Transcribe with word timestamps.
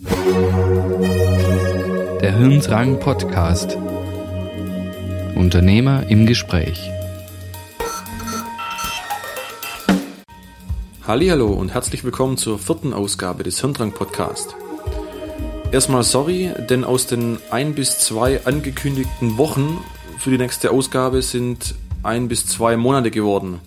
Der 0.00 0.16
Hirndrang 2.36 2.98
Podcast. 2.98 3.78
Unternehmer 5.36 6.08
im 6.08 6.26
Gespräch. 6.26 6.90
Hallo 11.06 11.52
und 11.52 11.74
herzlich 11.74 12.02
willkommen 12.02 12.36
zur 12.36 12.58
vierten 12.58 12.92
Ausgabe 12.92 13.44
des 13.44 13.60
Hirndrang 13.60 13.92
Podcast. 13.92 14.56
Erstmal 15.70 16.02
sorry, 16.02 16.50
denn 16.68 16.82
aus 16.82 17.06
den 17.06 17.38
ein 17.52 17.76
bis 17.76 18.00
zwei 18.00 18.44
angekündigten 18.44 19.38
Wochen 19.38 19.78
für 20.18 20.30
die 20.30 20.38
nächste 20.38 20.72
Ausgabe 20.72 21.22
sind 21.22 21.76
ein 22.02 22.26
bis 22.26 22.48
zwei 22.48 22.76
Monate 22.76 23.12
geworden. 23.12 23.60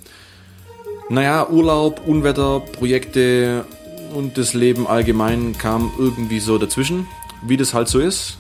Naja, 1.08 1.48
Urlaub, 1.50 2.06
Unwetter, 2.06 2.60
Projekte 2.60 3.64
und 4.14 4.38
das 4.38 4.54
Leben 4.54 4.88
allgemein 4.88 5.58
kam 5.58 5.92
irgendwie 5.98 6.40
so 6.40 6.58
dazwischen, 6.58 7.08
wie 7.44 7.58
das 7.58 7.74
halt 7.74 7.88
so 7.88 8.00
ist, 8.00 8.38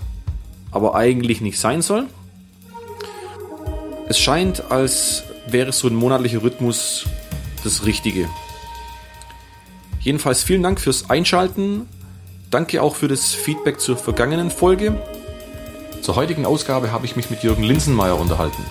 aber 0.71 0.95
eigentlich 0.95 1.41
nicht 1.41 1.59
sein 1.59 1.81
soll. 1.81 2.07
Es 4.09 4.19
scheint, 4.19 4.71
als 4.71 5.23
wäre 5.47 5.71
so 5.73 5.87
ein 5.87 5.95
monatlicher 5.95 6.43
Rhythmus 6.43 7.05
das 7.63 7.85
Richtige. 7.85 8.29
Jedenfalls 9.99 10.43
vielen 10.43 10.63
Dank 10.63 10.79
fürs 10.79 11.09
Einschalten. 11.09 11.87
Danke 12.49 12.81
auch 12.81 12.95
für 12.95 13.07
das 13.07 13.33
Feedback 13.33 13.79
zur 13.79 13.97
vergangenen 13.97 14.51
Folge. 14.51 15.01
Zur 16.01 16.15
heutigen 16.15 16.45
Ausgabe 16.45 16.91
habe 16.91 17.05
ich 17.05 17.15
mich 17.15 17.29
mit 17.29 17.43
Jürgen 17.43 17.63
Linsenmeier 17.63 18.17
unterhalten. 18.17 18.63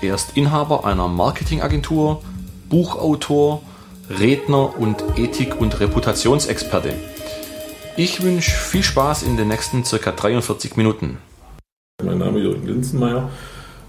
Er 0.00 0.14
ist 0.14 0.36
Inhaber 0.36 0.84
einer 0.84 1.08
Marketingagentur, 1.08 2.22
Buchautor, 2.68 3.62
Redner 4.10 4.78
und 4.78 5.04
Ethik- 5.16 5.60
und 5.60 5.78
Reputationsexperte. 5.78 6.94
Ich 7.96 8.22
wünsche 8.22 8.50
viel 8.50 8.82
Spaß 8.82 9.22
in 9.22 9.36
den 9.36 9.48
nächsten 9.48 9.84
circa 9.84 10.10
43 10.10 10.76
Minuten. 10.76 11.18
Mein 12.02 12.18
Name 12.18 12.38
ist 12.38 12.44
Jürgen 12.44 12.66
Linsenmeier. 12.66 13.30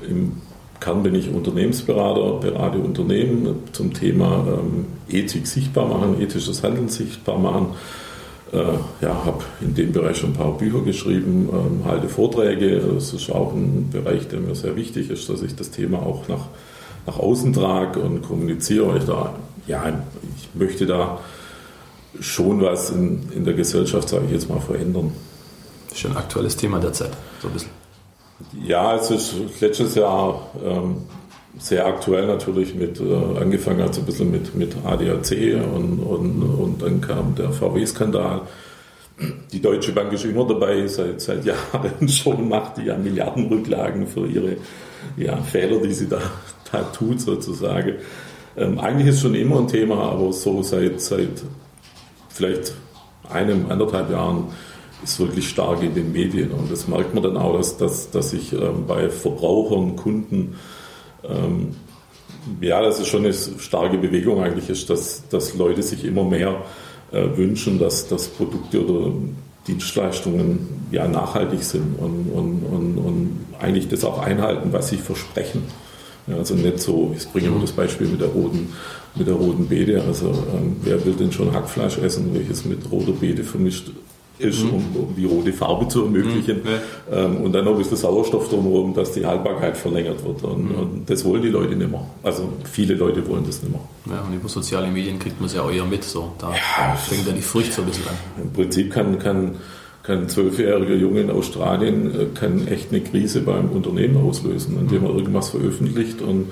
Im 0.07 0.41
Kern 0.79 1.01
bin 1.01 1.15
ich 1.15 1.29
Unternehmensberater, 1.29 2.39
berate 2.39 2.77
Unternehmen 2.77 3.63
zum 3.71 3.93
Thema 3.93 4.45
ähm, 4.47 4.85
Ethik 5.09 5.47
sichtbar 5.47 5.87
machen, 5.87 6.21
ethisches 6.21 6.61
Handeln 6.61 6.89
sichtbar 6.89 7.39
machen. 7.39 7.67
Äh, 8.51 8.57
ja, 9.01 9.25
habe 9.25 9.43
in 9.61 9.73
dem 9.73 9.93
Bereich 9.93 10.17
schon 10.17 10.31
ein 10.31 10.37
paar 10.37 10.57
Bücher 10.57 10.81
geschrieben, 10.81 11.49
ähm, 11.51 11.85
halte 11.85 12.07
Vorträge. 12.07 12.79
Das 12.79 13.13
ist 13.13 13.31
auch 13.31 13.53
ein 13.53 13.89
Bereich, 13.91 14.27
der 14.27 14.41
mir 14.41 14.53
sehr 14.53 14.75
wichtig 14.75 15.09
ist, 15.09 15.27
dass 15.29 15.41
ich 15.41 15.55
das 15.55 15.71
Thema 15.71 15.99
auch 15.99 16.27
nach, 16.27 16.47
nach 17.07 17.17
außen 17.17 17.53
trage 17.53 17.99
und 17.99 18.21
kommuniziere, 18.21 18.89
weil 18.89 18.97
ich 18.97 19.05
da 19.05 19.33
ja, 19.67 20.03
ich 20.37 20.49
möchte 20.53 20.85
da 20.85 21.19
schon 22.19 22.61
was 22.61 22.91
in, 22.91 23.31
in 23.35 23.45
der 23.45 23.53
Gesellschaft, 23.53 24.09
sage 24.09 24.25
ich 24.27 24.31
jetzt 24.31 24.49
mal, 24.49 24.59
verändern. 24.59 25.11
Das 25.85 25.97
ist 25.97 26.01
schon 26.01 26.11
ein 26.11 26.17
aktuelles 26.17 26.55
Thema 26.55 26.79
derzeit, 26.79 27.11
so 27.41 27.47
ein 27.47 27.53
bisschen. 27.53 27.71
Ja, 28.65 28.95
es 28.95 29.09
ist 29.09 29.35
letztes 29.61 29.95
Jahr 29.95 30.49
ähm, 30.63 30.97
sehr 31.57 31.85
aktuell 31.85 32.27
natürlich 32.27 32.75
mit, 32.75 32.99
äh, 32.99 33.39
angefangen 33.39 33.81
hat 33.81 33.91
es 33.91 33.99
ein 33.99 34.05
bisschen 34.05 34.31
mit, 34.31 34.55
mit 34.55 34.75
ADAC 34.83 35.55
und, 35.73 35.99
und, 35.99 36.41
und 36.41 36.81
dann 36.81 37.01
kam 37.01 37.35
der 37.35 37.51
VW-Skandal. 37.51 38.41
Die 39.51 39.61
Deutsche 39.61 39.91
Bank 39.91 40.11
ist 40.11 40.25
immer 40.25 40.47
dabei, 40.47 40.87
seit, 40.87 41.21
seit 41.21 41.45
Jahren 41.45 42.07
schon, 42.09 42.49
macht 42.49 42.77
die 42.77 42.85
ja 42.85 42.97
Milliardenrücklagen 42.97 44.07
für 44.07 44.25
ihre 44.25 44.57
ja, 45.15 45.37
Fehler, 45.37 45.79
die 45.79 45.93
sie 45.93 46.07
da, 46.07 46.19
da 46.71 46.81
tut 46.83 47.21
sozusagen. 47.21 47.95
Ähm, 48.55 48.79
eigentlich 48.79 49.07
ist 49.09 49.21
schon 49.21 49.35
immer 49.35 49.59
ein 49.59 49.67
Thema, 49.67 49.97
aber 50.11 50.31
so 50.33 50.61
seit, 50.61 50.99
seit 51.01 51.43
vielleicht 52.29 52.73
einem, 53.29 53.71
anderthalb 53.71 54.11
Jahren 54.11 54.45
ist 55.03 55.19
wirklich 55.19 55.49
stark 55.49 55.83
in 55.83 55.93
den 55.93 56.11
Medien. 56.11 56.51
Und 56.51 56.71
das 56.71 56.87
merkt 56.87 57.13
man 57.13 57.23
dann 57.23 57.37
auch, 57.37 57.57
dass, 57.57 57.77
dass, 57.77 58.09
dass 58.11 58.29
sich 58.29 58.53
ähm, 58.53 58.85
bei 58.87 59.09
Verbrauchern, 59.09 59.95
Kunden, 59.95 60.55
ähm, 61.23 61.75
ja, 62.61 62.81
das 62.81 62.99
ist 62.99 63.07
schon 63.07 63.23
eine 63.23 63.33
starke 63.33 63.97
Bewegung 63.97 64.43
eigentlich 64.43 64.69
ist, 64.69 64.89
dass, 64.89 65.27
dass 65.29 65.55
Leute 65.55 65.81
sich 65.81 66.03
immer 66.03 66.23
mehr 66.23 66.63
äh, 67.11 67.25
wünschen, 67.35 67.79
dass, 67.79 68.07
dass 68.07 68.27
Produkte 68.27 68.85
oder 68.85 69.11
Dienstleistungen 69.67 70.87
ja 70.91 71.07
nachhaltig 71.07 71.63
sind 71.63 71.97
und, 71.97 72.29
und, 72.33 72.63
und, 72.63 72.97
und 72.97 73.45
eigentlich 73.59 73.87
das 73.87 74.03
auch 74.03 74.19
einhalten, 74.19 74.73
was 74.73 74.89
sie 74.89 74.97
versprechen. 74.97 75.63
Ja, 76.27 76.37
also 76.37 76.55
nicht 76.55 76.79
so, 76.79 77.13
ich 77.17 77.27
bringe 77.27 77.47
immer 77.47 77.59
das 77.59 77.71
Beispiel 77.71 78.07
mit 78.07 78.21
der 78.21 78.29
roten, 78.29 78.73
mit 79.15 79.27
der 79.27 79.35
roten 79.35 79.67
Beete. 79.67 80.01
Also 80.01 80.29
ähm, 80.29 80.77
wer 80.81 81.03
will 81.05 81.13
denn 81.13 81.31
schon 81.31 81.53
Hackfleisch 81.53 81.97
essen, 81.97 82.33
welches 82.33 82.65
mit 82.65 82.89
roter 82.91 83.11
Beete 83.11 83.43
vermischt 83.43 83.91
ist, 84.39 84.63
mhm. 84.63 84.73
um, 84.73 84.95
um, 84.95 85.15
die 85.15 85.25
rote 85.25 85.53
Farbe 85.53 85.87
zu 85.87 86.03
ermöglichen. 86.03 86.57
Mhm. 86.57 86.69
Ähm, 87.11 87.37
und 87.37 87.53
dann 87.53 87.65
noch 87.65 87.73
ein 87.73 87.77
bisschen 87.77 87.97
Sauerstoff 87.97 88.49
drumherum, 88.49 88.93
dass 88.93 89.11
die 89.11 89.25
Haltbarkeit 89.25 89.77
verlängert 89.77 90.23
wird. 90.23 90.43
Und, 90.43 90.69
mhm. 90.69 90.75
und, 90.75 91.09
das 91.09 91.23
wollen 91.25 91.41
die 91.41 91.49
Leute 91.49 91.75
nicht 91.75 91.91
mehr. 91.91 92.05
Also 92.23 92.49
viele 92.63 92.95
Leute 92.95 93.27
wollen 93.27 93.45
das 93.45 93.61
nicht 93.61 93.71
mehr. 93.71 93.81
Ja, 94.15 94.23
und 94.23 94.33
über 94.33 94.49
soziale 94.49 94.87
Medien 94.87 95.19
kriegt 95.19 95.39
man 95.39 95.47
es 95.47 95.55
ja 95.55 95.61
auch 95.61 95.71
eher 95.71 95.85
mit. 95.85 96.03
So. 96.03 96.31
Da 96.39 96.51
ja, 96.51 96.95
fängt 96.95 97.27
dann 97.27 97.35
die 97.35 97.41
Furcht 97.41 97.73
so 97.73 97.81
ein 97.81 97.87
bisschen 97.87 98.07
an. 98.07 98.15
Im 98.41 98.53
Prinzip 98.53 98.91
kann, 98.91 99.19
kann 99.19 99.55
kann 100.03 100.23
ein 100.23 100.29
zwölfjähriger 100.29 100.95
Junge 100.95 101.21
in 101.21 101.31
Australien 101.31 102.13
äh, 102.13 102.25
kann 102.37 102.67
echt 102.67 102.91
eine 102.91 103.01
Krise 103.01 103.41
beim 103.41 103.69
Unternehmen 103.69 104.17
auslösen, 104.17 104.77
indem 104.77 105.05
er 105.05 105.15
irgendwas 105.15 105.49
veröffentlicht 105.49 106.21
und, 106.21 106.51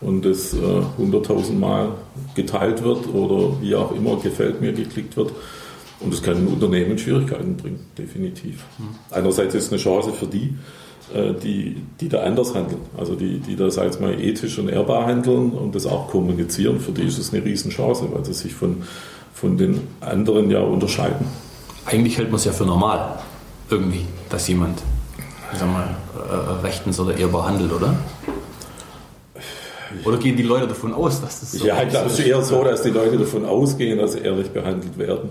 und 0.00 0.24
das 0.24 0.54
äh, 0.54 0.56
100.000 1.02 1.52
Mal 1.52 1.88
geteilt 2.34 2.82
wird 2.82 3.12
oder 3.12 3.60
wie 3.60 3.74
auch 3.74 3.94
immer 3.94 4.16
gefällt 4.16 4.60
mir 4.60 4.72
geklickt 4.72 5.16
wird. 5.16 5.32
Und 5.98 6.12
das 6.12 6.22
kann 6.22 6.36
ein 6.36 6.46
Unternehmen 6.46 6.98
Schwierigkeiten 6.98 7.56
bringen, 7.56 7.80
definitiv. 7.98 8.64
Mhm. 8.78 8.96
Einerseits 9.10 9.54
ist 9.54 9.66
es 9.66 9.72
eine 9.72 9.80
Chance 9.80 10.12
für 10.12 10.26
die, 10.26 10.54
äh, 11.12 11.34
die, 11.34 11.76
die 12.00 12.08
da 12.08 12.22
anders 12.22 12.54
handeln, 12.54 12.80
also 12.96 13.16
die, 13.16 13.40
die 13.40 13.56
da, 13.56 13.68
sag 13.70 13.90
ich 13.90 14.00
mal, 14.00 14.20
ethisch 14.20 14.58
und 14.58 14.68
ehrbar 14.68 15.06
handeln 15.06 15.50
und 15.52 15.74
das 15.74 15.86
auch 15.86 16.08
kommunizieren. 16.08 16.78
Für 16.78 16.92
die 16.92 17.02
ist 17.02 17.18
es 17.18 17.32
eine 17.32 17.44
Riesenchance, 17.44 18.06
weil 18.12 18.24
sie 18.24 18.34
sich 18.34 18.54
von, 18.54 18.82
von 19.34 19.56
den 19.56 19.80
anderen 20.00 20.50
ja 20.50 20.60
unterscheiden 20.60 21.26
eigentlich 21.86 22.18
hält 22.18 22.30
man 22.30 22.36
es 22.36 22.44
ja 22.44 22.52
für 22.52 22.64
normal, 22.64 23.18
irgendwie, 23.70 24.04
dass 24.28 24.48
jemand, 24.48 24.82
sag 25.54 25.70
mal, 25.70 25.94
äh, 26.14 26.64
rechtens 26.64 26.98
oder 27.00 27.16
ehrbar 27.16 27.46
handelt, 27.46 27.72
oder? 27.72 27.94
Oder 30.04 30.16
gehen 30.16 30.36
die 30.36 30.42
Leute 30.42 30.68
davon 30.68 30.94
aus, 30.94 31.20
dass 31.20 31.40
das 31.40 31.52
so 31.52 31.66
Ja, 31.66 31.82
ich 31.82 31.90
glaube, 31.90 32.06
es 32.06 32.18
ist 32.18 32.26
eher 32.26 32.42
so, 32.42 32.64
dass 32.64 32.82
die 32.82 32.90
Leute 32.90 33.18
davon 33.18 33.44
ausgehen, 33.44 33.98
dass 33.98 34.12
sie 34.12 34.20
ehrlich 34.20 34.50
behandelt 34.50 34.96
werden. 34.98 35.30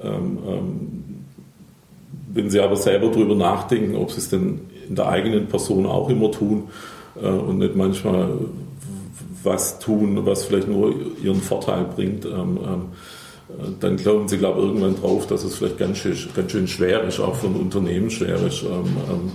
Ähm, 0.00 0.38
ähm, 0.46 1.04
wenn 2.32 2.48
sie 2.50 2.60
aber 2.60 2.76
selber 2.76 3.08
darüber 3.08 3.34
nachdenken, 3.34 3.96
ob 3.96 4.10
sie 4.10 4.18
es 4.18 4.30
denn 4.30 4.60
in 4.88 4.94
der 4.94 5.08
eigenen 5.08 5.46
Person 5.48 5.84
auch 5.84 6.08
immer 6.08 6.30
tun 6.30 6.70
äh, 7.20 7.26
und 7.26 7.58
nicht 7.58 7.76
manchmal 7.76 8.30
was 9.42 9.78
tun, 9.78 10.24
was 10.24 10.44
vielleicht 10.44 10.68
nur 10.68 10.94
ihren 11.22 11.40
Vorteil 11.40 11.84
bringt, 11.84 12.24
ähm, 12.24 12.58
ähm 12.62 12.82
dann 13.80 13.96
glauben 13.96 14.28
sie, 14.28 14.38
glaube 14.38 14.60
irgendwann 14.60 14.96
drauf, 14.96 15.26
dass 15.26 15.44
es 15.44 15.56
vielleicht 15.56 15.78
ganz 15.78 15.98
schön, 15.98 16.16
ganz 16.34 16.52
schön 16.52 16.68
schwer 16.68 17.04
ist, 17.04 17.20
auch 17.20 17.34
für 17.34 17.46
ein 17.46 17.56
Unternehmen 17.56 18.10
schwer 18.10 18.36
ist, 18.46 18.62
ähm, 18.62 18.96
ähm, 19.08 19.32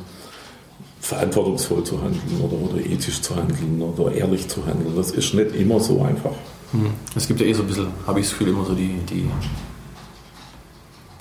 verantwortungsvoll 0.99 1.83
zu 1.83 2.01
handeln 2.01 2.41
oder, 2.41 2.55
oder 2.55 2.85
ethisch 2.85 3.21
zu 3.21 3.35
handeln 3.35 3.81
oder 3.81 4.11
ehrlich 4.13 4.47
zu 4.47 4.65
handeln. 4.65 4.95
Das 4.95 5.11
ist 5.11 5.33
nicht 5.33 5.55
immer 5.55 5.79
so 5.79 6.01
einfach. 6.01 6.33
Hm. 6.71 6.91
Es 7.15 7.27
gibt 7.27 7.39
ja 7.41 7.45
eh 7.45 7.53
so 7.53 7.61
ein 7.61 7.67
bisschen, 7.67 7.87
habe 8.07 8.19
ich 8.19 8.25
das 8.25 8.37
Gefühl, 8.37 8.53
immer 8.53 8.65
so 8.65 8.73
die, 8.73 8.95
die, 9.09 9.29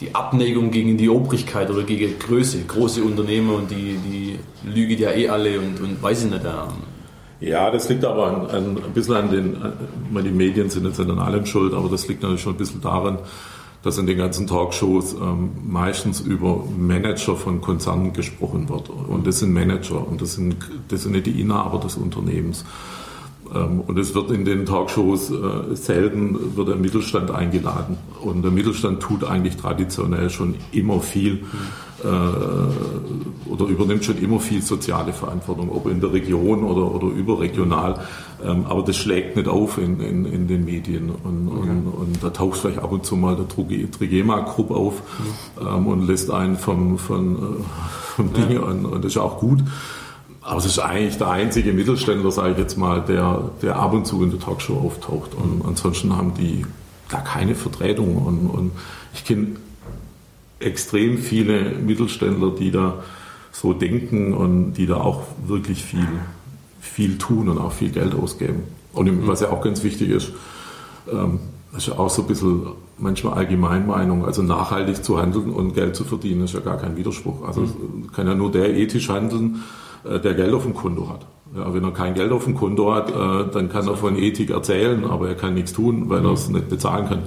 die 0.01 0.15
Abneigung 0.15 0.71
gegen 0.71 0.97
die 0.97 1.09
Obrigkeit 1.09 1.71
oder 1.71 1.83
gegen 1.83 2.19
Größe, 2.19 2.63
große 2.65 3.03
Unternehmen 3.03 3.51
und 3.51 3.71
die, 3.71 3.99
die 3.99 4.39
lügen 4.67 4.99
ja 4.99 5.13
eh 5.13 5.29
alle 5.29 5.61
und, 5.61 5.81
und 5.81 6.03
weiß 6.03 6.25
ich 6.25 6.31
nicht. 6.31 6.45
Ja, 7.45 7.71
das 7.71 7.89
liegt 7.89 8.05
aber 8.05 8.27
an, 8.27 8.47
an, 8.47 8.77
ein 8.85 8.93
bisschen 8.95 9.15
an 9.15 9.31
den, 9.31 9.57
die 10.11 10.31
Medien 10.31 10.71
sind 10.71 10.87
jetzt 10.87 10.99
an 10.99 11.19
allem 11.19 11.45
schuld, 11.45 11.75
aber 11.75 11.89
das 11.89 12.09
liegt 12.09 12.23
natürlich 12.23 12.43
schon 12.43 12.55
ein 12.55 12.59
bisschen 12.59 12.81
daran, 12.81 13.19
dass 13.83 13.99
in 13.99 14.07
den 14.07 14.17
ganzen 14.17 14.47
Talkshows 14.47 15.13
ähm, 15.13 15.51
meistens 15.67 16.21
über 16.21 16.65
Manager 16.79 17.37
von 17.37 17.61
Konzernen 17.61 18.15
gesprochen 18.15 18.69
wird. 18.71 18.89
Und 18.89 19.27
das 19.27 19.41
sind 19.41 19.53
Manager 19.53 20.09
und 20.09 20.23
das 20.23 20.35
sind, 20.35 20.57
das 20.89 21.03
sind 21.03 21.13
nicht 21.13 21.27
die 21.27 21.39
Inhaber 21.39 21.79
des 21.81 21.97
Unternehmens. 21.97 22.65
Ähm, 23.55 23.83
und 23.87 23.99
es 23.99 24.15
wird 24.15 24.31
in 24.31 24.47
den 24.47 24.65
Talkshows 24.65 25.31
äh, 25.31 25.77
selten 25.77 26.57
wird 26.57 26.69
der 26.69 26.77
Mittelstand 26.77 27.31
eingeladen. 27.31 27.99
Und 28.23 28.41
der 28.41 28.53
Mittelstand 28.53 29.01
tut 29.01 29.23
eigentlich 29.23 29.59
traditionell 29.59 30.31
schon 30.31 30.55
immer 30.73 31.01
viel. 31.01 31.35
Mhm 31.35 31.85
äh, 32.05 33.51
oder 33.51 33.67
übernimmt 33.67 34.05
schon 34.05 34.19
immer 34.19 34.41
viel 34.41 34.63
soziale 34.63 35.13
Verantwortung, 35.13 35.71
ob 35.71 35.87
in 35.87 36.01
der 36.01 36.13
Region 36.13 36.65
oder, 36.65 36.95
oder 36.95 37.07
überregional. 37.09 38.01
Ähm, 38.45 38.67
aber 38.69 38.83
das 38.83 38.97
schlägt 38.97 39.37
nicht 39.37 39.49
auf 39.49 39.79
in, 39.79 40.01
in, 40.01 40.25
in 40.27 40.47
den 40.47 40.65
Medien. 40.65 41.11
Und, 41.11 41.49
okay. 41.49 41.71
und, 41.71 41.87
und, 41.87 42.23
da 42.23 42.31
taucht 42.31 42.59
vielleicht 42.61 42.79
ab 42.79 42.93
und 42.93 43.07
zu 43.07 43.17
mal 43.17 43.37
der 43.37 43.49
Trigema-Group 43.49 44.71
auf 44.71 45.03
mhm. 45.61 45.67
ähm, 45.67 45.87
und 45.87 46.07
lässt 46.07 46.31
einen 46.31 46.57
vom, 46.57 46.99
von, 46.99 47.37
äh, 47.37 47.39
vom 48.17 48.31
ja. 48.35 48.47
Dinge 48.47 48.63
an. 48.65 48.85
Und 48.87 49.05
das 49.05 49.13
ist 49.13 49.19
auch 49.19 49.39
gut. 49.39 49.61
Aber 50.43 50.59
es 50.59 50.67
ist 50.67 50.79
eigentlich 50.79 51.17
der 51.17 51.31
einzige 51.31 51.73
Mittelständler, 51.73 52.31
sage 52.31 52.53
ich 52.53 52.59
jetzt 52.59 52.77
mal, 52.77 53.01
der, 53.01 53.51
der 53.63 53.77
ab 53.77 53.95
und 53.95 54.07
zu 54.07 54.23
in 54.23 54.31
der 54.31 54.41
Talkshow 54.41 54.77
auftaucht. 54.77 55.31
Und 55.35 55.65
ansonsten 55.67 56.15
haben 56.15 56.35
die 56.35 56.67
da 57.09 57.19
keine 57.21 57.55
Vertretung. 57.55 58.17
Und, 58.17 58.47
und 58.49 58.73
ich 59.15 59.25
kenne 59.25 59.57
extrem 60.61 61.19
viele 61.19 61.73
Mittelständler, 61.73 62.51
die 62.51 62.71
da 62.71 63.03
so 63.53 63.73
denken 63.73 64.35
und 64.35 64.75
die 64.75 64.87
da 64.87 64.97
auch 64.97 65.23
wirklich 65.47 65.85
viel, 65.85 66.09
viel 66.81 67.19
tun 67.19 67.49
und 67.49 67.59
auch 67.59 67.73
viel 67.73 67.91
Geld 67.91 68.15
ausgeben. 68.15 68.65
Und 68.93 69.27
was 69.27 69.41
ja 69.41 69.51
auch 69.51 69.63
ganz 69.63 69.83
wichtig 69.85 70.11
ist, 70.11 70.33
ähm, 71.11 71.41
das 71.73 71.85
ist 71.85 71.89
ja 71.89 71.99
auch 71.99 72.11
so 72.11 72.23
ein 72.23 72.29
bisschen 72.29 72.67
manchmal 72.99 73.35
Allgemeinmeinung. 73.35 74.25
Also 74.25 74.43
nachhaltig 74.43 75.05
zu 75.05 75.21
handeln 75.21 75.51
und 75.51 75.75
Geld 75.75 75.97
zu 75.97 76.05
verdienen, 76.05 76.45
ist 76.45 76.55
ja 76.55 76.61
gar 76.61 76.77
kein 76.77 76.97
Widerspruch. 76.97 77.47
Also 77.47 77.63
mhm. 77.63 78.13
kann 78.13 78.27
ja 78.27 78.35
nur 78.35 78.51
der 78.51 78.75
ethisch 78.75 79.09
handeln, 79.09 79.63
äh, 80.05 80.21
der 80.21 80.35
Geld 80.35 80.55
auf 80.55 80.63
dem 80.63 80.75
Konto 80.75 81.09
hat. 81.09 81.27
Ja, 81.57 81.73
wenn 81.73 81.85
er 81.85 81.93
kein 81.93 82.15
Geld 82.15 82.33
auf 82.33 82.45
dem 82.45 82.55
Konto 82.55 82.93
hat, 82.93 83.11
äh, 83.11 83.51
dann 83.53 83.69
kann 83.69 83.87
er 83.87 83.97
von 83.97 84.17
Ethik 84.17 84.51
erzählen, 84.51 85.05
aber 85.05 85.29
er 85.29 85.35
kann 85.35 85.55
nichts 85.55 85.73
tun, 85.73 86.09
weil 86.09 86.25
er 86.25 86.33
es 86.33 86.49
nicht 86.49 86.69
bezahlen 86.69 87.09
kann. 87.09 87.23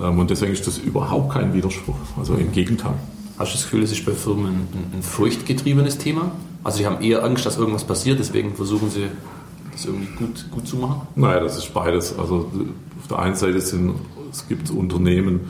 Ähm, 0.00 0.18
und 0.18 0.30
deswegen 0.30 0.52
ist 0.52 0.66
das 0.66 0.78
überhaupt 0.78 1.32
kein 1.32 1.54
Widerspruch. 1.54 1.96
Also 2.18 2.34
im 2.34 2.52
Gegenteil. 2.52 2.94
Hast 3.38 3.52
du 3.52 3.56
das 3.56 3.64
Gefühl, 3.64 3.82
es 3.82 3.92
ist 3.92 4.04
bei 4.06 4.12
Firmen 4.12 4.46
ein, 4.46 4.98
ein 4.98 5.02
furchtgetriebenes 5.02 5.98
Thema? 5.98 6.32
Also 6.64 6.78
sie 6.78 6.86
haben 6.86 7.02
eher 7.02 7.22
Angst, 7.22 7.44
dass 7.46 7.58
irgendwas 7.58 7.84
passiert, 7.84 8.18
deswegen 8.18 8.54
versuchen 8.54 8.90
sie 8.90 9.04
das 9.72 9.84
irgendwie 9.84 10.08
gut, 10.16 10.50
gut 10.50 10.66
zu 10.66 10.76
machen? 10.76 11.02
Naja, 11.14 11.40
das 11.40 11.58
ist 11.58 11.72
beides. 11.72 12.18
Also 12.18 12.50
auf 12.98 13.06
der 13.08 13.18
einen 13.18 13.36
Seite 13.36 13.60
sind, 13.60 13.94
es 14.32 14.48
gibt 14.48 14.70
Unternehmen, 14.70 15.40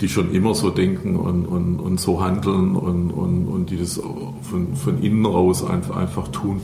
die 0.00 0.08
schon 0.08 0.32
immer 0.32 0.54
so 0.54 0.70
denken 0.70 1.16
und, 1.16 1.46
und, 1.46 1.80
und 1.80 2.00
so 2.00 2.22
handeln 2.22 2.76
und, 2.76 3.10
und, 3.10 3.46
und 3.46 3.70
die 3.70 3.78
das 3.78 4.00
von, 4.42 4.76
von 4.76 5.02
innen 5.02 5.26
raus 5.26 5.64
einfach, 5.64 5.96
einfach 5.96 6.28
tun. 6.28 6.60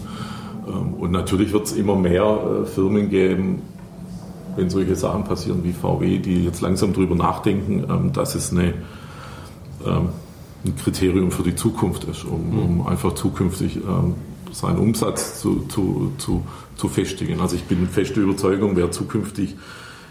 Ähm, 0.67 0.95
und 0.95 1.11
natürlich 1.11 1.53
wird 1.53 1.67
es 1.67 1.73
immer 1.73 1.97
mehr 1.97 2.63
äh, 2.63 2.67
Firmen 2.67 3.11
geben, 3.11 3.63
wenn 4.57 4.71
solche 4.71 4.97
Sachen 4.97 5.25
passieren 5.25 5.65
wie 5.65 5.73
VW, 5.73 6.19
die 6.19 6.45
jetzt 6.45 6.61
langsam 6.61 6.93
darüber 6.93 7.15
nachdenken, 7.15 7.85
ähm, 7.89 8.13
dass 8.13 8.35
es 8.35 8.53
eine, 8.53 8.75
ähm, 9.87 10.09
ein 10.65 10.77
Kriterium 10.77 11.31
für 11.31 11.43
die 11.43 11.55
Zukunft 11.55 12.05
ist, 12.05 12.25
um, 12.25 12.59
um 12.59 12.87
einfach 12.87 13.15
zukünftig 13.15 13.79
seinen 14.53 14.79
Umsatz 14.79 15.41
zu, 15.41 15.61
zu, 15.69 16.13
zu, 16.19 16.45
zu 16.77 16.89
festigen. 16.89 17.41
Also 17.41 17.57
ich 17.57 17.65
bin 17.65 17.89
feste 17.89 18.21
Überzeugung, 18.21 18.77
wer 18.77 18.91
zukünftig 18.91 19.57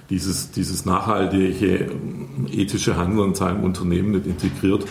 dieses, 0.10 0.50
dieses 0.50 0.86
nachhaltige 0.86 1.92
ethische 2.52 2.98
Handeln 2.98 3.30
in 3.30 3.36
seinem 3.36 3.64
Unternehmen 3.64 4.12
nicht 4.12 4.26
integriert, 4.26 4.86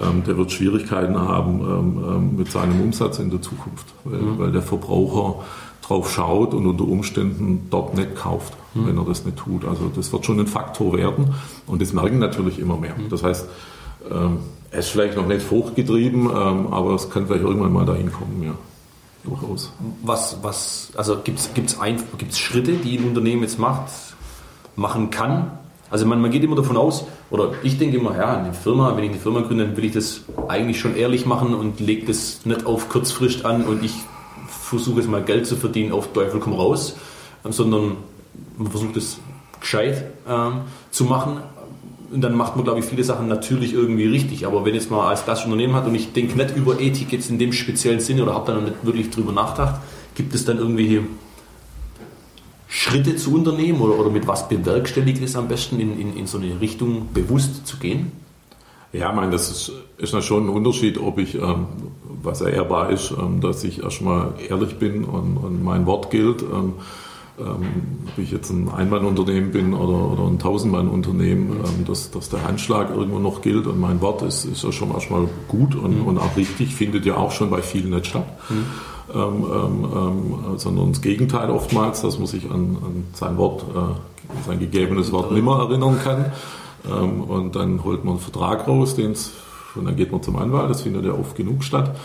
ähm, 0.00 0.22
der 0.24 0.36
wird 0.36 0.52
Schwierigkeiten 0.52 1.18
haben 1.18 1.60
ähm, 1.60 2.04
ähm, 2.04 2.36
mit 2.36 2.50
seinem 2.50 2.80
Umsatz 2.80 3.18
in 3.18 3.30
der 3.30 3.42
Zukunft, 3.42 3.86
weil, 4.04 4.20
mhm. 4.20 4.38
weil, 4.38 4.52
der 4.52 4.62
Verbraucher 4.62 5.44
drauf 5.90 6.12
schaut 6.12 6.54
und 6.54 6.66
unter 6.66 6.84
Umständen 6.84 7.66
dort 7.68 7.94
nicht 7.94 8.14
kauft, 8.14 8.54
mhm. 8.74 8.86
wenn 8.86 8.98
er 8.98 9.04
das 9.04 9.24
nicht 9.24 9.36
tut. 9.36 9.64
Also 9.64 9.90
das 9.94 10.12
wird 10.12 10.24
schon 10.24 10.38
ein 10.38 10.46
Faktor 10.46 10.96
werden 10.96 11.34
und 11.66 11.82
das 11.82 11.92
merken 11.92 12.20
natürlich 12.20 12.58
immer 12.58 12.76
mehr. 12.76 12.94
Mhm. 12.96 13.08
Das 13.08 13.22
heißt, 13.24 13.48
ähm, 14.10 14.38
er 14.70 14.78
ist 14.78 14.88
vielleicht 14.88 15.16
noch 15.16 15.26
nicht 15.26 15.50
hochgetrieben, 15.50 16.26
ähm, 16.26 16.72
aber 16.72 16.94
es 16.94 17.10
kann 17.10 17.26
vielleicht 17.26 17.42
irgendwann 17.42 17.72
mal 17.72 17.84
dahin 17.84 18.12
kommen, 18.12 18.42
ja. 18.42 18.54
Durchaus. 19.24 19.72
Was, 20.02 20.38
was, 20.42 20.92
also 20.96 21.18
gibt 21.22 21.40
es 21.40 21.52
gibt's 21.52 21.76
gibt's 22.16 22.38
Schritte, 22.38 22.72
die 22.72 22.96
ein 22.96 23.04
Unternehmen 23.04 23.42
jetzt 23.42 23.58
macht, 23.58 23.90
machen 24.76 25.10
kann? 25.10 25.58
Also 25.90 26.06
man, 26.06 26.22
man 26.22 26.30
geht 26.30 26.44
immer 26.44 26.56
davon 26.56 26.76
aus, 26.76 27.04
oder 27.30 27.52
ich 27.62 27.76
denke 27.76 27.98
immer, 27.98 28.16
ja, 28.16 28.38
eine 28.38 28.54
Firma, 28.54 28.96
wenn 28.96 29.04
ich 29.04 29.10
eine 29.10 29.18
Firma 29.18 29.40
gründe, 29.40 29.66
dann 29.66 29.76
will 29.76 29.84
ich 29.84 29.92
das 29.92 30.22
eigentlich 30.48 30.80
schon 30.80 30.96
ehrlich 30.96 31.26
machen 31.26 31.52
und 31.52 31.80
lege 31.80 32.06
das 32.06 32.46
nicht 32.46 32.64
auf 32.64 32.88
kurzfrist 32.88 33.44
an 33.44 33.64
und 33.64 33.84
ich 33.84 33.92
versuche 34.70 35.00
jetzt 35.00 35.10
mal 35.10 35.22
Geld 35.22 35.46
zu 35.46 35.56
verdienen 35.56 35.92
auf 35.92 36.12
Teufel 36.12 36.40
komm 36.40 36.54
raus, 36.54 36.96
sondern 37.44 37.96
man 38.56 38.70
versucht 38.70 38.96
es 38.96 39.18
gescheit 39.60 40.04
ähm, 40.28 40.62
zu 40.90 41.04
machen 41.04 41.42
und 42.12 42.22
dann 42.22 42.34
macht 42.34 42.56
man, 42.56 42.64
glaube 42.64 42.80
ich, 42.80 42.86
viele 42.86 43.04
Sachen 43.04 43.28
natürlich 43.28 43.72
irgendwie 43.72 44.06
richtig. 44.06 44.46
Aber 44.46 44.64
wenn 44.64 44.74
jetzt 44.74 44.90
mal 44.90 45.08
als 45.08 45.24
klassisches 45.24 45.52
Unternehmen 45.52 45.74
hat 45.74 45.86
und 45.86 45.94
ich 45.94 46.12
denke 46.12 46.36
nicht 46.36 46.56
über 46.56 46.80
Ethik 46.80 47.12
jetzt 47.12 47.30
in 47.30 47.38
dem 47.38 47.52
speziellen 47.52 48.00
Sinne 48.00 48.24
oder 48.24 48.34
habe 48.34 48.46
da 48.46 48.58
noch 48.58 48.62
nicht 48.62 48.84
wirklich 48.84 49.10
drüber 49.10 49.32
nachgedacht, 49.32 49.80
gibt 50.16 50.34
es 50.34 50.44
dann 50.44 50.58
irgendwelche 50.58 51.02
Schritte 52.66 53.16
zu 53.16 53.32
unternehmen 53.32 53.80
oder, 53.80 53.98
oder 53.98 54.10
mit 54.10 54.26
was 54.26 54.48
bewerkstelligt 54.48 55.22
es 55.22 55.36
am 55.36 55.48
besten, 55.48 55.78
in, 55.78 56.00
in, 56.00 56.16
in 56.16 56.26
so 56.26 56.38
eine 56.38 56.60
Richtung 56.60 57.08
bewusst 57.14 57.66
zu 57.66 57.76
gehen? 57.76 58.12
Ja, 58.92 59.10
ich 59.10 59.16
meine, 59.16 59.30
das 59.30 59.50
ist, 59.50 59.72
ist 59.98 60.24
schon 60.24 60.46
ein 60.46 60.48
Unterschied, 60.48 60.98
ob 60.98 61.18
ich, 61.18 61.36
ähm, 61.36 61.66
was 62.22 62.40
ehrbar 62.40 62.90
ist, 62.90 63.12
ähm, 63.12 63.40
dass 63.40 63.64
ich 63.64 63.82
erstmal 63.82 64.34
ehrlich 64.48 64.78
bin 64.78 65.04
und, 65.04 65.36
und 65.36 65.64
mein 65.64 65.86
Wort 65.86 66.10
gilt. 66.10 66.42
Ähm, 66.42 66.74
ähm, 67.38 68.06
ob 68.06 68.18
ich 68.18 68.32
jetzt 68.32 68.50
ein 68.50 68.68
Einmannunternehmen 68.68 69.50
bin 69.50 69.72
oder, 69.72 70.12
oder 70.12 70.28
ein 70.28 70.38
Tausendmannunternehmen, 70.38 71.84
dass, 71.86 72.10
dass 72.10 72.28
der 72.28 72.46
Handschlag 72.46 72.90
irgendwo 72.90 73.18
noch 73.18 73.40
gilt 73.40 73.66
und 73.66 73.80
mein 73.80 74.00
Wort 74.02 74.20
ist, 74.22 74.44
ist 74.44 74.62
ja 74.62 74.72
schon 74.72 74.90
erstmal 74.90 75.26
gut 75.48 75.74
und, 75.74 76.00
mhm. 76.00 76.06
und 76.06 76.18
auch 76.18 76.36
richtig, 76.36 76.74
findet 76.74 77.06
ja 77.06 77.16
auch 77.16 77.32
schon 77.32 77.48
bei 77.48 77.62
vielen 77.62 77.90
nicht 77.90 78.06
statt. 78.06 78.26
Mhm. 78.50 78.66
Ähm, 79.12 79.44
ähm, 79.92 80.58
sondern 80.58 80.92
das 80.92 81.00
Gegenteil 81.00 81.50
oftmals, 81.50 82.02
dass 82.02 82.18
man 82.18 82.28
sich 82.28 82.44
an, 82.50 82.76
an 82.80 83.04
sein 83.12 83.36
Wort, 83.38 83.64
äh, 83.74 84.46
sein 84.46 84.60
gegebenes 84.60 85.10
Wort 85.10 85.32
nimmer 85.32 85.60
erinnern 85.60 85.98
kann. 86.04 86.26
Ähm, 86.88 87.22
und 87.22 87.56
dann 87.56 87.82
holt 87.84 88.04
man 88.04 88.14
einen 88.14 88.20
Vertrag 88.20 88.68
raus, 88.68 88.94
den's, 88.94 89.32
und 89.76 89.86
dann 89.86 89.96
geht 89.96 90.12
man 90.12 90.22
zum 90.22 90.36
Anwalt, 90.36 90.70
das 90.70 90.82
findet 90.82 91.04
ja 91.04 91.12
oft 91.12 91.36
genug 91.36 91.64
statt. 91.64 91.96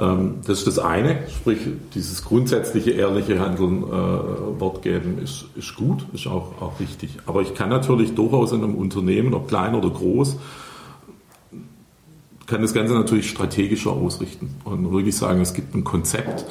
Ähm, 0.00 0.36
das 0.46 0.58
ist 0.58 0.66
das 0.66 0.78
eine, 0.78 1.28
sprich 1.28 1.58
dieses 1.94 2.24
grundsätzliche 2.24 2.92
ehrliche 2.92 3.40
Handeln, 3.40 3.82
äh, 3.82 4.60
Wort 4.60 4.82
geben, 4.82 5.18
ist, 5.22 5.46
ist 5.56 5.76
gut, 5.76 6.06
ist 6.12 6.26
auch, 6.26 6.60
auch 6.60 6.80
richtig. 6.80 7.18
Aber 7.26 7.42
ich 7.42 7.54
kann 7.54 7.68
natürlich 7.68 8.14
durchaus 8.14 8.52
in 8.52 8.62
einem 8.62 8.74
Unternehmen, 8.74 9.34
ob 9.34 9.48
klein 9.48 9.74
oder 9.74 9.90
groß, 9.90 10.36
kann 12.46 12.62
das 12.62 12.74
Ganze 12.74 12.94
natürlich 12.94 13.30
strategischer 13.30 13.92
ausrichten 13.92 14.56
und 14.64 14.92
wirklich 14.92 15.16
sagen, 15.16 15.40
es 15.40 15.54
gibt 15.54 15.74
ein 15.74 15.84
Konzept, 15.84 16.44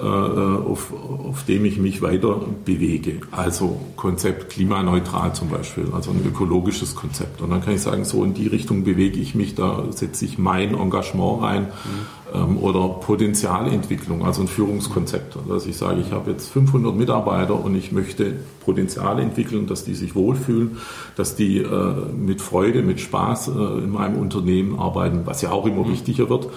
auf, 0.00 0.92
auf 0.92 1.44
dem 1.44 1.64
ich 1.64 1.78
mich 1.78 2.02
weiter 2.02 2.40
bewege. 2.64 3.20
Also 3.30 3.80
Konzept 3.96 4.50
klimaneutral 4.50 5.34
zum 5.34 5.48
Beispiel, 5.48 5.88
also 5.92 6.10
ein 6.10 6.24
ökologisches 6.26 6.94
Konzept. 6.94 7.40
Und 7.40 7.50
dann 7.50 7.62
kann 7.62 7.74
ich 7.74 7.82
sagen, 7.82 8.04
so 8.04 8.24
in 8.24 8.34
die 8.34 8.46
Richtung 8.46 8.84
bewege 8.84 9.20
ich 9.20 9.34
mich, 9.34 9.54
da 9.54 9.84
setze 9.90 10.24
ich 10.24 10.38
mein 10.38 10.74
Engagement 10.74 11.42
rein. 11.42 11.62
Mhm 11.62 12.19
oder 12.60 12.88
Potenzialentwicklung, 12.88 14.24
also 14.24 14.42
ein 14.42 14.48
Führungskonzept. 14.48 15.36
Dass 15.48 15.66
ich 15.66 15.76
sage, 15.76 16.00
ich 16.00 16.12
habe 16.12 16.30
jetzt 16.30 16.50
500 16.50 16.94
Mitarbeiter 16.94 17.62
und 17.62 17.74
ich 17.74 17.92
möchte 17.92 18.34
Potenzial 18.64 19.18
entwickeln, 19.20 19.66
dass 19.66 19.84
die 19.84 19.94
sich 19.94 20.14
wohlfühlen, 20.14 20.78
dass 21.16 21.34
die 21.34 21.58
äh, 21.58 21.94
mit 22.16 22.40
Freude, 22.40 22.82
mit 22.82 23.00
Spaß 23.00 23.48
äh, 23.48 23.50
in 23.84 23.90
meinem 23.90 24.16
Unternehmen 24.16 24.78
arbeiten, 24.78 25.22
was 25.24 25.42
ja 25.42 25.50
auch 25.50 25.66
immer 25.66 25.84
mhm. 25.84 25.92
wichtiger 25.92 26.28
wird. 26.28 26.48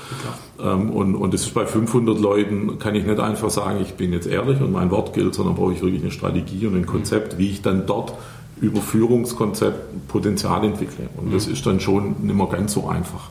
Ähm, 0.62 0.92
und, 0.92 1.16
und 1.16 1.34
das 1.34 1.42
ist 1.42 1.54
bei 1.54 1.66
500 1.66 2.20
Leuten, 2.20 2.78
kann 2.80 2.96
ich 2.96 3.06
nicht 3.06 3.20
einfach 3.20 3.50
sagen, 3.50 3.80
ich 3.82 3.94
bin 3.96 4.14
jetzt 4.14 4.28
ehrlich 4.28 4.62
und 4.62 4.72
mein 4.72 4.92
Wort 4.92 5.14
gilt, 5.14 5.34
sondern 5.34 5.56
brauche 5.56 5.74
ich 5.74 5.82
wirklich 5.82 6.02
eine 6.02 6.12
Strategie 6.12 6.68
und 6.68 6.76
ein 6.76 6.86
Konzept, 6.86 7.38
wie 7.38 7.50
ich 7.50 7.62
dann 7.62 7.86
dort 7.86 8.14
über 8.62 8.82
Führungskonzept 8.82 10.08
Potenzial 10.08 10.64
entwickle. 10.64 11.10
Und 11.18 11.34
das 11.34 11.48
mhm. 11.48 11.54
ist 11.54 11.66
dann 11.66 11.80
schon 11.80 12.16
nicht 12.22 12.36
mehr 12.36 12.48
ganz 12.48 12.74
so 12.74 12.88
einfach. 12.88 13.30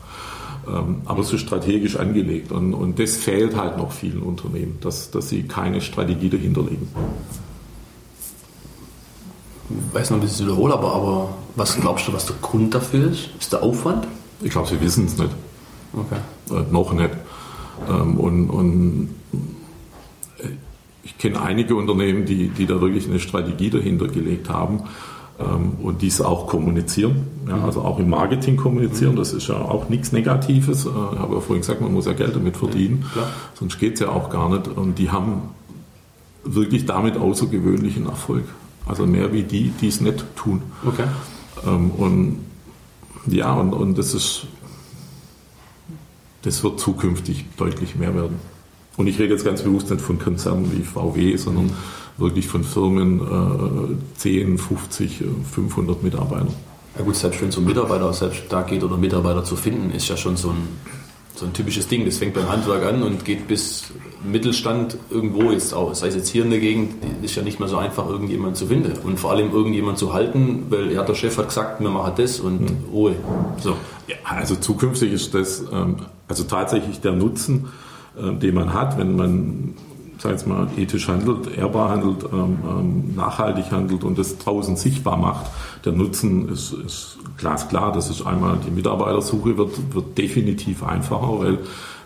Ähm, 0.67 1.01
aber 1.05 1.21
es 1.21 1.33
ist 1.33 1.41
strategisch 1.41 1.97
angelegt 1.97 2.51
und, 2.51 2.73
und 2.73 2.97
das 2.99 3.17
fehlt 3.17 3.55
halt 3.55 3.77
noch 3.77 3.91
vielen 3.91 4.21
Unternehmen, 4.21 4.77
dass, 4.81 5.11
dass 5.11 5.29
sie 5.29 5.43
keine 5.43 5.81
Strategie 5.81 6.29
dahinter 6.29 6.61
legen. 6.61 6.87
Ich 9.69 9.95
weiß 9.95 10.11
noch, 10.11 10.21
das 10.21 10.33
ist 10.33 10.43
wiederholt, 10.43 10.73
aber, 10.73 10.93
aber 10.93 11.29
was 11.55 11.79
glaubst 11.79 12.07
du, 12.07 12.13
was 12.13 12.27
der 12.27 12.35
Grund 12.41 12.73
dafür 12.73 13.11
ist? 13.11 13.29
Ist 13.39 13.51
der 13.51 13.63
Aufwand? 13.63 14.07
Ich 14.41 14.51
glaube, 14.51 14.67
sie 14.67 14.79
wissen 14.79 15.05
es 15.05 15.17
nicht. 15.17 15.31
Okay. 15.93 16.19
Äh, 16.51 16.71
noch 16.71 16.93
nicht. 16.93 17.11
Ähm, 17.89 18.17
und, 18.17 18.49
und 18.49 19.09
äh, 20.39 20.47
ich 21.03 21.17
kenne 21.17 21.41
einige 21.41 21.75
Unternehmen, 21.75 22.25
die, 22.25 22.47
die 22.49 22.65
da 22.65 22.79
wirklich 22.79 23.07
eine 23.07 23.19
Strategie 23.19 23.69
dahinter 23.69 24.07
gelegt 24.07 24.49
haben 24.49 24.83
und 25.81 26.01
dies 26.01 26.21
auch 26.21 26.47
kommunizieren, 26.47 27.27
ja, 27.47 27.63
also 27.63 27.81
auch 27.81 27.99
im 27.99 28.09
Marketing 28.09 28.57
kommunizieren, 28.57 29.15
das 29.15 29.33
ist 29.33 29.47
ja 29.47 29.55
auch 29.55 29.89
nichts 29.89 30.11
Negatives. 30.11 30.85
Äh, 30.85 30.89
ich 30.89 31.19
habe 31.19 31.35
ja 31.35 31.39
vorhin 31.39 31.61
gesagt, 31.61 31.81
man 31.81 31.93
muss 31.93 32.05
ja 32.05 32.13
Geld 32.13 32.35
damit 32.35 32.57
verdienen, 32.57 33.05
ja, 33.15 33.27
sonst 33.53 33.79
geht 33.79 33.95
es 33.95 33.99
ja 33.99 34.09
auch 34.09 34.29
gar 34.29 34.49
nicht. 34.49 34.67
Und 34.67 34.97
die 34.99 35.11
haben 35.11 35.49
wirklich 36.43 36.85
damit 36.85 37.17
außergewöhnlichen 37.17 38.05
Erfolg. 38.07 38.45
Also 38.85 39.05
mehr 39.05 39.31
wie 39.31 39.43
die, 39.43 39.69
die 39.69 39.87
es 39.87 40.01
nicht 40.01 40.25
tun. 40.35 40.61
Okay. 40.85 41.05
Ähm, 41.65 41.91
und 41.91 42.39
ja, 43.27 43.53
und, 43.53 43.73
und 43.73 43.97
das 43.97 44.13
ist, 44.13 44.47
das 46.41 46.63
wird 46.63 46.79
zukünftig 46.79 47.45
deutlich 47.57 47.95
mehr 47.95 48.13
werden. 48.13 48.37
Und 48.97 49.07
ich 49.07 49.17
rede 49.17 49.33
jetzt 49.33 49.45
ganz 49.45 49.61
bewusst 49.61 49.89
nicht 49.89 50.01
von 50.01 50.19
Konzernen 50.19 50.71
wie 50.71 50.83
VW, 50.83 51.35
sondern 51.37 51.71
wirklich 52.17 52.47
von 52.47 52.63
Firmen 52.63 53.19
äh, 53.19 54.17
10, 54.17 54.57
50, 54.57 55.23
500 55.51 56.03
Mitarbeiter. 56.03 56.47
Ja 56.97 57.03
gut, 57.03 57.15
selbst 57.15 57.41
wenn 57.41 57.49
es 57.49 57.57
um 57.57 57.65
Mitarbeiter 57.65 58.13
selbst 58.13 58.43
da 58.49 58.61
geht 58.61 58.83
oder 58.83 58.97
Mitarbeiter 58.97 59.43
zu 59.43 59.55
finden, 59.55 59.91
ist 59.91 60.09
ja 60.09 60.17
schon 60.17 60.37
so 60.37 60.49
ein, 60.49 60.67
so 61.33 61.45
ein 61.45 61.53
typisches 61.53 61.87
Ding. 61.87 62.05
Das 62.05 62.17
fängt 62.17 62.35
beim 62.35 62.47
Handwerk 62.47 62.85
an 62.85 63.01
und 63.01 63.25
geht 63.25 63.47
bis 63.47 63.85
Mittelstand 64.23 64.97
irgendwo 65.09 65.51
jetzt 65.51 65.73
auch. 65.73 65.95
Sei 65.95 66.07
es 66.07 66.15
jetzt 66.15 66.29
hier 66.29 66.43
in 66.43 66.51
der 66.51 66.59
Gegend, 66.59 66.93
ist 67.23 67.35
ja 67.35 67.41
nicht 67.41 67.59
mehr 67.59 67.67
so 67.67 67.77
einfach, 67.77 68.07
irgendjemand 68.07 68.57
zu 68.57 68.67
finden. 68.67 68.93
Und 69.03 69.19
vor 69.19 69.31
allem 69.31 69.51
irgendjemand 69.51 69.97
zu 69.97 70.13
halten, 70.13 70.67
weil 70.69 70.91
ja, 70.91 71.03
der 71.03 71.15
Chef 71.15 71.35
hat 71.37 71.47
gesagt, 71.47 71.81
wir 71.81 71.89
machen 71.89 72.13
das 72.15 72.39
und 72.39 72.61
mhm. 72.61 72.89
Ruhe. 72.91 73.15
So. 73.59 73.75
Ja, 74.07 74.15
also 74.25 74.55
zukünftig 74.55 75.11
ist 75.11 75.33
das 75.33 75.63
ähm, 75.71 75.95
also 76.27 76.43
tatsächlich 76.43 77.01
der 77.01 77.13
Nutzen, 77.13 77.69
äh, 78.15 78.33
den 78.33 78.53
man 78.53 78.73
hat, 78.73 78.99
wenn 78.99 79.15
man 79.15 79.73
sag 80.23 80.31
jetzt 80.31 80.47
mal, 80.47 80.67
ethisch 80.77 81.07
handelt, 81.07 81.55
ehrbar 81.55 81.89
handelt, 81.89 82.23
ähm, 82.31 82.57
ähm, 82.65 83.15
nachhaltig 83.15 83.71
handelt 83.71 84.03
und 84.03 84.17
das 84.17 84.37
draußen 84.37 84.77
sichtbar 84.77 85.17
macht. 85.17 85.47
Der 85.83 85.91
Nutzen 85.91 86.49
ist, 86.49 86.73
ist 86.73 87.17
glasklar. 87.37 87.91
Das 87.91 88.09
ist 88.09 88.25
einmal 88.25 88.57
die 88.65 88.71
Mitarbeitersuche 88.71 89.57
wird, 89.57 89.93
wird 89.93 90.17
definitiv 90.17 90.81
einfacher, 90.81 91.39
weil, 91.39 91.59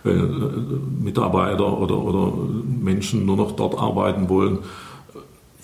weil 0.03 0.17
äh, 0.17 1.03
Mitarbeiter 1.03 1.77
oder, 1.77 1.97
oder 1.97 2.33
Menschen 2.81 3.25
nur 3.25 3.37
noch 3.37 3.51
dort 3.51 3.77
arbeiten 3.77 4.29
wollen, 4.29 4.59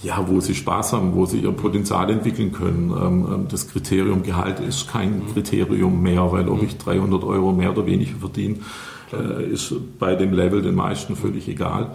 ja, 0.03 0.23
wo 0.27 0.39
sie 0.39 0.53
Spaß 0.53 0.93
haben, 0.93 1.15
wo 1.15 1.25
sie 1.25 1.39
ihr 1.39 1.51
Potenzial 1.53 2.11
entwickeln 2.11 2.51
können. 2.51 2.91
Ähm, 2.91 3.27
ähm, 3.33 3.47
das 3.49 3.67
Kriterium 3.67 4.21
Gehalt 4.21 4.59
ist 4.59 4.87
kein 4.89 5.23
Kriterium 5.33 6.03
mehr, 6.03 6.31
weil 6.31 6.47
ob 6.49 6.61
ich 6.61 6.77
300 6.77 7.23
Euro 7.23 7.51
mehr 7.51 7.71
oder 7.71 7.87
weniger 7.87 8.17
verdiene, 8.19 8.57
äh, 9.11 9.45
ist 9.45 9.73
bei 9.97 10.15
dem 10.15 10.33
Level 10.33 10.61
den 10.61 10.75
meisten 10.75 11.15
völlig 11.15 11.47
egal. 11.47 11.91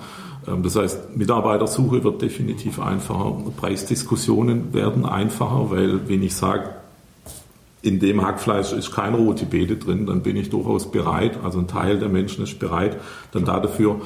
Ähm, 0.49 0.62
das 0.62 0.76
heißt, 0.76 1.17
Mitarbeitersuche 1.17 2.02
wird 2.05 2.23
definitiv 2.23 2.81
einfacher, 2.81 3.37
Preisdiskussionen 3.57 4.73
werden 4.73 5.05
einfacher, 5.07 5.71
weil 5.71 6.09
wenn 6.09 6.23
ich 6.23 6.35
sage, 6.35 6.71
in 7.83 8.00
dem 8.00 8.26
Hackfleisch 8.26 8.73
ist 8.73 8.93
kein 8.93 9.14
rote 9.14 9.47
Beete 9.47 9.76
drin, 9.76 10.07
dann 10.07 10.23
bin 10.23 10.37
ich 10.37 10.50
durchaus 10.50 10.90
bereit, 10.90 11.38
also 11.45 11.61
ein 11.61 11.69
Teil 11.69 11.99
der 11.99 12.09
Menschen 12.09 12.43
ist 12.43 12.59
bereit, 12.59 12.97
dann 13.33 13.45
dafür 13.45 14.00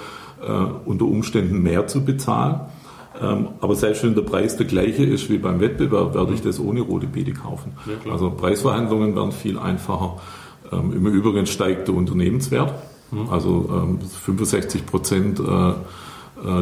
äh, 0.46 0.52
unter 0.84 1.06
Umständen 1.06 1.62
mehr 1.62 1.86
zu 1.86 2.04
bezahlen. 2.04 2.60
Ähm, 3.20 3.48
aber 3.60 3.74
selbst 3.74 4.04
wenn 4.04 4.14
der 4.14 4.22
Preis 4.22 4.56
der 4.56 4.66
gleiche 4.66 5.04
ist 5.04 5.30
wie 5.30 5.38
beim 5.38 5.60
Wettbewerb, 5.60 6.14
werde 6.14 6.34
ich 6.34 6.42
das 6.42 6.58
ohne 6.58 6.80
rote 6.80 7.06
Beete 7.06 7.32
kaufen. 7.32 7.72
Ja, 7.86 8.12
also 8.12 8.30
Preisverhandlungen 8.30 9.14
werden 9.14 9.32
viel 9.32 9.58
einfacher. 9.58 10.18
Ähm, 10.70 10.92
Im 10.92 11.06
Übrigen 11.06 11.46
steigt 11.46 11.88
der 11.88 11.94
Unternehmenswert. 11.94 12.74
Mhm. 13.10 13.28
Also 13.30 13.68
ähm, 13.70 14.00
65 14.00 14.86
Prozent 14.86 15.40
äh, 15.40 15.42
äh, 15.42 15.74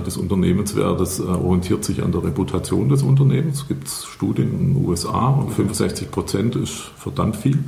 des 0.00 0.16
Unternehmenswertes 0.16 1.20
äh, 1.20 1.22
orientiert 1.22 1.84
sich 1.84 2.02
an 2.02 2.12
der 2.12 2.22
Reputation 2.25 2.88
des 2.88 3.02
Unternehmens. 3.02 3.62
Es 3.62 3.68
gibt 3.68 3.88
Studien 3.88 4.52
in 4.52 4.75
den 4.75 4.87
USA 4.87 5.28
und 5.28 5.52
65 5.52 6.10
Prozent 6.10 6.56
ist 6.56 6.75
verdammt 6.96 7.37
viel. 7.37 7.58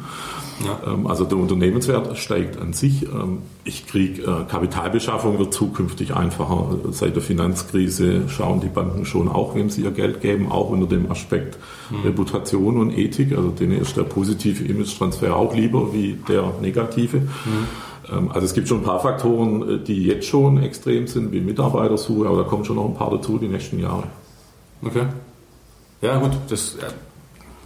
Ja. 0.64 0.92
Ähm, 0.92 1.06
also 1.06 1.24
der 1.24 1.38
Unternehmenswert 1.38 2.16
steigt 2.18 2.60
an 2.60 2.72
sich. 2.72 3.04
Ähm, 3.04 3.38
ich 3.64 3.86
kriege 3.86 4.22
äh, 4.22 4.50
Kapitalbeschaffung 4.50 5.38
wird 5.38 5.54
zukünftig 5.54 6.14
einfacher. 6.14 6.78
Seit 6.90 7.16
der 7.16 7.22
Finanzkrise 7.22 8.28
schauen 8.28 8.60
die 8.60 8.68
Banken 8.68 9.04
schon 9.04 9.28
auch, 9.28 9.54
wem 9.54 9.70
sie 9.70 9.82
ihr 9.82 9.90
Geld 9.90 10.20
geben, 10.20 10.50
auch 10.50 10.70
unter 10.70 10.86
dem 10.86 11.10
Aspekt 11.10 11.58
mhm. 11.90 12.00
Reputation 12.02 12.78
und 12.78 12.96
Ethik. 12.96 13.36
Also 13.36 13.50
denen 13.50 13.80
ist 13.80 13.96
der 13.96 14.04
positive 14.04 14.64
Image-Transfer 14.64 15.36
auch 15.36 15.54
lieber 15.54 15.92
wie 15.92 16.18
der 16.28 16.52
negative. 16.60 17.18
Mhm. 17.18 17.91
Ähm, 18.12 18.30
also 18.32 18.44
es 18.44 18.54
gibt 18.54 18.68
schon 18.68 18.80
ein 18.80 18.84
paar 18.84 19.00
Faktoren, 19.00 19.68
äh, 19.68 19.78
die 19.78 20.04
jetzt 20.04 20.26
schon 20.26 20.62
extrem 20.62 21.06
sind, 21.06 21.32
wie 21.32 21.40
Mitarbeitersuche, 21.40 22.28
aber 22.28 22.42
da 22.42 22.48
kommen 22.48 22.64
schon 22.64 22.76
noch 22.76 22.86
ein 22.86 22.94
paar 22.94 23.10
dazu 23.10 23.38
die 23.38 23.48
nächsten 23.48 23.78
Jahre. 23.78 24.04
Okay. 24.84 25.06
Ja 26.00 26.18
gut, 26.18 26.32
das 26.48 26.76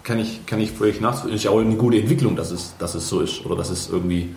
kann 0.03 0.19
ich, 0.19 0.45
kann 0.47 0.61
ich 0.61 0.73
völlig 0.73 1.01
nachvollziehen. 1.01 1.37
Ist 1.37 1.47
auch 1.49 1.59
eine 1.59 1.77
gute 1.77 1.99
Entwicklung, 1.99 2.37
dass 2.37 2.51
es, 2.51 2.75
dass 2.79 2.95
es 2.95 3.09
so 3.09 3.21
ist 3.21 3.45
oder 3.47 3.57
dass 3.57 3.71
es 3.71 3.89
irgendwie 3.91 4.35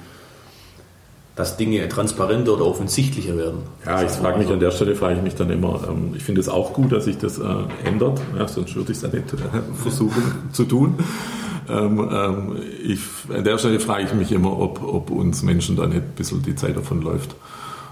dass 1.40 1.56
Dinge 1.56 1.88
transparenter 1.88 2.56
oder 2.56 2.66
offensichtlicher 2.66 3.38
werden. 3.38 3.60
Ja, 3.86 4.04
ich 4.04 4.12
frage 4.12 4.40
mich 4.40 4.50
an 4.50 4.60
der 4.60 4.72
Stelle, 4.72 4.94
frage 4.94 5.16
ich 5.16 5.22
mich 5.22 5.36
dann 5.36 5.50
immer, 5.50 5.88
ähm, 5.90 6.12
ich 6.14 6.22
finde 6.22 6.42
es 6.42 6.50
auch 6.50 6.74
gut, 6.74 6.92
dass 6.92 7.06
sich 7.06 7.18
das 7.18 7.40
äh, 7.40 7.44
ändert, 7.86 8.20
ja, 8.38 8.46
sonst 8.46 8.76
würde 8.76 8.92
ich 8.92 8.98
es 8.98 9.04
ja 9.04 9.08
nicht 9.08 9.32
äh, 9.32 9.38
versuchen 9.82 10.22
zu 10.52 10.66
tun. 10.66 10.96
Ähm, 11.70 12.10
ähm, 12.12 12.56
ich, 12.84 13.00
an 13.34 13.44
der 13.44 13.58
Stelle 13.58 13.80
frage 13.80 14.04
ich 14.04 14.14
mich 14.14 14.32
immer, 14.32 14.58
ob, 14.58 14.84
ob 14.84 15.12
uns 15.12 15.44
Menschen 15.44 15.76
da 15.76 15.86
nicht 15.86 16.02
ein 16.02 16.14
bisschen 16.16 16.42
die 16.42 16.56
Zeit 16.56 16.76
davon 16.76 17.02
läuft. 17.02 17.36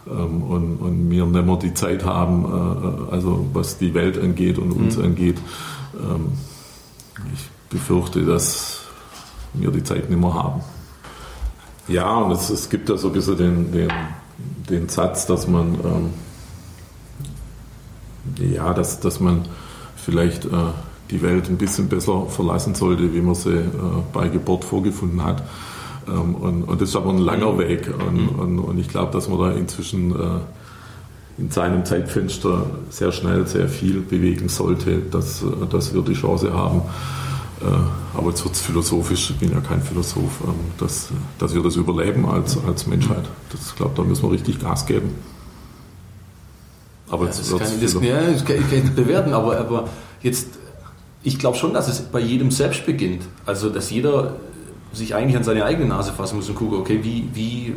Ähm, 0.07 0.43
und, 0.43 0.77
und 0.77 1.09
wir 1.09 1.25
nicht 1.25 1.45
mehr 1.45 1.57
die 1.57 1.73
Zeit 1.73 2.05
haben, 2.05 2.45
äh, 2.45 3.13
also 3.13 3.45
was 3.53 3.77
die 3.77 3.93
Welt 3.93 4.17
angeht 4.21 4.57
und 4.57 4.71
uns 4.71 4.97
mhm. 4.97 5.05
angeht. 5.05 5.37
Ähm, 5.95 6.31
ich 7.33 7.49
befürchte, 7.69 8.25
dass 8.25 8.81
wir 9.53 9.71
die 9.71 9.83
Zeit 9.83 10.09
nicht 10.09 10.19
mehr 10.19 10.33
haben. 10.33 10.61
Ja, 11.87 12.17
und 12.17 12.31
es, 12.31 12.49
es 12.49 12.69
gibt 12.69 12.89
da 12.89 12.97
so 12.97 13.07
ein 13.07 13.13
bisschen 13.13 13.37
den, 13.37 13.71
den, 13.71 13.91
den 14.69 14.89
Satz, 14.89 15.25
dass 15.25 15.47
man 15.47 15.75
ähm, 15.83 16.13
ja, 18.39 18.73
dass, 18.73 18.99
dass 18.99 19.19
man 19.19 19.45
vielleicht 19.95 20.45
äh, 20.45 20.49
die 21.11 21.21
Welt 21.21 21.49
ein 21.49 21.57
bisschen 21.57 21.87
besser 21.87 22.25
verlassen 22.27 22.75
sollte, 22.75 23.13
wie 23.13 23.21
man 23.21 23.35
sie 23.35 23.55
äh, 23.55 23.63
bei 24.13 24.27
Geburt 24.27 24.63
vorgefunden 24.65 25.23
hat. 25.23 25.43
Ähm, 26.07 26.35
und, 26.35 26.63
und, 26.63 26.81
das 26.81 26.89
ist 26.89 26.95
aber 26.95 27.11
ein 27.11 27.19
langer 27.19 27.53
mhm. 27.53 27.59
Weg. 27.59 27.93
Und, 28.07 28.33
mhm. 28.33 28.39
und, 28.39 28.59
und 28.59 28.79
ich 28.79 28.87
glaube, 28.87 29.11
dass 29.11 29.27
man 29.29 29.39
da 29.39 29.51
inzwischen 29.51 30.11
äh, 30.11 30.39
in 31.37 31.51
seinem 31.51 31.85
Zeitfenster 31.85 32.65
sehr 32.89 33.11
schnell 33.11 33.45
sehr 33.45 33.67
viel 33.67 34.01
bewegen 34.01 34.49
sollte, 34.49 34.99
dass, 35.11 35.43
äh, 35.43 35.45
dass 35.69 35.93
wir 35.93 36.01
die 36.01 36.13
Chance 36.13 36.53
haben. 36.53 36.81
Äh, 37.61 38.17
aber 38.17 38.29
jetzt 38.29 38.43
wird 38.43 38.55
es 38.55 38.61
philosophisch, 38.61 39.31
ich 39.31 39.37
bin 39.37 39.51
ja 39.51 39.59
kein 39.61 39.81
Philosoph, 39.81 40.41
ähm, 40.45 40.53
dass, 40.77 41.09
dass 41.39 41.53
wir 41.55 41.63
das 41.63 41.75
überleben 41.75 42.27
als, 42.27 42.57
als 42.65 42.87
Menschheit. 42.87 43.25
Das, 43.51 43.69
ich 43.69 43.75
glaube, 43.75 43.93
da 43.95 44.03
müssen 44.03 44.23
wir 44.23 44.31
richtig 44.31 44.59
Gas 44.59 44.85
geben. 44.85 45.15
Aber 47.09 47.25
ja, 47.25 47.29
das, 47.29 47.49
kann 47.49 47.67
ich, 47.73 47.81
das, 47.81 48.03
ja, 48.03 48.31
das 48.31 48.43
kann 48.43 48.57
ich 48.57 48.83
nicht 48.83 48.95
bewerten, 48.95 49.33
aber, 49.33 49.57
aber 49.57 49.87
jetzt 50.21 50.47
ich 51.27 51.37
glaube 51.37 51.57
schon, 51.57 51.73
dass 51.73 51.89
es 51.89 51.99
bei 51.99 52.21
jedem 52.21 52.51
selbst 52.51 52.85
beginnt. 52.85 53.23
Also, 53.45 53.69
dass 53.69 53.91
jeder 53.91 54.37
sich 54.93 55.13
eigentlich 55.13 55.35
an 55.35 55.43
seine 55.43 55.65
eigene 55.65 55.89
Nase 55.89 56.13
fassen 56.13 56.37
muss 56.37 56.47
und 56.47 56.55
gucken, 56.55 56.79
okay, 56.79 57.01
wie, 57.03 57.27
wie 57.33 57.73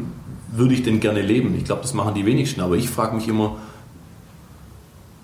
würde 0.53 0.73
ich 0.73 0.85
denn 0.85 1.01
gerne 1.01 1.21
leben? 1.21 1.57
Ich 1.57 1.65
glaube, 1.65 1.83
das 1.83 1.93
machen 1.93 2.15
die 2.15 2.25
wenigsten, 2.25 2.61
aber 2.61 2.77
ich 2.77 2.89
frage 2.89 3.17
mich 3.17 3.27
immer, 3.27 3.57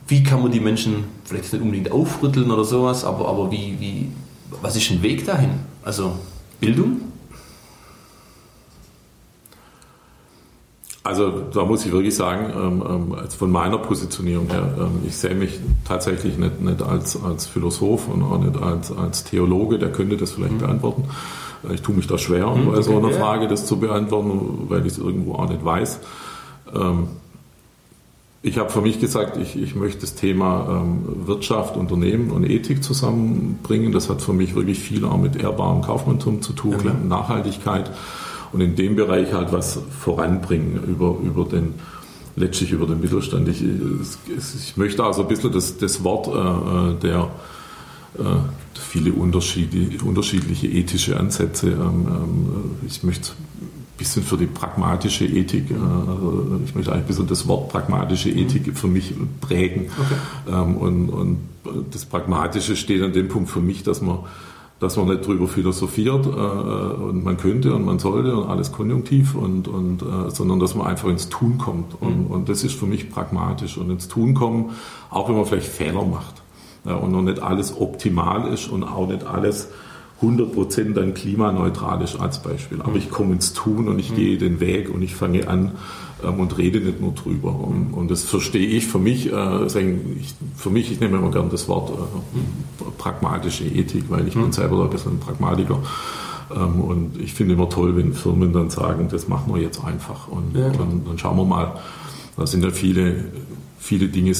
wie 0.08 0.24
kann 0.24 0.42
man 0.42 0.50
die 0.50 0.58
Menschen 0.58 1.04
vielleicht 1.24 1.52
nicht 1.52 1.62
unbedingt 1.62 1.92
aufrütteln 1.92 2.50
oder 2.50 2.64
sowas, 2.64 3.04
aber, 3.04 3.28
aber 3.28 3.52
wie, 3.52 3.76
wie, 3.78 4.08
was 4.60 4.74
ist 4.74 4.90
ein 4.90 5.02
Weg 5.02 5.24
dahin? 5.24 5.50
Also 5.84 6.16
Bildung? 6.58 7.02
Also 11.06 11.30
da 11.52 11.64
muss 11.64 11.86
ich 11.86 11.92
wirklich 11.92 12.16
sagen, 12.16 12.52
ähm, 12.52 13.14
von 13.28 13.50
meiner 13.52 13.78
Positionierung 13.78 14.48
her, 14.50 14.74
ähm, 14.76 15.02
ich 15.06 15.16
sehe 15.16 15.36
mich 15.36 15.60
tatsächlich 15.84 16.36
nicht, 16.36 16.60
nicht 16.60 16.82
als, 16.82 17.22
als 17.22 17.46
Philosoph 17.46 18.08
und 18.08 18.24
auch 18.24 18.40
nicht 18.40 18.60
als, 18.60 18.90
als 18.90 19.22
Theologe, 19.22 19.78
der 19.78 19.92
könnte 19.92 20.16
das 20.16 20.32
vielleicht 20.32 20.54
mhm. 20.54 20.58
beantworten. 20.58 21.04
Ich 21.72 21.82
tue 21.82 21.94
mich 21.94 22.08
da 22.08 22.18
schwer, 22.18 22.48
mhm, 22.48 22.72
bei 22.72 22.82
so 22.82 22.96
einer 22.98 23.10
Frage 23.10 23.46
das 23.46 23.66
zu 23.66 23.78
beantworten, 23.78 24.66
weil 24.68 24.80
ich 24.80 24.94
es 24.94 24.98
irgendwo 24.98 25.34
auch 25.34 25.48
nicht 25.48 25.64
weiß. 25.64 26.00
Ich 28.42 28.58
habe 28.58 28.70
für 28.70 28.80
mich 28.80 29.00
gesagt, 29.00 29.36
ich, 29.36 29.56
ich 29.60 29.74
möchte 29.74 30.00
das 30.00 30.14
Thema 30.14 30.84
Wirtschaft, 31.24 31.76
Unternehmen 31.76 32.30
und 32.30 32.44
Ethik 32.44 32.84
zusammenbringen. 32.84 33.92
Das 33.92 34.10
hat 34.10 34.22
für 34.22 34.32
mich 34.32 34.54
wirklich 34.54 34.80
viel 34.80 35.04
auch 35.04 35.18
mit 35.18 35.36
ehrbarem 35.36 35.82
Kaufmanntum 35.82 36.42
zu 36.42 36.52
tun, 36.52 36.76
ja, 36.84 36.92
Nachhaltigkeit 36.92 37.90
und 38.52 38.60
in 38.60 38.76
dem 38.76 38.96
Bereich 38.96 39.32
halt 39.32 39.52
was 39.52 39.78
voranbringen 40.00 40.82
über, 40.84 41.16
über 41.22 41.44
den, 41.44 41.74
letztlich 42.36 42.72
über 42.72 42.86
den 42.86 43.00
Mittelstand. 43.00 43.48
Ich, 43.48 43.62
ich 43.62 44.76
möchte 44.76 45.04
also 45.04 45.22
ein 45.22 45.28
bisschen 45.28 45.52
das, 45.52 45.78
das 45.78 46.04
Wort 46.04 46.28
äh, 46.28 47.00
der 47.00 47.30
äh, 48.18 48.22
viele 48.74 49.12
unterschiedliche, 49.12 50.04
unterschiedliche 50.04 50.68
ethische 50.68 51.18
Ansätze. 51.18 51.68
Ähm, 51.68 52.06
ähm, 52.08 52.46
ich 52.86 53.02
möchte 53.02 53.32
ein 53.32 53.98
bisschen 53.98 54.22
für 54.22 54.36
die 54.36 54.46
pragmatische 54.46 55.26
Ethik, 55.26 55.70
äh, 55.70 55.74
also 55.74 56.60
ich 56.64 56.74
möchte 56.74 56.92
eigentlich 56.92 57.04
ein 57.04 57.06
bisschen 57.08 57.26
das 57.26 57.46
Wort 57.48 57.70
pragmatische 57.70 58.30
Ethik 58.30 58.76
für 58.76 58.88
mich 58.88 59.14
prägen. 59.40 59.90
Okay. 59.98 60.54
Ähm, 60.56 60.76
und, 60.76 61.08
und 61.08 61.38
das 61.90 62.04
Pragmatische 62.04 62.76
steht 62.76 63.02
an 63.02 63.12
dem 63.12 63.28
Punkt 63.28 63.50
für 63.50 63.60
mich, 63.60 63.82
dass 63.82 64.00
man 64.00 64.20
dass 64.78 64.96
man 64.96 65.08
nicht 65.08 65.26
drüber 65.26 65.48
philosophiert 65.48 66.26
äh, 66.26 66.28
und 66.28 67.24
man 67.24 67.36
könnte 67.36 67.74
und 67.74 67.84
man 67.84 67.98
sollte 67.98 68.36
und 68.36 68.48
alles 68.48 68.72
konjunktiv 68.72 69.34
und, 69.34 69.68
und 69.68 70.02
äh, 70.02 70.30
sondern 70.30 70.60
dass 70.60 70.74
man 70.74 70.86
einfach 70.86 71.08
ins 71.08 71.28
Tun 71.28 71.56
kommt 71.58 72.00
und, 72.00 72.26
mhm. 72.26 72.26
und 72.26 72.48
das 72.48 72.62
ist 72.62 72.74
für 72.74 72.86
mich 72.86 73.10
pragmatisch 73.10 73.78
und 73.78 73.90
ins 73.90 74.08
Tun 74.08 74.34
kommen, 74.34 74.70
auch 75.10 75.28
wenn 75.28 75.36
man 75.36 75.46
vielleicht 75.46 75.68
Fehler 75.68 76.04
macht 76.04 76.42
ja, 76.84 76.94
und 76.94 77.12
noch 77.12 77.22
nicht 77.22 77.40
alles 77.40 77.80
optimal 77.80 78.52
ist 78.52 78.68
und 78.68 78.84
auch 78.84 79.08
nicht 79.08 79.24
alles 79.24 79.68
100% 80.22 80.94
dann 80.94 81.14
klimaneutral 81.14 82.02
ist 82.02 82.18
als 82.18 82.42
Beispiel. 82.42 82.80
Aber 82.80 82.92
mhm. 82.92 82.96
ich 82.96 83.10
komme 83.10 83.34
ins 83.34 83.52
Tun 83.52 83.88
und 83.88 83.98
ich 83.98 84.12
mhm. 84.12 84.16
gehe 84.16 84.38
den 84.38 84.60
Weg 84.60 84.88
und 84.92 85.02
ich 85.02 85.14
fange 85.14 85.48
an 85.48 85.72
und 86.22 86.56
rede 86.56 86.80
nicht 86.80 87.00
nur 87.00 87.12
drüber. 87.12 87.54
Und, 87.54 87.92
und 87.92 88.10
das 88.10 88.22
verstehe 88.22 88.66
ich 88.66 88.86
für 88.86 88.98
mich, 88.98 89.26
äh, 89.26 89.68
sagen, 89.68 90.16
ich, 90.20 90.34
für 90.56 90.70
mich, 90.70 90.90
ich 90.90 91.00
nehme 91.00 91.18
immer 91.18 91.30
gern 91.30 91.50
das 91.50 91.68
Wort 91.68 91.90
äh, 91.90 92.84
pragmatische 92.98 93.64
Ethik, 93.64 94.04
weil 94.08 94.26
ich 94.26 94.34
mhm. 94.34 94.44
bin 94.44 94.52
selber 94.52 94.84
ein 94.84 94.90
bisschen 94.90 95.12
ein 95.12 95.20
Pragmatiker. 95.20 95.78
Ähm, 96.54 96.80
und 96.80 97.20
ich 97.20 97.34
finde 97.34 97.54
immer 97.54 97.68
toll, 97.68 97.96
wenn 97.96 98.14
Firmen 98.14 98.52
dann 98.52 98.70
sagen, 98.70 99.08
das 99.10 99.28
machen 99.28 99.54
wir 99.54 99.60
jetzt 99.60 99.84
einfach. 99.84 100.28
Und, 100.28 100.56
Ja, 100.56 100.66
und 100.66 101.06
dann 101.06 101.18
schauen 101.18 101.36
wir 101.36 101.44
mal, 101.44 101.80
da 102.36 102.46
sind 102.46 102.64
ja 102.64 102.70
viele, 102.70 103.24
viele 103.78 104.08
Dinge, 104.08 104.32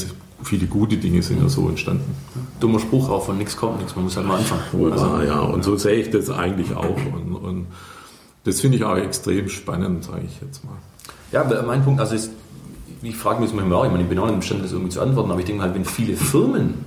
viele 0.43 0.67
gute 0.67 0.97
Dinge 0.97 1.23
sind 1.23 1.43
ja 1.43 1.49
so 1.49 1.69
entstanden. 1.69 2.15
Dummer 2.61 2.79
Spruch 2.79 3.11
auch 3.11 3.25
von 3.25 3.37
nichts 3.39 3.57
kommt 3.57 3.79
nichts, 3.79 3.95
man 3.97 4.05
muss 4.05 4.17
halt 4.17 4.27
mal 4.27 4.39
anfangen. 4.39 4.63
Wohl 4.73 4.93
Also, 4.93 5.07
wahr, 5.07 5.25
ja. 5.25 5.41
Und 5.41 5.65
so 5.65 5.77
sehe 5.77 5.97
ich 5.97 6.11
das 6.11 6.31
eigentlich 6.31 6.75
auch. 6.75 6.97
Und, 7.13 7.35
und 7.35 7.67
das 8.45 8.61
finde 8.61 8.79
ich 8.79 8.85
auch 8.85 8.97
extrem 8.97 9.49
spannend, 9.49 10.05
sage 10.05 10.23
ich 10.27 10.41
jetzt 10.41 10.65
mal. 10.65 10.77
Ja, 11.33 11.45
mein 11.67 11.85
Punkt, 11.85 12.01
also 12.01 12.15
ist, 12.15 12.31
ich 13.03 13.17
frage 13.17 13.41
mich 13.41 13.53
manchmal 13.53 13.79
auch, 13.79 13.85
ich 13.85 13.91
meine, 13.91 14.05
ich 14.05 14.09
bin 14.09 14.19
auch 14.19 14.27
nicht 14.27 14.37
imstande, 14.37 14.63
das 14.63 14.73
irgendwie 14.73 14.91
zu 14.91 15.01
antworten, 15.01 15.31
aber 15.31 15.41
ich 15.41 15.47
denke 15.47 15.63
halt, 15.63 15.75
wenn 15.75 15.85
viele 15.85 16.17
Firmen 16.17 16.85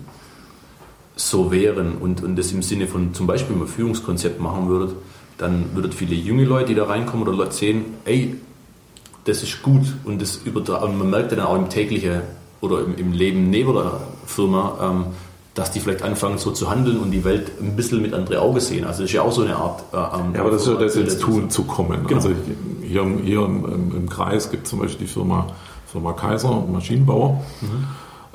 so 1.16 1.52
wären 1.52 1.98
und, 1.98 2.24
und 2.24 2.38
das 2.38 2.52
im 2.52 2.64
Sinne 2.64 2.88
von 2.88 3.14
zum 3.14 3.28
Beispiel 3.28 3.56
ein 3.56 3.68
Führungskonzept 3.68 4.40
machen 4.40 4.70
würdet, 4.70 4.96
dann 5.38 5.66
würdet 5.74 5.94
viele 5.94 6.16
junge 6.16 6.46
Leute, 6.46 6.68
die 6.68 6.76
da 6.76 6.86
reinkommen 6.86 7.28
oder 7.28 7.36
Leute 7.36 7.54
sehen, 7.54 7.86
ey, 8.06 8.36
das 9.26 9.44
ist 9.44 9.62
gut 9.62 9.94
und 10.06 10.22
das 10.22 10.38
und 10.38 10.98
man 10.98 11.10
merkt 11.10 11.34
dann 11.34 11.42
auch 11.42 11.56
im 11.56 11.70
täglichen 11.70 12.22
oder 12.62 12.80
im, 12.80 12.96
im 12.96 13.12
Leben 13.12 13.50
neben 13.50 13.74
der 13.74 14.00
Firma, 14.26 14.78
ähm, 14.82 15.06
dass 15.60 15.72
die 15.72 15.82
vielleicht 15.82 16.04
anfangen 16.04 16.38
so 16.38 16.52
zu 16.52 16.70
handeln 16.70 16.98
und 17.00 17.12
die 17.12 17.26
Welt 17.26 17.52
ein 17.62 17.76
bisschen 17.76 18.02
mit 18.02 18.14
andere 18.14 18.40
Augen 18.42 18.62
sehen. 18.62 18.86
Also 18.86 19.02
das 19.02 19.10
ist 19.10 19.16
ja 19.16 19.24
auch 19.24 19.32
so 19.34 19.42
eine 19.42 19.58
Art. 19.58 19.84
Äh, 19.92 19.98
ähm, 19.98 20.34
Ja, 20.34 20.42
aber 20.42 20.52
das 20.52 20.62
ist 20.62 20.68
ja 20.70 20.76
das 20.76 20.96
ins 20.96 21.18
Tun 21.18 21.50
zu 21.50 21.64
kommen. 21.64 22.06
Genau. 22.08 22.16
Also 22.16 22.32
hier, 22.82 23.06
hier 23.24 23.46
im, 23.46 23.66
im, 23.66 23.96
im 23.98 24.10
Kreis 24.10 24.50
gibt 24.50 24.64
es 24.64 24.70
zum 24.70 24.80
Beispiel 24.80 25.06
die 25.06 25.12
Firma, 25.12 25.48
Firma 25.86 26.14
Kaiser, 26.14 26.64
Maschinenbauer. 26.72 27.44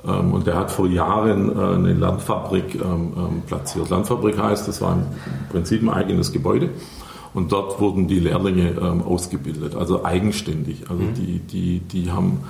Ähm, 0.07 0.35
und 0.35 0.47
der 0.47 0.57
hat 0.57 0.71
vor 0.71 0.87
Jahren 0.87 1.51
äh, 1.51 1.75
eine 1.77 1.95
Landfabrik 1.95 2.75
ähm, 2.75 3.13
ähm, 3.17 3.43
platziert. 3.47 3.89
Landfabrik 3.89 4.39
heißt, 4.39 4.69
das 4.69 4.83
war 4.83 4.93
im 4.93 5.07
Prinzip 5.51 5.83
ein 5.83 5.89
eigenes 5.89 6.31
Gebäude. 6.31 6.69
Und 7.33 7.53
dort 7.53 7.81
wurden 7.81 8.07
die 8.07 8.21
Lehrlinge 8.21 8.77
ähm, 8.81 9.03
ausgebildet, 9.03 9.75
also 9.75 10.05
eigenständig. 10.05 10.85
Also 10.91 11.03
die, 11.17 11.39
die, 11.39 11.81
die 11.81 12.13
haben 12.13 12.41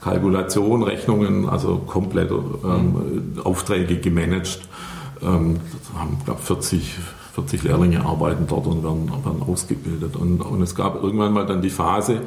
Kalkulation, 0.00 0.82
Rechnungen, 0.82 1.48
also 1.48 1.76
komplett 1.78 2.30
ähm, 2.30 3.34
Aufträge 3.42 3.96
gemanagt. 3.96 4.60
Ähm, 5.22 5.58
haben, 5.96 6.18
glaube 6.24 6.40
40, 6.40 6.94
40 7.34 7.62
Lehrlinge 7.64 8.04
arbeiten 8.04 8.46
dort 8.48 8.66
und 8.66 8.82
werden, 8.82 9.10
werden 9.24 9.42
ausgebildet. 9.42 10.16
Und, 10.16 10.40
und 10.40 10.62
es 10.62 10.74
gab 10.74 11.02
irgendwann 11.02 11.32
mal 11.32 11.46
dann 11.46 11.62
die 11.62 11.70
Phase, 11.70 12.22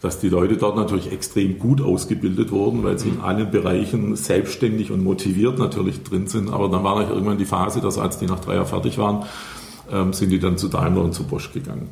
dass 0.00 0.18
die 0.18 0.28
Leute 0.28 0.56
dort 0.56 0.76
natürlich 0.76 1.12
extrem 1.12 1.60
gut 1.60 1.80
ausgebildet 1.80 2.50
wurden, 2.50 2.82
weil 2.82 2.98
sie 2.98 3.08
in 3.08 3.20
allen 3.20 3.52
Bereichen 3.52 4.16
selbstständig 4.16 4.90
und 4.90 5.04
motiviert 5.04 5.58
natürlich 5.58 6.02
drin 6.02 6.26
sind. 6.26 6.52
Aber 6.52 6.68
dann 6.68 6.82
war 6.82 7.00
noch 7.00 7.08
irgendwann 7.08 7.38
die 7.38 7.44
Phase, 7.44 7.80
dass 7.80 7.98
als 7.98 8.18
die 8.18 8.26
nach 8.26 8.40
drei 8.40 8.54
Jahren 8.56 8.66
fertig 8.66 8.98
waren, 8.98 9.24
ähm, 9.92 10.12
sind 10.12 10.30
die 10.30 10.38
dann 10.38 10.56
zu 10.56 10.68
Daimler 10.68 11.02
und 11.02 11.12
zu 11.12 11.24
Bosch 11.24 11.52
gegangen. 11.52 11.90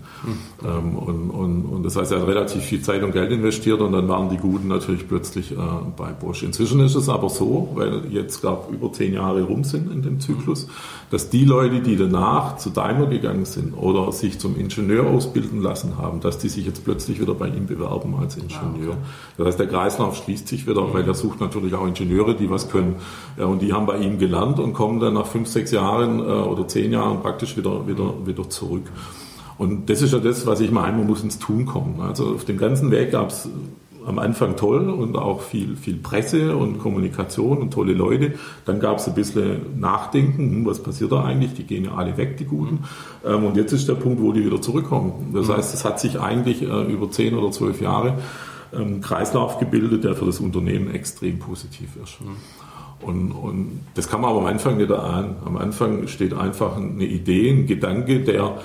Ähm, 0.64 0.97
und, 0.97 1.30
und, 1.30 1.64
und 1.64 1.83
das 1.85 1.97
heißt, 1.97 2.12
er 2.12 2.21
hat 2.21 2.28
relativ 2.28 2.62
viel 2.62 2.80
Zeit 2.83 3.02
und 3.02 3.12
Geld 3.12 3.30
investiert 3.30 3.80
und 3.80 3.92
dann 3.92 4.09
waren 4.09 4.30
die 4.30 4.37
Guten 4.37 4.69
natürlich 4.69 5.07
plötzlich 5.07 5.52
äh, 5.52 5.57
bei 5.97 6.12
Bosch. 6.12 6.42
Inzwischen 6.42 6.80
ist 6.80 6.95
es 6.95 7.09
aber 7.09 7.28
so, 7.28 7.71
weil 7.75 8.02
jetzt 8.11 8.42
gab 8.42 8.71
über 8.73 8.92
zehn 8.92 9.14
Jahre 9.14 9.42
rum 9.42 9.64
sind 9.64 9.92
in 9.92 10.02
dem 10.02 10.21
Zyklus, 10.21 10.66
dass 11.11 11.29
die 11.29 11.45
Leute, 11.45 11.81
die 11.81 11.97
danach 11.97 12.57
zu 12.57 12.71
Daimler 12.71 13.07
gegangen 13.07 13.45
sind 13.45 13.75
oder 13.75 14.11
sich 14.12 14.38
zum 14.38 14.57
Ingenieur 14.57 15.07
ausbilden 15.07 15.61
lassen 15.61 15.99
haben, 15.99 16.21
dass 16.21 16.38
die 16.38 16.49
sich 16.49 16.64
jetzt 16.64 16.85
plötzlich 16.85 17.21
wieder 17.21 17.35
bei 17.35 17.49
ihm 17.49 17.67
bewerben 17.67 18.14
als 18.21 18.37
Ingenieur. 18.37 18.97
Das 19.37 19.49
heißt, 19.49 19.59
der 19.59 19.67
Kreislauf 19.67 20.17
schließt 20.17 20.47
sich 20.47 20.69
wieder, 20.69 20.95
weil 20.95 21.07
er 21.07 21.14
sucht 21.14 21.40
natürlich 21.40 21.75
auch 21.75 21.87
Ingenieure, 21.87 22.37
die 22.37 22.49
was 22.49 22.71
können. 22.71 22.97
Ja, 23.37 23.47
und 23.47 23.61
die 23.61 23.73
haben 23.73 23.87
bei 23.87 23.99
ihm 23.99 24.19
gelernt 24.19 24.61
und 24.61 24.73
kommen 24.73 25.00
dann 25.00 25.14
nach 25.14 25.26
fünf, 25.26 25.49
sechs 25.49 25.73
Jahren 25.73 26.21
äh, 26.21 26.23
oder 26.23 26.69
zehn 26.69 26.93
Jahren 26.93 27.21
praktisch 27.21 27.57
wieder, 27.57 27.88
wieder, 27.88 28.14
wieder 28.25 28.49
zurück. 28.49 28.85
Und 29.59 29.90
das 29.90 30.00
ist 30.00 30.12
ja 30.12 30.21
das, 30.21 30.47
was 30.47 30.61
ich 30.61 30.71
meine, 30.71 30.97
man 30.97 31.07
muss 31.07 31.23
ins 31.23 31.38
Tun 31.38 31.67
kommen. 31.67 32.00
Also 32.00 32.35
auf 32.35 32.45
dem 32.45 32.57
ganzen 32.57 32.90
Weg 32.93 33.11
gab 33.11 33.29
es 33.31 33.49
am 34.07 34.19
Anfang 34.19 34.57
toll 34.57 34.88
und 34.88 35.16
auch 35.16 35.42
viel, 35.42 35.76
viel 35.76 35.97
Presse 35.97 36.57
und 36.57 36.78
Kommunikation 36.78 37.59
und 37.59 37.73
tolle 37.73 37.92
Leute. 37.92 38.35
Dann 38.64 38.80
gab 38.80 38.99
es 38.99 39.09
ein 39.09 39.14
bisschen 39.14 39.78
Nachdenken, 39.80 40.50
hm, 40.50 40.66
was 40.66 40.83
passiert 40.83 41.12
da 41.12 41.25
eigentlich? 41.25 41.54
Die 41.54 41.64
gehen 41.64 41.85
ja 41.85 41.95
alle 41.95 42.16
weg, 42.16 42.37
die 42.37 42.45
Guten. 42.45 42.80
Ähm, 43.25 43.45
und 43.45 43.57
jetzt 43.57 43.73
ist 43.73 43.88
der 43.88 43.95
Punkt, 43.95 44.21
wo 44.23 44.33
die 44.33 44.45
wieder 44.45 44.61
zurückkommen. 44.61 45.33
Das 45.35 45.49
heißt, 45.49 45.75
es 45.75 45.85
hat 45.85 46.00
sich 46.00 46.21
eigentlich 46.21 46.62
äh, 46.62 46.92
über 46.92 47.11
zehn 47.11 47.35
oder 47.35 47.50
zwölf 47.50 47.80
Jahre 47.80 48.19
ähm, 48.73 49.00
Kreislauf 49.00 49.59
gebildet, 49.59 50.04
der 50.04 50.14
für 50.14 50.26
das 50.26 50.40
Unternehmen 50.40 50.94
extrem 50.94 51.38
positiv 51.38 51.90
ist. 52.03 52.18
Und, 53.03 53.33
und 53.33 53.81
das 53.94 54.09
kann 54.09 54.20
man 54.20 54.31
aber 54.31 54.40
am 54.40 54.46
Anfang 54.46 54.77
nicht 54.77 54.90
erahnen. 54.90 55.37
Am 55.44 55.57
Anfang 55.57 56.07
steht 56.07 56.35
einfach 56.35 56.77
eine 56.77 57.05
Idee, 57.05 57.51
ein 57.51 57.66
Gedanke, 57.66 58.20
der, 58.20 58.59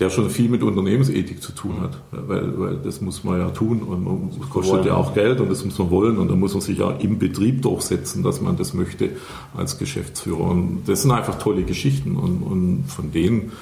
der 0.00 0.08
schon 0.08 0.30
viel 0.30 0.48
mit 0.48 0.62
Unternehmensethik 0.62 1.42
zu 1.42 1.52
tun 1.52 1.80
hat. 1.80 1.98
Weil, 2.10 2.58
weil 2.58 2.76
das 2.78 3.00
muss 3.02 3.22
man 3.22 3.38
ja 3.38 3.50
tun 3.50 3.82
und 3.82 4.40
das 4.40 4.48
kostet 4.48 4.76
wollen. 4.78 4.86
ja 4.86 4.94
auch 4.96 5.14
Geld 5.14 5.40
und 5.40 5.50
das 5.50 5.64
muss 5.64 5.78
man 5.78 5.90
wollen 5.90 6.18
und 6.18 6.28
da 6.28 6.34
muss 6.34 6.54
man 6.54 6.62
sich 6.62 6.78
ja 6.78 6.90
im 6.90 7.18
Betrieb 7.18 7.60
durchsetzen, 7.62 8.22
dass 8.22 8.40
man 8.40 8.56
das 8.56 8.72
möchte 8.72 9.10
als 9.54 9.78
Geschäftsführer. 9.78 10.40
Und 10.40 10.84
das 10.86 11.02
sind 11.02 11.10
einfach 11.10 11.38
tolle 11.38 11.64
Geschichten 11.64 12.16
und, 12.16 12.42
und 12.42 12.84
von 12.88 13.12
denen 13.12 13.52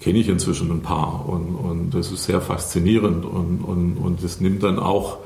kenne 0.00 0.18
ich 0.18 0.28
inzwischen 0.28 0.70
ein 0.70 0.82
paar 0.82 1.28
und, 1.28 1.54
und 1.54 1.90
das 1.94 2.12
ist 2.12 2.24
sehr 2.24 2.40
faszinierend 2.40 3.24
und, 3.24 3.62
und, 3.62 3.96
und 3.96 4.22
das 4.22 4.40
nimmt 4.40 4.62
dann 4.62 4.78
auch 4.78 5.18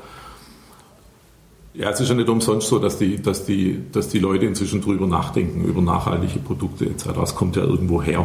ja, 1.75 1.89
es 1.89 1.99
ist 1.99 2.09
ja 2.09 2.13
nicht 2.13 2.29
umsonst 2.29 2.67
so, 2.67 2.77
dass 2.77 2.99
die, 2.99 3.19
dass 3.19 3.45
die, 3.45 3.79
dass 3.91 4.07
die 4.07 4.19
Leute 4.19 4.45
inzwischen 4.45 4.81
drüber 4.81 5.07
nachdenken, 5.07 5.63
über 5.63 5.81
nachhaltige 5.81 6.37
Produkte 6.37 6.85
etc. 6.85 7.05
Das 7.15 7.33
kommt 7.33 7.55
ja 7.55 7.63
irgendwo 7.63 8.01
her. 8.01 8.23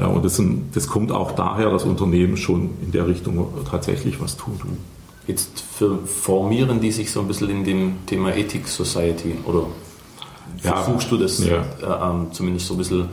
Ja, 0.00 0.06
und 0.06 0.24
das, 0.24 0.36
sind, 0.36 0.74
das 0.74 0.88
kommt 0.88 1.12
auch 1.12 1.32
daher, 1.32 1.70
dass 1.70 1.84
Unternehmen 1.84 2.38
schon 2.38 2.70
in 2.82 2.90
der 2.90 3.06
Richtung 3.06 3.48
tatsächlich 3.70 4.18
was 4.20 4.34
tun. 4.38 4.58
Jetzt 5.26 5.62
formieren 6.06 6.80
die 6.80 6.90
sich 6.90 7.12
so 7.12 7.20
ein 7.20 7.28
bisschen 7.28 7.50
in 7.50 7.64
dem 7.64 8.06
Thema 8.06 8.34
Ethik 8.34 8.66
Society 8.66 9.36
oder 9.44 9.64
Ja. 10.62 10.76
versuchst 10.76 11.10
du 11.12 11.18
das 11.18 11.44
Ja. 11.44 11.56
äh, 11.82 12.10
ähm, 12.10 12.28
zumindest 12.32 12.66
so 12.66 12.74
ein 12.74 12.78
bisschen 12.78 13.08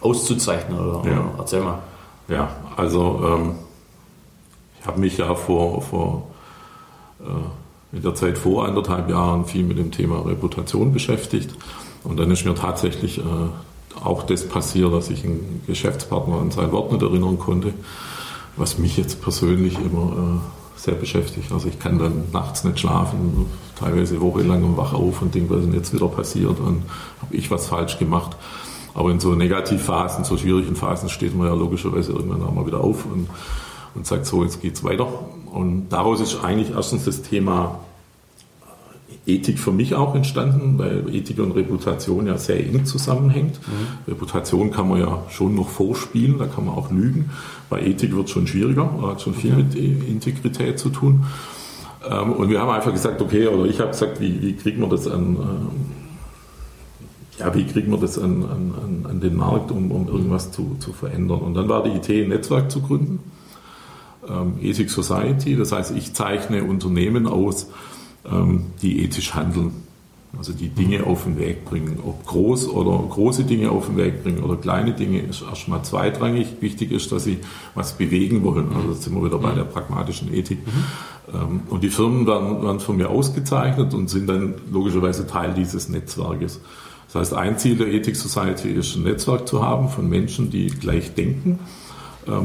auszuzeichnen 0.00 0.78
oder, 0.78 1.10
Ja. 1.10 1.18
oder 1.18 1.30
erzähl 1.38 1.60
mal. 1.60 1.80
Ja, 2.28 2.50
also 2.76 3.20
ähm, 3.26 3.52
ich 4.80 4.86
habe 4.86 5.00
mich 5.00 5.18
ja 5.18 5.34
vor, 5.34 5.82
vor 5.82 6.28
äh, 7.20 7.96
in 7.96 8.02
der 8.02 8.14
Zeit 8.14 8.38
vor 8.38 8.64
anderthalb 8.66 9.10
Jahren 9.10 9.44
viel 9.44 9.64
mit 9.64 9.76
dem 9.78 9.90
Thema 9.90 10.24
Reputation 10.24 10.92
beschäftigt. 10.92 11.50
Und 12.04 12.16
dann 12.18 12.30
ist 12.30 12.44
mir 12.44 12.54
tatsächlich 12.54 13.18
äh, 13.18 13.22
auch 14.02 14.22
das 14.22 14.46
passiert, 14.46 14.92
dass 14.92 15.10
ich 15.10 15.24
einen 15.24 15.62
Geschäftspartner 15.66 16.36
an 16.36 16.50
sein 16.50 16.72
Wort 16.72 16.92
nicht 16.92 17.02
erinnern 17.02 17.38
konnte, 17.38 17.74
was 18.56 18.78
mich 18.78 18.96
jetzt 18.96 19.20
persönlich 19.22 19.78
immer 19.78 20.40
äh, 20.76 20.78
sehr 20.78 20.94
beschäftigt. 20.94 21.52
Also 21.52 21.68
ich 21.68 21.78
kann 21.78 21.98
dann 21.98 22.24
nachts 22.32 22.64
nicht 22.64 22.78
schlafen, 22.80 23.46
teilweise 23.78 24.20
wochenlang 24.20 24.76
wach 24.76 24.92
auf 24.92 25.22
und 25.22 25.34
denke, 25.34 25.50
was 25.50 25.60
ist 25.60 25.66
denn 25.66 25.74
jetzt 25.74 25.92
wieder 25.92 26.08
passiert 26.08 26.58
und 26.60 26.82
habe 27.20 27.34
ich 27.34 27.50
was 27.50 27.66
falsch 27.66 27.98
gemacht. 27.98 28.36
Aber 28.94 29.10
in 29.10 29.20
so 29.20 29.34
Negativphasen, 29.34 30.24
so 30.24 30.36
schwierigen 30.36 30.74
Phasen 30.74 31.08
steht 31.08 31.36
man 31.36 31.46
ja 31.46 31.54
logischerweise 31.54 32.12
irgendwann 32.12 32.42
auch 32.42 32.52
mal 32.52 32.66
wieder 32.66 32.80
auf 32.80 33.04
und, 33.06 33.28
und 33.94 34.06
sagt 34.06 34.26
so, 34.26 34.42
jetzt 34.42 34.60
geht's 34.60 34.82
weiter. 34.82 35.06
Und 35.46 35.88
daraus 35.90 36.20
ist 36.20 36.42
eigentlich 36.42 36.70
erstens 36.74 37.04
das 37.04 37.22
Thema 37.22 37.80
Ethik 39.28 39.58
für 39.58 39.72
mich 39.72 39.94
auch 39.94 40.14
entstanden, 40.14 40.78
weil 40.78 41.14
Ethik 41.14 41.38
und 41.38 41.52
Reputation 41.52 42.26
ja 42.26 42.38
sehr 42.38 42.58
eng 42.66 42.84
zusammenhängt. 42.86 43.60
Reputation 44.08 44.70
kann 44.70 44.88
man 44.88 45.00
ja 45.00 45.22
schon 45.28 45.54
noch 45.54 45.68
vorspielen, 45.68 46.38
da 46.38 46.46
kann 46.46 46.64
man 46.64 46.74
auch 46.74 46.90
lügen. 46.90 47.30
Bei 47.68 47.82
Ethik 47.82 48.16
wird 48.16 48.26
es 48.26 48.30
schon 48.32 48.46
schwieriger, 48.46 48.90
hat 49.02 49.20
schon 49.20 49.34
viel 49.34 49.52
mit 49.54 49.74
Integrität 49.74 50.78
zu 50.78 50.88
tun. 50.88 51.26
Ähm, 52.10 52.32
Und 52.32 52.48
wir 52.48 52.60
haben 52.60 52.70
einfach 52.70 52.92
gesagt, 52.92 53.20
okay, 53.20 53.46
oder 53.48 53.66
ich 53.66 53.80
habe 53.80 53.90
gesagt, 53.90 54.20
wie, 54.20 54.40
wie 54.40 54.54
kriegt 54.54 54.78
man 54.78 54.88
das 54.88 55.06
an, 55.06 55.36
ähm, 55.36 55.68
ja, 57.38 57.54
wie 57.54 57.64
kriegt 57.66 57.88
man 57.88 58.00
das 58.00 58.18
an, 58.18 58.42
an, 58.44 59.04
an- 59.08 59.20
den 59.20 59.36
Markt, 59.36 59.70
um, 59.70 59.90
um 59.90 60.08
irgendwas 60.08 60.50
zu, 60.52 60.76
zu 60.78 60.92
verändern. 60.92 61.40
Und 61.40 61.54
dann 61.54 61.68
war 61.68 61.82
die 61.82 61.90
Idee, 61.90 62.22
ein 62.22 62.30
Netzwerk 62.30 62.70
zu 62.70 62.80
gründen, 62.80 63.18
ähm, 64.28 64.54
Ethic 64.62 64.90
Society. 64.90 65.56
Das 65.56 65.72
heißt, 65.72 65.92
ich 65.96 66.14
zeichne 66.14 66.64
Unternehmen 66.64 67.26
aus, 67.26 67.68
die 68.82 69.02
ethisch 69.04 69.34
handeln. 69.34 69.72
Also 70.36 70.52
die 70.52 70.68
Dinge 70.68 71.04
auf 71.04 71.24
den 71.24 71.38
Weg 71.38 71.64
bringen. 71.64 71.98
Ob 72.04 72.26
groß 72.26 72.68
oder 72.68 73.02
große 73.08 73.44
Dinge 73.44 73.70
auf 73.70 73.86
den 73.86 73.96
Weg 73.96 74.22
bringen 74.22 74.42
oder 74.42 74.56
kleine 74.56 74.92
Dinge 74.92 75.20
ist 75.20 75.42
erstmal 75.42 75.82
zweitrangig. 75.82 76.56
Wichtig 76.60 76.92
ist, 76.92 77.10
dass 77.10 77.24
sie 77.24 77.38
was 77.74 77.96
bewegen 77.96 78.44
wollen. 78.44 78.68
Also 78.74 78.90
jetzt 78.90 79.04
sind 79.04 79.14
wir 79.14 79.24
wieder 79.24 79.38
bei 79.38 79.52
der 79.52 79.64
pragmatischen 79.64 80.32
Ethik. 80.32 80.58
Ähm, 81.32 81.60
Und 81.70 81.82
die 81.82 81.88
Firmen 81.88 82.26
werden, 82.26 82.62
werden 82.62 82.80
von 82.80 82.98
mir 82.98 83.08
ausgezeichnet 83.08 83.94
und 83.94 84.10
sind 84.10 84.28
dann 84.28 84.54
logischerweise 84.70 85.26
Teil 85.26 85.54
dieses 85.54 85.88
Netzwerkes. 85.88 86.60
Das 87.06 87.14
heißt, 87.14 87.34
ein 87.34 87.58
Ziel 87.58 87.76
der 87.76 87.88
Ethic 87.88 88.14
Society 88.14 88.68
ist, 88.68 88.96
ein 88.96 89.04
Netzwerk 89.04 89.48
zu 89.48 89.62
haben 89.62 89.88
von 89.88 90.08
Menschen, 90.08 90.50
die 90.50 90.66
gleich 90.66 91.14
denken, 91.14 91.52
ähm, 91.52 91.58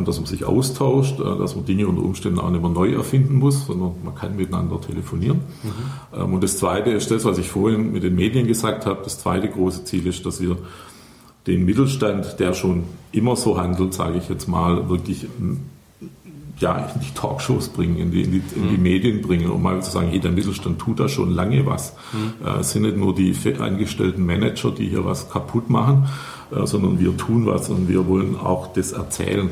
dass 0.06 0.18
man 0.18 0.26
sich 0.26 0.46
austauscht, 0.46 1.20
äh, 1.20 1.24
dass 1.38 1.56
man 1.56 1.66
Dinge 1.66 1.88
unter 1.88 2.04
Umständen 2.04 2.40
auch 2.40 2.50
nicht 2.50 2.62
mehr 2.62 2.72
neu 2.72 2.94
erfinden 2.94 3.36
muss, 3.36 3.66
sondern 3.68 3.94
man 4.04 4.16
kann 4.16 4.36
miteinander 4.36 4.80
telefonieren. 4.82 5.42
Ähm, 6.16 6.34
Und 6.34 6.44
das 6.44 6.58
Zweite 6.58 6.92
ist 6.92 7.12
das, 7.12 7.26
was 7.26 7.38
ich 7.38 7.50
vorhin 7.50 7.92
mit 7.92 8.04
den 8.04 8.16
Medien 8.16 8.48
gesagt 8.48 8.86
habe. 8.86 9.02
Das 9.04 9.20
zweite 9.20 9.50
große 9.50 9.84
Ziel 9.86 10.08
ist, 10.08 10.26
dass 10.26 10.42
wir 10.42 10.58
den 11.48 11.66
Mittelstand, 11.66 12.40
der 12.40 12.54
schon 12.54 12.84
immer 13.12 13.36
so 13.36 13.58
handelt, 13.58 13.94
sage 13.94 14.18
ich 14.18 14.30
jetzt 14.30 14.48
mal, 14.48 14.88
wirklich 14.90 15.28
ja, 16.60 16.78
in 16.78 17.02
die 17.02 17.14
Talkshows 17.14 17.70
bringen, 17.70 17.98
in 17.98 18.12
die, 18.12 18.22
in 18.22 18.32
die, 18.32 18.42
in 18.56 18.70
die 18.70 18.78
mhm. 18.78 18.84
Medien 18.84 19.22
bringen, 19.22 19.50
um 19.50 19.62
mal 19.62 19.82
zu 19.82 19.92
sagen, 19.92 20.10
hey, 20.10 20.20
der 20.20 20.32
Mittelstand 20.32 20.80
tut 20.80 21.00
da 21.00 21.10
schon 21.10 21.32
lange 21.32 21.66
was. 21.66 21.94
Mhm. 22.14 22.46
Äh, 22.46 22.60
es 22.60 22.72
sind 22.72 22.84
nicht 22.84 22.98
nur 22.98 23.14
die 23.14 23.36
angestellten 23.60 24.26
Manager, 24.26 24.72
die 24.72 24.88
hier 24.88 25.04
was 25.06 25.30
kaputt 25.30 25.70
machen, 25.70 26.08
äh, 26.52 26.66
sondern 26.66 27.00
wir 27.00 27.16
tun 27.18 27.46
was 27.46 27.70
und 27.70 27.90
wir 27.90 28.08
wollen 28.08 28.38
auch 28.38 28.72
das 28.74 28.92
erzählen. 28.92 29.50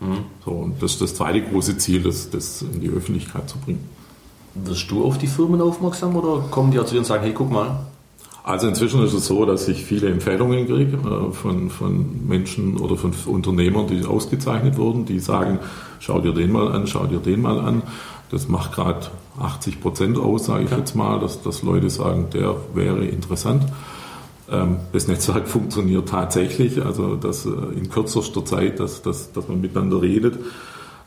Mhm. 0.00 0.24
So, 0.44 0.50
und 0.50 0.82
das 0.82 0.92
ist 0.92 1.02
das 1.02 1.14
zweite 1.14 1.42
große 1.42 1.78
Ziel, 1.78 2.02
das, 2.02 2.30
das 2.30 2.62
in 2.62 2.80
die 2.80 2.88
Öffentlichkeit 2.88 3.48
zu 3.48 3.58
bringen. 3.58 3.88
Wirst 4.54 4.90
du 4.90 5.04
auf 5.04 5.18
die 5.18 5.26
Firmen 5.26 5.60
aufmerksam 5.60 6.16
oder 6.16 6.42
kommen 6.50 6.72
die 6.72 6.78
zu 6.78 6.92
dir 6.92 6.98
und 6.98 7.04
sagen, 7.04 7.22
hey, 7.22 7.32
guck 7.32 7.50
mal, 7.50 7.86
also 8.42 8.66
inzwischen 8.66 9.04
ist 9.04 9.12
es 9.12 9.26
so, 9.26 9.44
dass 9.44 9.68
ich 9.68 9.84
viele 9.84 10.08
Empfehlungen 10.08 10.66
kriege 10.66 10.96
äh, 10.96 11.32
von, 11.32 11.70
von 11.70 12.26
Menschen 12.26 12.78
oder 12.78 12.96
von 12.96 13.12
Unternehmern, 13.26 13.86
die 13.86 14.04
ausgezeichnet 14.04 14.76
wurden, 14.76 15.04
die 15.04 15.20
sagen, 15.20 15.58
schau 15.98 16.20
dir 16.20 16.32
den 16.32 16.50
mal 16.50 16.72
an, 16.72 16.86
schau 16.86 17.06
dir 17.06 17.18
den 17.18 17.42
mal 17.42 17.60
an. 17.60 17.82
Das 18.30 18.48
macht 18.48 18.72
gerade 18.72 19.08
80 19.38 19.80
Prozent 19.80 20.18
aus, 20.18 20.46
sage 20.46 20.64
ich 20.64 20.70
okay. 20.70 20.80
jetzt 20.80 20.94
mal, 20.94 21.20
dass, 21.20 21.42
dass 21.42 21.62
Leute 21.62 21.90
sagen, 21.90 22.28
der 22.32 22.56
wäre 22.74 23.04
interessant. 23.04 23.64
Ähm, 24.50 24.76
das 24.92 25.08
Netzwerk 25.08 25.48
funktioniert 25.48 26.08
tatsächlich, 26.08 26.84
also 26.84 27.16
dass 27.16 27.46
äh, 27.46 27.50
in 27.76 27.88
kürzester 27.88 28.44
Zeit, 28.44 28.80
dass, 28.80 29.02
dass, 29.02 29.32
dass 29.32 29.48
man 29.48 29.60
miteinander 29.60 30.02
redet 30.02 30.38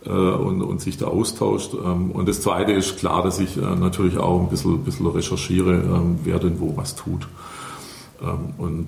äh, 0.06 0.10
und, 0.10 0.62
und 0.62 0.82
sich 0.82 0.98
da 0.98 1.08
austauscht. 1.08 1.74
Ähm, 1.74 2.12
und 2.12 2.28
das 2.28 2.42
Zweite 2.42 2.72
ist 2.72 2.98
klar, 2.98 3.24
dass 3.24 3.40
ich 3.40 3.58
äh, 3.58 3.62
natürlich 3.62 4.18
auch 4.18 4.42
ein 4.42 4.50
bisschen, 4.50 4.84
bisschen 4.84 5.08
recherchiere, 5.08 5.74
ähm, 5.74 6.20
wer 6.24 6.40
denn 6.40 6.60
wo 6.60 6.76
was 6.78 6.96
tut. 6.96 7.28
Und 8.58 8.88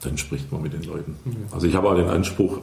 dann 0.00 0.16
spricht 0.16 0.50
man 0.50 0.62
mit 0.62 0.72
den 0.72 0.84
Leuten. 0.84 1.16
Also 1.50 1.66
ich 1.66 1.74
habe 1.74 1.86
auch 1.90 1.94
den 1.94 2.08
Anspruch, 2.08 2.60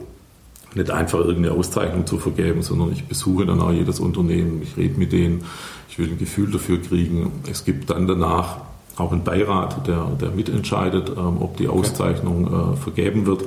nicht 0.74 0.90
einfach 0.90 1.20
irgendeine 1.20 1.54
Auszeichnung 1.56 2.06
zu 2.08 2.18
vergeben, 2.18 2.62
sondern 2.62 2.90
ich 2.90 3.04
besuche 3.04 3.46
dann 3.46 3.60
auch 3.60 3.70
jedes 3.70 4.00
Unternehmen, 4.00 4.62
ich 4.62 4.76
rede 4.76 4.98
mit 4.98 5.12
denen, 5.12 5.44
ich 5.88 6.00
will 6.00 6.08
ein 6.08 6.18
Gefühl 6.18 6.50
dafür 6.50 6.80
kriegen. 6.80 7.30
Es 7.48 7.64
gibt 7.64 7.90
dann 7.90 8.08
danach 8.08 8.62
auch 8.96 9.12
einen 9.12 9.24
Beirat, 9.24 9.86
der, 9.86 10.04
der 10.20 10.30
mitentscheidet, 10.30 11.16
ob 11.16 11.56
die 11.56 11.68
Auszeichnung 11.68 12.74
äh, 12.74 12.76
vergeben 12.76 13.26
wird. 13.26 13.44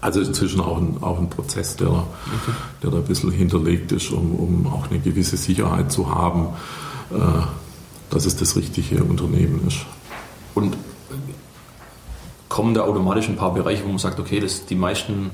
Also 0.00 0.20
inzwischen 0.20 0.60
auch 0.60 0.76
ein, 0.76 0.98
auch 1.00 1.18
ein 1.18 1.30
Prozess, 1.30 1.76
der, 1.76 1.88
okay. 1.88 2.04
der 2.82 2.90
da 2.90 2.98
ein 2.98 3.04
bisschen 3.04 3.30
hinterlegt 3.30 3.90
ist, 3.92 4.10
um, 4.10 4.34
um 4.34 4.66
auch 4.66 4.90
eine 4.90 5.00
gewisse 5.00 5.38
Sicherheit 5.38 5.90
zu 5.90 6.14
haben, 6.14 6.48
äh, 7.10 7.16
dass 8.10 8.26
es 8.26 8.36
das 8.36 8.54
richtige 8.54 9.02
Unternehmen 9.02 9.66
ist. 9.66 9.86
Und 10.54 10.76
kommen 12.50 12.74
da 12.74 12.82
automatisch 12.82 13.28
ein 13.28 13.36
paar 13.36 13.54
Bereiche, 13.54 13.84
wo 13.84 13.88
man 13.88 13.98
sagt, 13.98 14.20
okay, 14.20 14.40
das, 14.40 14.66
die 14.66 14.76
meisten 14.76 15.30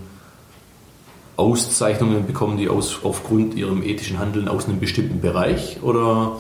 Auszeichnungen 1.36 2.26
bekommen 2.26 2.56
die 2.56 2.68
aus, 2.68 3.00
aufgrund 3.02 3.54
ihrem 3.54 3.82
ethischen 3.82 4.18
Handeln 4.18 4.46
aus 4.46 4.66
einem 4.66 4.78
bestimmten 4.78 5.20
Bereich? 5.20 5.82
Oder, 5.82 6.36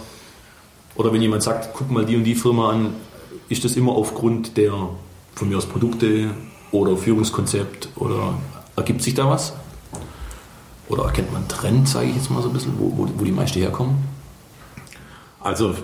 oder 0.94 1.12
wenn 1.12 1.22
jemand 1.22 1.42
sagt, 1.42 1.70
guck 1.74 1.90
mal 1.90 2.04
die 2.04 2.16
und 2.16 2.24
die 2.24 2.34
Firma 2.34 2.70
an, 2.70 2.94
ist 3.48 3.64
das 3.64 3.76
immer 3.76 3.92
aufgrund 3.92 4.56
der 4.56 4.72
von 5.34 5.48
mir 5.48 5.56
aus 5.56 5.66
Produkte, 5.66 6.30
oder 6.72 6.96
Führungskonzept 6.96 7.88
oder 7.96 8.34
ergibt 8.76 9.02
sich 9.02 9.14
da 9.14 9.28
was? 9.28 9.52
Oder 10.88 11.04
erkennt 11.04 11.32
man 11.32 11.46
Trend, 11.48 11.88
sage 11.88 12.08
ich 12.08 12.16
jetzt 12.16 12.30
mal 12.30 12.42
so 12.42 12.48
ein 12.48 12.52
bisschen, 12.52 12.74
wo, 12.78 12.92
wo, 12.96 13.08
wo 13.16 13.24
die 13.24 13.32
meisten 13.32 13.60
herkommen? 13.60 13.96
Also, 15.40 15.74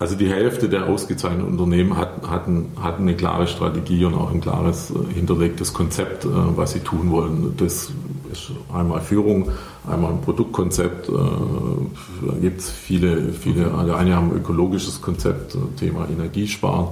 also 0.00 0.16
die 0.16 0.30
Hälfte 0.30 0.70
der 0.70 0.86
ausgezeichneten 0.86 1.46
Unternehmen 1.46 1.98
hat, 1.98 2.26
hatten, 2.26 2.72
hatten 2.80 3.02
eine 3.02 3.14
klare 3.14 3.46
Strategie 3.46 4.06
und 4.06 4.14
auch 4.14 4.32
ein 4.32 4.40
klares 4.40 4.90
äh, 4.90 5.14
hinterlegtes 5.14 5.74
Konzept, 5.74 6.24
äh, 6.24 6.28
was 6.32 6.72
sie 6.72 6.80
tun 6.80 7.10
wollen. 7.10 7.52
Das 7.58 7.90
ist 8.32 8.50
einmal 8.72 9.02
Führung, 9.02 9.50
einmal 9.86 10.12
ein 10.12 10.22
Produktkonzept. 10.22 11.10
Äh, 11.10 11.12
da 11.12 12.32
gibt 12.40 12.60
es 12.60 12.70
viele, 12.70 13.30
viele, 13.34 13.74
alle 13.74 13.94
eine 13.94 14.16
haben 14.16 14.30
ein 14.30 14.38
ökologisches 14.38 15.02
Konzept, 15.02 15.58
Thema 15.76 16.08
Energiesparen. 16.08 16.88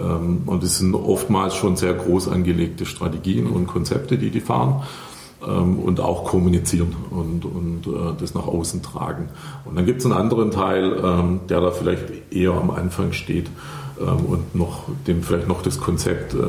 Ähm, 0.00 0.42
und 0.46 0.62
es 0.62 0.78
sind 0.78 0.94
oftmals 0.94 1.56
schon 1.56 1.74
sehr 1.74 1.94
groß 1.94 2.28
angelegte 2.28 2.86
Strategien 2.86 3.48
und 3.48 3.66
Konzepte, 3.66 4.18
die 4.18 4.30
die 4.30 4.40
fahren 4.40 4.84
und 5.40 6.00
auch 6.00 6.24
kommunizieren 6.24 6.94
und, 7.10 7.44
und 7.44 7.86
äh, 7.86 8.14
das 8.18 8.34
nach 8.34 8.46
außen 8.46 8.82
tragen. 8.82 9.28
Und 9.64 9.76
dann 9.76 9.86
gibt 9.86 10.00
es 10.00 10.06
einen 10.06 10.14
anderen 10.14 10.50
Teil, 10.50 11.00
ähm, 11.02 11.40
der 11.48 11.60
da 11.60 11.70
vielleicht 11.70 12.32
eher 12.32 12.52
am 12.52 12.70
Anfang 12.70 13.12
steht 13.12 13.48
und 13.98 14.54
noch, 14.54 14.84
dem 15.06 15.22
vielleicht 15.22 15.46
noch 15.46 15.60
das 15.60 15.78
Konzept 15.78 16.32
und 16.32 16.42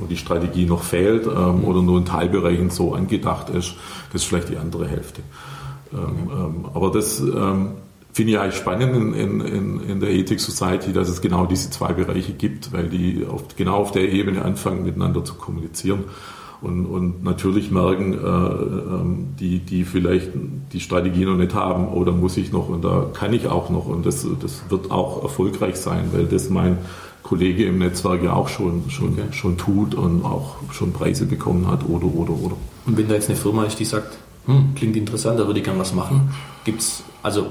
äh, 0.00 0.08
die 0.10 0.16
Strategie 0.16 0.66
noch 0.66 0.82
fehlt 0.82 1.28
oder 1.28 1.82
nur 1.82 1.98
in 1.98 2.04
Teilbereichen 2.04 2.70
so 2.70 2.94
angedacht 2.94 3.48
ist. 3.50 3.74
Das 4.12 4.22
ist 4.22 4.28
vielleicht 4.28 4.48
die 4.48 4.56
andere 4.56 4.88
Hälfte. 4.88 5.22
aber 6.74 6.90
das 6.90 7.22
finde 8.12 8.32
ich 8.32 8.38
eigentlich 8.40 8.56
spannend 8.56 8.96
in, 8.96 9.40
in, 9.40 9.80
in, 9.80 10.00
der 10.00 10.10
Ethik 10.10 10.40
Society, 10.40 10.92
dass 10.92 11.08
es 11.08 11.20
genau 11.20 11.46
diese 11.46 11.70
zwei 11.70 11.92
Bereiche 11.92 12.32
gibt, 12.32 12.72
weil 12.72 12.88
die 12.88 13.24
oft 13.24 13.56
genau 13.56 13.76
auf 13.76 13.92
der 13.92 14.10
Ebene 14.10 14.44
anfangen, 14.44 14.84
miteinander 14.84 15.24
zu 15.24 15.34
kommunizieren 15.34 16.06
und, 16.60 16.86
und 16.86 17.22
natürlich 17.22 17.70
merken, 17.70 18.14
äh, 18.14 18.16
äh, 18.16 19.38
die, 19.38 19.58
die 19.60 19.84
vielleicht 19.84 20.30
die 20.72 20.80
Strategie 20.80 21.24
noch 21.24 21.36
nicht 21.36 21.54
haben, 21.54 21.88
oder 21.88 22.12
muss 22.12 22.36
ich 22.36 22.52
noch 22.52 22.68
und 22.68 22.84
da 22.84 23.06
kann 23.14 23.32
ich 23.32 23.46
auch 23.46 23.70
noch 23.70 23.86
und 23.86 24.04
das, 24.04 24.26
das 24.40 24.62
wird 24.68 24.90
auch 24.90 25.22
erfolgreich 25.22 25.76
sein, 25.76 26.10
weil 26.12 26.26
das 26.26 26.50
mein 26.50 26.78
Kollege 27.22 27.64
im 27.64 27.78
Netzwerk 27.78 28.22
ja 28.22 28.32
auch 28.32 28.48
schon, 28.48 28.84
schon, 28.88 29.12
okay. 29.12 29.32
schon 29.32 29.56
tut 29.56 29.94
und 29.94 30.24
auch 30.24 30.56
schon 30.72 30.92
Preise 30.92 31.26
bekommen 31.26 31.66
hat 31.68 31.88
oder, 31.88 32.06
oder, 32.06 32.32
oder. 32.32 32.56
Und 32.86 32.96
wenn 32.96 33.06
da 33.06 33.14
jetzt 33.14 33.28
eine 33.28 33.38
Firma 33.38 33.64
ist, 33.64 33.78
die 33.78 33.84
sagt, 33.84 34.18
hm, 34.46 34.74
klingt 34.74 34.96
interessant, 34.96 35.38
da 35.38 35.46
würde 35.46 35.60
ich 35.60 35.64
gerne 35.64 35.78
was 35.78 35.94
machen, 35.94 36.30
gibt 36.64 36.80
es, 36.80 37.04
also 37.22 37.46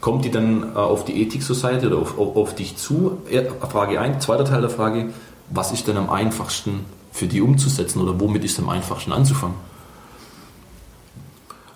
kommt 0.00 0.24
die 0.24 0.30
dann 0.30 0.64
äh, 0.74 0.78
auf 0.78 1.04
die 1.04 1.22
Ethik 1.22 1.42
Society 1.42 1.86
oder 1.86 1.98
auf, 1.98 2.18
auf, 2.18 2.36
auf 2.36 2.54
dich 2.54 2.76
zu? 2.76 3.18
Frage 3.70 4.00
1. 4.00 4.24
Zweiter 4.24 4.44
Teil 4.44 4.60
der 4.60 4.70
Frage, 4.70 5.10
was 5.48 5.72
ist 5.72 5.86
denn 5.86 5.96
am 5.96 6.10
einfachsten 6.10 6.80
für 7.12 7.26
die 7.26 7.40
umzusetzen 7.40 8.00
oder 8.00 8.18
womit 8.18 8.44
ist 8.44 8.52
es 8.52 8.58
am 8.58 8.70
einfachsten 8.70 9.12
anzufangen? 9.12 9.56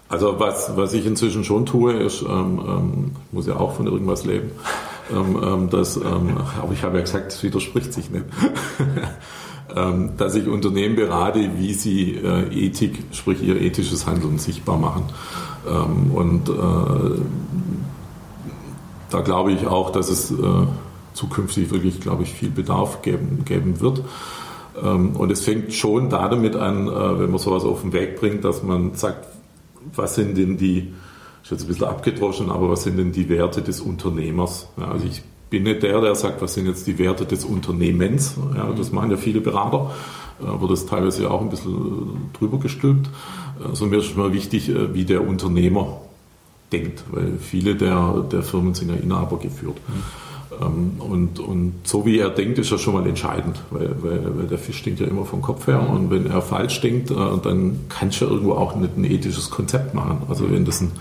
Also 0.09 0.39
was, 0.39 0.77
was 0.77 0.93
ich 0.93 1.05
inzwischen 1.05 1.45
schon 1.45 1.67
tue, 1.67 1.93
ist, 1.93 2.23
ähm, 2.23 2.61
ähm, 2.67 3.11
ich 3.27 3.33
muss 3.33 3.47
ja 3.47 3.57
auch 3.57 3.75
von 3.75 3.87
irgendwas 3.87 4.25
leben, 4.25 4.51
ähm, 5.13 5.41
ähm 5.43 5.71
dass, 5.71 5.97
ähm, 5.97 6.37
aber 6.61 6.73
ich 6.73 6.83
habe 6.85 6.97
ja 6.97 7.03
gesagt, 7.03 7.33
es 7.33 7.43
widerspricht 7.43 7.93
sich 7.93 8.11
nicht, 8.11 8.25
ähm, 9.77 10.11
dass 10.17 10.37
ich 10.37 10.47
Unternehmen 10.47 10.95
berate, 10.95 11.51
wie 11.59 11.75
sie 11.75 12.15
äh, 12.15 12.67
Ethik, 12.67 13.03
sprich 13.13 13.43
ihr 13.43 13.61
ethisches 13.61 14.07
Handeln 14.07 14.39
sichtbar 14.39 14.79
machen. 14.79 15.05
und 16.15 16.49
äh, 16.49 17.21
da 19.11 19.21
glaube 19.21 19.51
ich 19.51 19.67
auch, 19.67 19.91
dass 19.91 20.09
es 20.09 20.31
äh, 20.31 20.35
zukünftig 21.15 21.73
wirklich, 21.73 22.01
glaube 22.01 22.23
ich, 22.23 22.33
viel 22.33 22.51
Bedarf 22.51 23.03
geben, 23.03 23.45
geben 23.45 23.81
wird. 23.81 24.03
Ähm, 24.83 25.17
und 25.17 25.31
es 25.31 25.45
fängt 25.45 25.73
schon 25.73 26.11
damit 26.11 26.57
an, 26.57 26.89
äh, 26.89 27.19
wenn 27.19 27.31
man 27.31 27.39
sowas 27.39 27.65
auf 27.65 27.83
den 27.83 27.93
Weg 27.93 28.21
bringt, 28.21 28.45
dass 28.45 28.63
man 28.63 28.95
sagt, 28.95 29.27
was 29.95 30.15
sind 30.15 30.37
denn 30.37 30.57
die, 30.57 30.93
ist 31.43 31.51
jetzt 31.51 31.63
ein 31.63 31.69
bisschen 31.69 31.87
abgedroschen, 31.87 32.51
aber 32.51 32.71
was 32.71 32.83
sind 32.83 32.99
denn 32.99 33.13
die 33.13 33.29
Werte 33.29 33.63
des 33.63 33.81
Unternehmers? 33.81 34.69
Ja, 34.77 34.91
also 34.91 35.07
ich 35.07 35.23
bin 35.51 35.63
nicht 35.63 35.83
der, 35.83 36.01
der 36.01 36.15
sagt, 36.15 36.43
was 36.43 36.55
sind 36.55 36.67
jetzt 36.67 36.87
die 36.87 36.99
Werte 36.99 37.25
des 37.25 37.45
Unternehmens? 37.45 38.35
Ja, 38.55 38.73
das 38.73 38.91
machen 38.93 39.11
ja 39.11 39.17
viele 39.17 39.41
Berater, 39.41 39.93
aber 40.45 40.69
das 40.69 40.87
teilweise 40.87 41.31
auch 41.31 41.41
ein 41.41 41.51
bisschen 41.51 42.31
drüber 42.39 42.59
gestülpt. 42.59 43.09
Also 43.65 43.87
mir 43.87 43.99
ist 43.99 44.17
mal 44.17 44.33
wichtig, 44.33 44.69
äh, 44.69 44.93
wie 44.95 45.05
der 45.05 45.27
Unternehmer 45.27 46.01
denkt, 46.73 47.05
weil 47.13 47.39
viele 47.41 47.77
der, 47.77 48.25
der 48.31 48.43
Firmen 48.43 48.75
sind 48.75 48.91
ja 48.91 48.97
Inhaber 48.97 49.39
geführt. 49.39 49.77
Mhm. 49.87 50.26
Und, 50.51 51.41
und 51.41 51.75
so 51.85 52.07
wie 52.07 52.19
er 52.19 52.31
denkt, 52.31 52.59
ist 52.59 52.71
er 52.71 52.79
schon 52.79 52.95
mal 52.95 53.07
entscheidend, 53.07 53.61
weil, 53.71 53.91
weil, 54.01 54.39
weil 54.39 54.47
der 54.47 54.59
Fisch 54.59 54.79
stinkt 54.79 55.01
ja 55.01 55.07
immer 55.07 55.25
vom 55.25 55.43
Kopf 55.43 55.67
her 55.67 55.89
und 55.91 56.11
wenn 56.11 56.27
er 56.27 56.41
falsch 56.41 56.81
denkt, 56.81 57.11
äh, 57.11 57.15
dann 57.43 57.81
kannst 57.89 58.21
du 58.21 58.27
ja 58.27 58.31
irgendwo 58.31 58.53
auch 58.53 58.77
nicht 58.77 58.97
ein 58.97 59.05
ethisches 59.05 59.51
Konzept 59.51 59.95
machen. 59.95 60.23
Also 60.29 60.51
wenn 60.51 60.65
das 60.65 60.81
ein, 60.81 60.93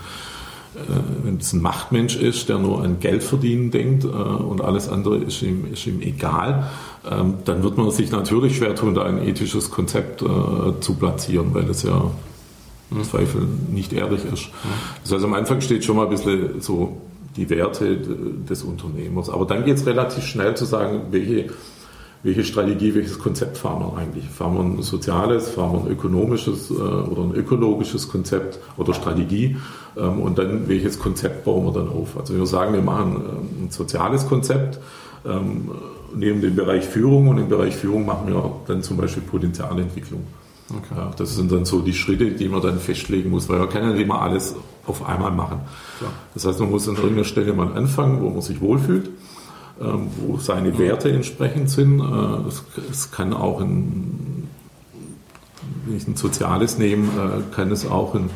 äh, 0.74 0.78
wenn 1.22 1.38
das 1.38 1.52
ein 1.52 1.62
Machtmensch 1.62 2.16
ist, 2.16 2.48
der 2.48 2.58
nur 2.58 2.82
an 2.82 2.98
Geld 2.98 3.22
verdienen 3.22 3.70
denkt 3.70 4.04
äh, 4.04 4.08
und 4.08 4.62
alles 4.62 4.88
andere 4.88 5.18
ist 5.18 5.40
ihm, 5.42 5.72
ist 5.72 5.86
ihm 5.86 6.00
egal, 6.00 6.68
ähm, 7.08 7.34
dann 7.44 7.62
wird 7.62 7.78
man 7.78 7.90
sich 7.92 8.10
natürlich 8.10 8.56
schwer 8.56 8.74
tun, 8.74 8.94
da 8.94 9.04
ein 9.04 9.26
ethisches 9.26 9.70
Konzept 9.70 10.24
zu 10.80 10.94
platzieren, 10.94 11.54
weil 11.54 11.70
es 11.70 11.84
ja 11.84 12.10
im 12.90 13.04
Zweifel 13.04 13.42
nicht 13.70 13.92
ehrlich 13.92 14.24
ist. 14.24 14.48
Das 15.02 15.12
heißt, 15.12 15.24
am 15.24 15.34
Anfang 15.34 15.60
steht 15.60 15.84
schon 15.84 15.96
mal 15.96 16.04
ein 16.04 16.10
bisschen 16.10 16.60
so 16.60 17.00
die 17.36 17.50
Werte 17.50 17.96
des 17.96 18.62
Unternehmers. 18.62 19.30
Aber 19.30 19.44
dann 19.46 19.64
geht 19.64 19.76
es 19.76 19.86
relativ 19.86 20.24
schnell 20.24 20.56
zu 20.56 20.64
sagen, 20.64 21.02
welche, 21.10 21.46
welche 22.22 22.44
Strategie, 22.44 22.94
welches 22.94 23.18
Konzept 23.18 23.58
fahren 23.58 23.80
wir 23.80 23.98
eigentlich? 23.98 24.28
Fahren 24.28 24.54
wir 24.54 24.62
ein 24.62 24.82
soziales, 24.82 25.50
fahren 25.50 25.72
wir 25.72 25.80
ein 25.84 25.92
ökonomisches 25.92 26.70
äh, 26.70 26.74
oder 26.74 27.22
ein 27.22 27.34
ökologisches 27.34 28.08
Konzept 28.08 28.58
oder 28.76 28.94
Strategie? 28.94 29.56
Ähm, 29.96 30.20
und 30.20 30.38
dann 30.38 30.68
welches 30.68 30.98
Konzept 30.98 31.44
bauen 31.44 31.66
wir 31.66 31.72
dann 31.72 31.88
auf? 31.88 32.18
Also 32.18 32.34
wir 32.36 32.46
sagen, 32.46 32.72
wir 32.72 32.82
machen 32.82 33.16
ähm, 33.16 33.66
ein 33.66 33.70
soziales 33.70 34.26
Konzept, 34.26 34.80
ähm, 35.26 35.70
neben 36.14 36.40
dem 36.40 36.56
Bereich 36.56 36.84
Führung 36.84 37.28
und 37.28 37.38
im 37.38 37.48
Bereich 37.48 37.76
Führung 37.76 38.06
machen 38.06 38.28
wir 38.28 38.50
dann 38.66 38.82
zum 38.82 38.96
Beispiel 38.96 39.22
Potenzialentwicklung. 39.22 40.24
Okay. 40.70 40.94
Ja, 40.96 41.10
das 41.16 41.36
sind 41.36 41.52
dann 41.52 41.64
so 41.64 41.80
die 41.80 41.92
Schritte, 41.92 42.32
die 42.32 42.48
man 42.48 42.60
dann 42.60 42.80
festlegen 42.80 43.30
muss, 43.30 43.48
weil 43.48 43.58
man 43.58 43.68
kann 43.68 43.82
ja 43.82 43.92
nicht 43.92 44.02
immer 44.02 44.20
alles 44.22 44.56
auf 44.86 45.04
einmal 45.06 45.32
machen. 45.32 45.60
Klar. 45.98 46.12
Das 46.34 46.46
heißt, 46.46 46.60
man 46.60 46.70
muss 46.70 46.88
an 46.88 46.96
irgendeiner 46.96 47.24
Stelle 47.24 47.52
mal 47.52 47.72
anfangen, 47.74 48.22
wo 48.22 48.30
man 48.30 48.42
sich 48.42 48.60
wohlfühlt, 48.60 49.10
ähm, 49.80 50.08
wo 50.18 50.38
seine 50.38 50.78
Werte 50.78 51.10
entsprechend 51.10 51.70
sind. 51.70 52.00
Äh, 52.00 52.88
es, 52.90 53.10
kann 53.10 53.32
auch 53.32 53.60
ein, 53.60 54.48
wenn 55.84 55.96
ich 55.96 56.06
ein 56.06 56.16
soziales 56.16 56.78
nehme, 56.78 57.06
äh, 57.06 57.54
kann 57.54 57.70
es 57.70 57.86
auch 57.86 58.14
ein 58.14 58.30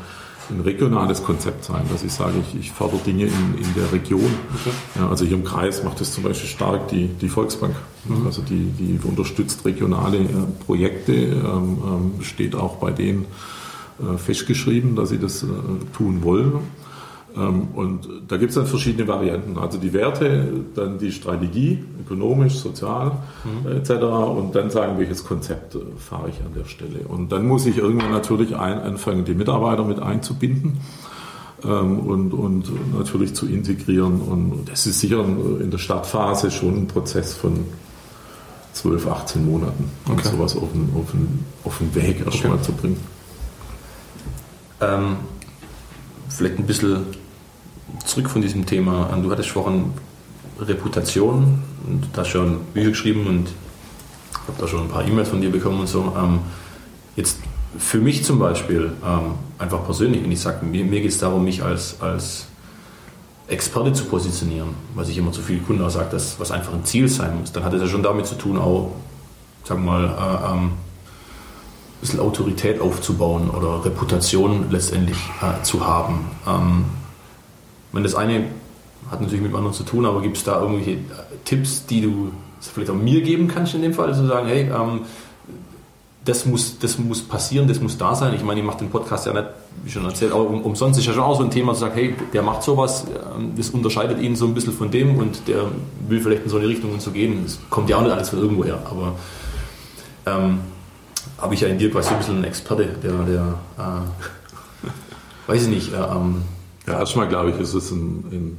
ein 0.51 0.61
regionales 0.61 1.23
Konzept 1.23 1.65
sein, 1.65 1.83
dass 1.91 2.03
ich 2.03 2.13
sage, 2.13 2.35
ich, 2.41 2.59
ich 2.59 2.73
fördere 2.73 3.01
Dinge 3.01 3.25
in, 3.25 3.59
in 3.59 3.75
der 3.75 3.93
Region. 3.93 4.31
Okay. 4.55 4.75
Ja, 4.97 5.09
also 5.09 5.25
hier 5.25 5.37
im 5.37 5.45
Kreis 5.45 5.85
macht 5.85 6.01
es 6.01 6.13
zum 6.13 6.25
Beispiel 6.25 6.49
stark 6.49 6.89
die, 6.89 7.09
die 7.09 7.29
Volksbank. 7.29 7.75
Mhm. 8.05 8.27
Also 8.27 8.43
die, 8.43 8.71
die 8.79 8.99
unterstützt 9.07 9.65
regionale 9.65 10.19
äh, 10.19 10.29
Projekte, 10.65 11.13
ähm, 11.13 11.79
ähm, 11.85 12.23
steht 12.23 12.55
auch 12.55 12.77
bei 12.77 12.91
denen 12.91 13.27
festgeschrieben, 14.17 14.97
dass 14.97 15.11
sie 15.11 15.19
das 15.19 15.43
äh, 15.43 15.47
tun 15.93 16.23
wollen. 16.23 16.53
Ähm, 17.37 17.69
und 17.75 18.09
da 18.29 18.37
gibt 18.37 18.51
es 18.51 18.57
dann 18.57 18.67
verschiedene 18.67 19.07
Varianten. 19.07 19.59
Also 19.59 19.79
die 19.79 19.93
Werte, 19.93 20.65
dann 20.75 20.99
die 20.99 21.13
Strategie, 21.13 21.85
ökonomisch, 22.01 22.55
sozial 22.55 23.13
mhm. 23.45 23.73
etc. 23.73 23.91
Und 23.91 24.55
dann 24.55 24.71
sagen, 24.71 24.99
welches 24.99 25.25
Konzept 25.25 25.75
äh, 25.75 25.79
fahre 25.97 26.31
ich 26.31 26.41
an 26.41 26.55
der 26.57 26.65
Stelle. 26.65 27.01
Und 27.07 27.33
dann 27.33 27.47
muss 27.47 27.67
ich 27.67 27.79
irgendwann 27.79 28.11
natürlich 28.11 28.57
ein, 28.57 28.81
anfangen, 28.81 29.25
die 29.25 29.35
Mitarbeiter 29.35 29.85
mit 29.85 30.01
einzubinden 30.01 30.81
ähm, 31.65 32.01
und, 32.01 32.33
und 32.33 32.97
natürlich 32.99 33.35
zu 33.35 33.47
integrieren. 33.47 34.21
Und 34.21 34.65
das 34.67 34.87
ist 34.87 35.01
sicher 35.01 35.25
in 35.25 35.71
der 35.71 35.79
Startphase 35.79 36.51
schon 36.51 36.77
ein 36.77 36.87
Prozess 36.89 37.35
von 37.35 37.65
12, 38.73 39.07
18 39.07 39.47
Monaten, 39.47 39.91
um 40.07 40.13
okay. 40.13 40.29
sowas 40.29 40.57
auf 40.57 40.73
den, 40.73 40.91
auf, 40.97 41.11
den, 41.11 41.45
auf 41.65 41.79
den 41.79 41.95
Weg 41.95 42.25
erstmal 42.25 42.55
okay. 42.55 42.63
zu 42.63 42.73
bringen. 42.73 43.20
Ähm, 44.81 45.17
vielleicht 46.29 46.59
ein 46.59 46.67
bisschen 46.67 47.07
zurück 48.05 48.31
von 48.31 48.43
diesem 48.43 48.67
Thema. 48.67 49.11
Du 49.23 49.31
hattest 49.31 49.51
vorhin 49.51 49.93
Reputation 50.59 51.63
und 51.87 52.09
hast 52.17 52.29
schon 52.29 52.61
Bücher 52.73 52.91
geschrieben 52.91 53.27
und 53.27 53.49
ich 53.49 54.49
habe 54.49 54.61
da 54.61 54.69
schon 54.69 54.83
ein 54.83 54.89
paar 54.89 55.07
E-Mails 55.07 55.29
von 55.29 55.41
dir 55.41 55.51
bekommen 55.51 55.81
und 55.81 55.89
so. 55.89 56.13
Ähm, 56.17 56.41
jetzt 57.17 57.39
für 57.79 57.99
mich 57.99 58.25
zum 58.25 58.39
Beispiel, 58.39 58.93
ähm, 59.05 59.35
einfach 59.59 59.85
persönlich, 59.85 60.23
wenn 60.23 60.33
ich 60.33 60.41
sage, 60.41 60.65
mir, 60.65 60.85
mir 60.85 61.01
geht 61.01 61.11
es 61.11 61.19
darum, 61.19 61.45
mich 61.45 61.63
als, 61.63 62.01
als 62.01 62.47
Experte 63.49 63.93
zu 63.93 64.05
positionieren, 64.05 64.71
was 64.95 65.09
ich 65.09 65.19
immer 65.19 65.33
zu 65.33 65.43
vielen 65.43 65.65
Kunden 65.65 65.83
auch 65.83 65.91
sage, 65.91 66.11
dass 66.11 66.39
was 66.39 66.51
einfach 66.51 66.73
ein 66.73 66.85
Ziel 66.85 67.09
sein 67.09 67.39
muss, 67.39 67.53
dann 67.53 67.65
hat 67.65 67.73
es 67.75 67.83
ja 67.83 67.89
schon 67.89 68.03
damit 68.03 68.27
zu 68.27 68.37
tun, 68.37 68.57
auch, 68.57 68.93
sagen 69.65 69.85
wir 69.85 69.93
mal, 69.93 70.05
äh, 70.05 70.53
ähm, 70.53 70.73
bisschen 72.01 72.21
Autorität 72.21 72.81
aufzubauen 72.81 73.51
oder 73.51 73.85
Reputation 73.85 74.67
letztendlich 74.71 75.19
äh, 75.43 75.63
zu 75.63 75.87
haben. 75.87 76.27
Ähm, 76.47 76.85
wenn 77.93 78.03
das 78.03 78.15
eine 78.15 78.45
hat 79.11 79.21
natürlich 79.21 79.43
mit 79.43 79.51
dem 79.51 79.57
anderen 79.57 79.75
zu 79.75 79.83
tun, 79.83 80.07
aber 80.07 80.23
gibt 80.23 80.37
es 80.37 80.45
da 80.45 80.61
irgendwelche 80.61 80.93
äh, 80.93 80.97
Tipps, 81.45 81.87
die 81.87 82.01
du 82.01 82.31
vielleicht 82.61 82.91
auch 82.91 82.95
mir 82.95 83.23
geben 83.23 83.49
kannst 83.49 83.75
in 83.75 83.83
dem 83.83 83.95
Fall, 83.95 84.15
zu 84.15 84.27
sagen, 84.27 84.47
hey, 84.47 84.71
ähm, 84.71 85.01
das 86.25 86.45
muss, 86.45 86.79
das 86.79 86.99
muss 86.99 87.23
passieren, 87.23 87.67
das 87.67 87.81
muss 87.81 87.97
da 87.97 88.15
sein. 88.15 88.35
Ich 88.35 88.45
meine, 88.45 88.61
ich 88.61 88.67
mache 88.67 88.79
den 88.79 88.91
Podcast 88.91 89.27
ja 89.27 89.33
nicht, 89.33 89.47
wie 89.83 89.91
schon 89.91 90.05
erzählt, 90.05 90.33
aber 90.33 90.47
um, 90.47 90.63
umsonst 90.63 90.99
ist 91.01 91.07
ja 91.07 91.15
schon 91.15 91.23
auch 91.23 91.37
so 91.37 91.43
ein 91.43 91.51
Thema 91.51 91.73
zu 91.73 91.81
sagen, 91.81 91.95
hey, 91.95 92.15
der 92.33 92.43
macht 92.43 92.63
sowas, 92.63 93.07
ähm, 93.37 93.53
das 93.57 93.71
unterscheidet 93.71 94.21
ihn 94.21 94.37
so 94.37 94.47
ein 94.47 94.55
bisschen 94.55 94.75
von 94.75 94.91
dem 94.91 95.17
und 95.17 95.49
der 95.49 95.65
will 96.09 96.21
vielleicht 96.21 96.45
in 96.45 96.51
so 96.51 96.59
eine 96.59 96.69
Richtung 96.69 96.99
zu 97.01 97.11
gehen. 97.11 97.41
Das 97.45 97.59
kommt 97.71 97.89
ja 97.89 97.97
auch 97.97 98.03
nicht 98.03 98.13
alles 98.13 98.29
von 98.29 98.39
irgendwoher, 98.39 98.79
aber 98.85 99.15
ähm, 100.27 100.61
habe 101.39 101.55
ich 101.55 101.61
ja 101.61 101.69
in 101.69 101.79
dir 101.79 101.91
quasi 101.91 102.11
ein 102.11 102.19
bisschen 102.19 102.37
einen 102.37 102.45
Experte, 102.45 102.87
der, 103.03 103.13
der 103.25 103.59
äh, 103.79 104.89
weiß 105.47 105.63
ich 105.63 105.69
nicht, 105.69 105.93
äh, 105.93 105.97
ähm, 105.97 106.43
ja, 106.87 106.99
erstmal 106.99 107.29
glaube 107.29 107.51
ich, 107.51 107.61
ist 107.61 107.75
es 107.75 107.91
ein, 107.91 108.25
ein, 108.31 108.59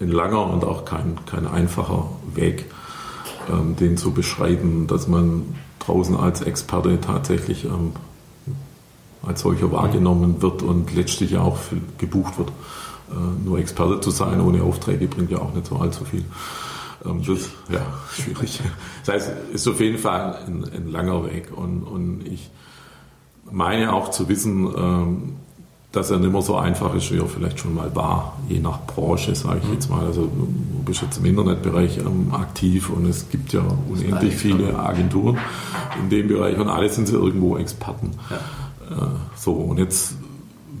ein 0.00 0.08
langer 0.08 0.46
und 0.46 0.64
auch 0.64 0.84
kein, 0.84 1.18
kein 1.26 1.46
einfacher 1.46 2.10
Weg, 2.34 2.70
ähm, 3.50 3.76
den 3.76 3.96
zu 3.96 4.12
beschreiben, 4.12 4.86
dass 4.86 5.08
man 5.08 5.54
draußen 5.78 6.16
als 6.16 6.42
Experte 6.42 7.00
tatsächlich 7.00 7.64
ähm, 7.64 7.92
als 9.22 9.42
solcher 9.42 9.70
wahrgenommen 9.70 10.42
wird 10.42 10.62
und 10.62 10.94
letztlich 10.94 11.36
auch 11.36 11.58
gebucht 11.98 12.38
wird. 12.38 12.50
Äh, 13.10 13.44
nur 13.44 13.58
Experte 13.58 14.00
zu 14.00 14.10
sein 14.10 14.40
ohne 14.40 14.62
Aufträge 14.62 15.06
bringt 15.06 15.30
ja 15.30 15.38
auch 15.38 15.54
nicht 15.54 15.66
so 15.66 15.76
allzu 15.76 16.04
viel. 16.04 16.24
Ähm, 17.04 17.22
das, 17.26 17.50
ja, 17.70 17.80
schwierig. 18.12 18.60
Das 19.04 19.14
heißt, 19.14 19.32
es 19.54 19.60
ist 19.62 19.68
auf 19.68 19.80
jeden 19.80 19.98
Fall 19.98 20.38
ein, 20.46 20.64
ein 20.64 20.90
langer 20.90 21.24
Weg 21.26 21.56
und, 21.56 21.82
und 21.82 22.26
ich 22.26 22.50
meine 23.50 23.92
auch 23.92 24.10
zu 24.10 24.28
wissen, 24.28 24.72
ähm, 24.76 25.32
dass 25.92 26.10
er 26.10 26.18
nicht 26.18 26.32
mehr 26.32 26.40
so 26.40 26.56
einfach 26.56 26.94
ist, 26.94 27.12
wie 27.12 27.18
er 27.18 27.26
vielleicht 27.26 27.60
schon 27.60 27.74
mal 27.74 27.94
war, 27.94 28.38
je 28.48 28.60
nach 28.60 28.86
Branche, 28.86 29.34
sage 29.34 29.60
ich 29.62 29.72
jetzt 29.74 29.90
mal. 29.90 30.06
Also 30.06 30.22
du 30.22 30.48
bist 30.86 31.02
jetzt 31.02 31.18
im 31.18 31.26
Internetbereich 31.26 31.98
ähm, 31.98 32.32
aktiv 32.32 32.88
und 32.88 33.06
es 33.06 33.28
gibt 33.28 33.52
ja 33.52 33.62
unendlich 33.88 34.34
viele 34.34 34.78
Agenturen 34.78 35.38
in 36.02 36.08
dem 36.08 36.28
Bereich 36.28 36.58
und 36.58 36.68
alle 36.68 36.88
sind 36.88 37.08
sie 37.08 37.14
irgendwo 37.14 37.58
Experten. 37.58 38.12
Ja. 38.30 38.36
Äh, 38.96 39.10
so, 39.36 39.52
und 39.52 39.78
jetzt, 39.78 40.16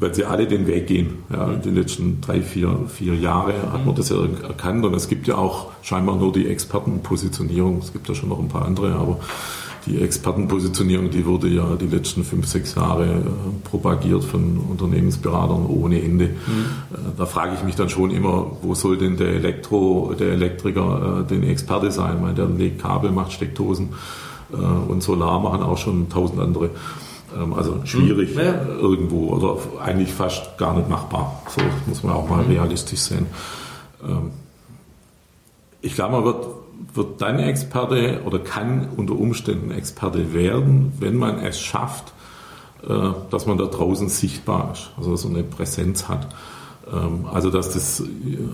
weil 0.02 0.14
sie 0.14 0.24
alle 0.24 0.46
den 0.46 0.66
Weg 0.66 0.88
gehen, 0.88 1.18
ja, 1.32 1.52
in 1.52 1.62
den 1.62 1.74
letzten 1.74 2.20
drei, 2.20 2.42
vier, 2.42 2.86
vier 2.88 3.14
Jahre 3.14 3.54
hat 3.72 3.86
man 3.86 3.94
das 3.94 4.08
ja 4.08 4.16
erkannt 4.42 4.84
und 4.84 4.94
es 4.94 5.08
gibt 5.08 5.26
ja 5.26 5.36
auch 5.36 5.68
scheinbar 5.82 6.16
nur 6.16 6.32
die 6.32 6.48
Expertenpositionierung, 6.48 7.78
es 7.78 7.92
gibt 7.92 8.08
ja 8.08 8.14
schon 8.14 8.28
noch 8.28 8.38
ein 8.38 8.48
paar 8.48 8.66
andere, 8.66 8.94
aber 8.94 9.20
die 9.86 10.00
Expertenpositionierung, 10.00 11.10
die 11.10 11.26
wurde 11.26 11.48
ja 11.48 11.76
die 11.76 11.86
letzten 11.86 12.24
fünf, 12.24 12.46
sechs 12.46 12.74
Jahre 12.74 13.04
äh, 13.04 13.68
propagiert 13.68 14.22
von 14.22 14.58
Unternehmensberatern 14.58 15.66
ohne 15.66 16.00
Ende. 16.00 16.26
Mhm. 16.26 16.30
Äh, 16.30 16.98
da 17.16 17.26
frage 17.26 17.54
ich 17.54 17.64
mich 17.64 17.74
dann 17.74 17.88
schon 17.88 18.10
immer, 18.10 18.52
wo 18.62 18.74
soll 18.74 18.96
denn 18.96 19.16
der 19.16 19.28
Elektro, 19.28 20.14
der 20.18 20.32
Elektriker 20.32 21.24
äh, 21.24 21.28
den 21.28 21.42
Experte 21.42 21.90
sein? 21.90 22.16
Ich 22.16 22.22
meine, 22.22 22.34
der 22.34 22.46
legt 22.46 22.80
Kabel, 22.80 23.10
macht 23.10 23.32
Steckdosen 23.32 23.90
und 24.88 25.02
Solar 25.02 25.40
machen 25.40 25.62
auch 25.62 25.78
schon 25.78 26.10
tausend 26.10 26.38
andere. 26.38 26.68
Ähm, 27.36 27.54
also 27.54 27.80
schwierig 27.84 28.34
mhm. 28.34 28.40
ja. 28.40 28.64
irgendwo 28.80 29.34
oder 29.34 29.58
eigentlich 29.82 30.12
fast 30.12 30.58
gar 30.58 30.74
nicht 30.76 30.88
machbar. 30.88 31.42
So 31.48 31.60
muss 31.86 32.02
man 32.02 32.14
auch 32.14 32.28
mal 32.28 32.42
mhm. 32.44 32.52
realistisch 32.52 33.00
sehen. 33.00 33.26
Ähm, 34.02 34.30
ich 35.80 35.94
glaube, 35.94 36.12
man 36.12 36.24
wird 36.24 36.46
wird 36.94 37.22
dann 37.22 37.38
Experte 37.38 38.20
oder 38.24 38.38
kann 38.38 38.88
unter 38.96 39.14
Umständen 39.14 39.70
Experte 39.70 40.32
werden, 40.32 40.92
wenn 40.98 41.16
man 41.16 41.38
es 41.38 41.60
schafft, 41.60 42.12
äh, 42.86 43.10
dass 43.30 43.46
man 43.46 43.58
da 43.58 43.66
draußen 43.66 44.08
sichtbar 44.08 44.72
ist, 44.72 44.90
also 44.96 45.16
so 45.16 45.28
eine 45.28 45.42
Präsenz 45.42 46.08
hat. 46.08 46.28
Ähm, 46.92 47.26
also 47.32 47.50
dass 47.50 47.72
das, 47.72 48.02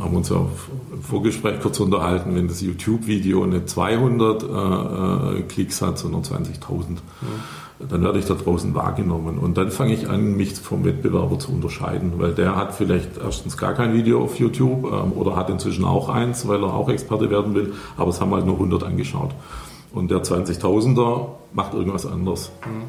haben 0.00 0.12
wir 0.12 0.18
uns 0.18 0.28
ja 0.28 0.36
im 0.92 1.02
Vorgespräch 1.02 1.60
kurz 1.60 1.80
unterhalten, 1.80 2.34
wenn 2.34 2.48
das 2.48 2.60
YouTube-Video 2.60 3.46
nicht 3.46 3.68
200 3.68 4.42
äh, 4.42 5.38
äh, 5.38 5.42
Klicks 5.42 5.80
hat, 5.82 5.98
sondern 5.98 6.22
20.000. 6.22 6.90
Mhm 6.90 6.98
dann 7.80 8.02
werde 8.02 8.18
ich 8.18 8.24
da 8.24 8.34
draußen 8.34 8.74
wahrgenommen. 8.74 9.38
Und 9.38 9.56
dann 9.56 9.70
fange 9.70 9.94
ich 9.94 10.08
an, 10.08 10.36
mich 10.36 10.54
vom 10.54 10.84
Wettbewerber 10.84 11.38
zu 11.38 11.52
unterscheiden, 11.52 12.14
weil 12.16 12.32
der 12.32 12.56
hat 12.56 12.74
vielleicht 12.74 13.18
erstens 13.18 13.56
gar 13.56 13.74
kein 13.74 13.94
Video 13.94 14.22
auf 14.22 14.38
YouTube 14.38 14.84
ähm, 14.92 15.12
oder 15.12 15.36
hat 15.36 15.48
inzwischen 15.48 15.84
auch 15.84 16.08
eins, 16.08 16.48
weil 16.48 16.62
er 16.62 16.74
auch 16.74 16.88
Experte 16.88 17.30
werden 17.30 17.54
will, 17.54 17.74
aber 17.96 18.10
es 18.10 18.20
haben 18.20 18.32
halt 18.34 18.46
nur 18.46 18.54
100 18.54 18.82
angeschaut. 18.82 19.30
Und 19.92 20.10
der 20.10 20.22
20.000er 20.22 21.28
macht 21.52 21.74
irgendwas 21.74 22.04
anderes. 22.04 22.50
Mhm. 22.66 22.82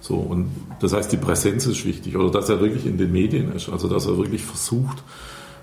So, 0.00 0.14
und 0.14 0.50
das 0.80 0.92
heißt, 0.92 1.10
die 1.10 1.16
Präsenz 1.16 1.66
ist 1.66 1.84
wichtig 1.84 2.16
oder 2.16 2.30
dass 2.30 2.48
er 2.48 2.60
wirklich 2.60 2.86
in 2.86 2.96
den 2.96 3.10
Medien 3.10 3.52
ist, 3.52 3.68
also 3.68 3.88
dass 3.88 4.06
er 4.06 4.16
wirklich 4.16 4.44
versucht, 4.44 5.02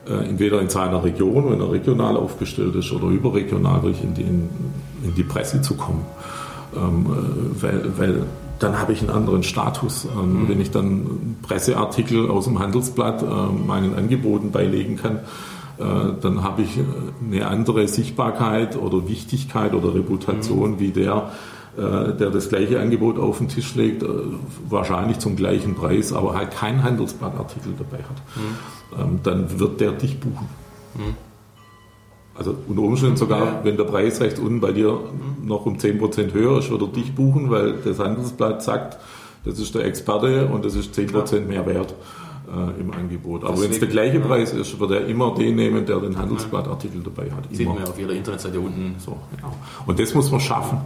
äh, 0.08 0.28
entweder 0.28 0.62
in 0.62 0.68
seiner 0.68 1.02
Region, 1.04 1.50
wenn 1.50 1.62
er 1.62 1.72
regional 1.72 2.18
aufgestellt 2.18 2.76
ist, 2.76 2.92
oder 2.92 3.08
überregional 3.08 3.84
wirklich 3.84 4.04
in 4.04 4.14
die, 4.14 4.22
in, 4.24 4.50
in 5.04 5.16
die 5.16 5.24
Presse 5.24 5.62
zu 5.62 5.76
kommen. 5.76 6.06
Ähm, 6.76 7.06
äh, 7.06 7.62
weil, 7.62 7.98
weil 7.98 8.24
dann 8.60 8.80
habe 8.80 8.94
ich 8.94 9.02
einen 9.02 9.10
anderen 9.10 9.44
Status. 9.44 10.06
Ähm, 10.06 10.44
mhm. 10.44 10.50
Wenn 10.50 10.62
ich 10.62 10.72
dann 10.72 11.38
Presseartikel 11.42 12.30
aus 12.30 12.46
dem 12.46 12.60
Handelsblatt 12.60 13.22
äh, 13.22 13.26
meinen 13.26 13.96
Angeboten 13.96 14.52
beilegen 14.52 14.98
kann, 14.98 15.20
äh, 15.78 15.84
dann 16.22 16.44
habe 16.44 16.62
ich 16.62 16.80
eine 17.22 17.48
andere 17.48 17.88
Sichtbarkeit 17.88 18.78
oder 18.78 19.08
Wichtigkeit 19.08 19.74
oder 19.74 19.94
Reputation 19.94 20.72
mhm. 20.72 20.80
wie 20.80 20.92
der, 20.92 21.32
äh, 21.78 22.14
der 22.14 22.30
das 22.30 22.50
gleiche 22.50 22.80
Angebot 22.80 23.20
auf 23.20 23.40
den 23.40 23.50
Tisch 23.50 23.76
legt, 23.76 24.04
äh, 24.04 24.08
wahrscheinlich 24.70 25.20
zum 25.20 25.36
gleichen 25.36 25.76
Preis, 25.76 26.14
aber 26.14 26.36
halt 26.36 26.52
keinen 26.52 26.84
Handelsblattartikel 26.84 27.74
dabei 27.78 28.04
hat. 28.04 28.22
Mhm. 28.36 29.02
Ähm, 29.02 29.20
dann 29.24 29.60
wird 29.60 29.82
der 29.82 29.92
dich 29.92 30.20
buchen. 30.20 30.48
Also 32.38 32.56
unter 32.68 32.82
Umständen 32.82 33.16
sogar, 33.16 33.46
ja. 33.46 33.60
wenn 33.64 33.78
der 33.78 33.86
Preis 33.86 34.20
recht 34.20 34.40
unten 34.40 34.60
bei 34.60 34.72
dir 34.72 35.00
noch 35.44 35.66
um 35.66 35.78
10% 35.78 36.34
höher 36.34 36.60
ist, 36.60 36.70
würde 36.70 36.88
dich 36.90 37.16
buchen, 37.16 37.50
weil 37.50 37.78
das 37.84 38.00
Handelsblatt 38.00 38.62
sagt, 38.62 38.98
das 39.46 39.60
ist 39.60 39.74
der 39.74 39.86
Experte 39.86 40.48
und 40.48 40.66
das 40.66 40.76
ist 40.76 40.94
10% 40.98 41.46
mehr 41.46 41.66
wert. 41.66 41.94
äh, 42.48 42.80
im 42.80 42.92
Angebot. 42.92 43.44
Aber 43.44 43.62
wenn 43.62 43.72
es 43.72 43.80
der 43.80 43.88
gleiche 43.88 44.20
Preis 44.20 44.54
ist, 44.54 44.80
wird 44.80 44.92
er 44.92 45.08
immer 45.08 45.34
den 45.36 45.56
nehmen, 45.56 45.86
der 45.86 46.00
den 46.00 46.18
Handelsblattartikel 46.18 47.02
dabei 47.02 47.32
hat. 47.32 47.44
Sieht 47.52 47.68
man 47.68 47.84
auf 47.84 47.98
jeder 47.98 48.14
Internetseite 48.14 48.60
unten. 48.60 48.96
So, 49.00 49.18
genau. 49.36 49.56
Und 49.86 50.00
das 50.00 50.14
muss 50.14 50.32
man 50.32 50.40
schaffen. 50.40 50.80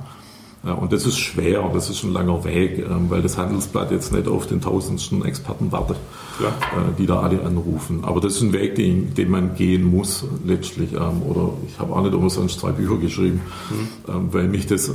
Und 0.62 0.91
das 0.91 1.06
ist 1.06 1.17
schwer, 1.17 1.69
das 1.74 1.89
ist 1.89 2.04
ein 2.04 2.12
langer 2.12 2.43
Weg, 2.43 2.80
ähm, 2.80 3.10
weil 3.10 3.22
das 3.22 3.38
Handelsblatt 3.38 3.91
jetzt 3.91 4.12
nicht 4.12 4.28
auf 4.28 4.45
den 4.45 4.60
tausendsten 4.60 5.24
Experten 5.24 5.72
wartet, 5.72 5.95
ja. 6.41 6.50
äh, 6.50 6.93
die 6.98 7.06
da 7.06 7.22
alle 7.22 7.41
anrufen. 7.43 8.04
Aber 8.04 8.19
das 8.19 8.36
ist 8.36 8.41
ein 8.41 8.52
Weg, 8.52 8.76
den, 8.76 9.13
den 9.13 9.30
man 9.30 9.56
gehen 9.56 9.89
muss 9.89 10.26
letztlich. 10.45 10.91
Ähm, 10.91 11.22
oder 11.22 11.54
ich 11.65 11.80
habe 11.80 11.95
auch 11.95 12.02
nicht 12.04 12.13
umsonst 12.13 12.60
zwei 12.60 12.72
Bücher 12.72 12.98
geschrieben, 12.98 13.41
mhm. 13.69 14.13
ähm, 14.13 14.34
weil 14.34 14.48
mich 14.50 14.67
das 14.67 14.91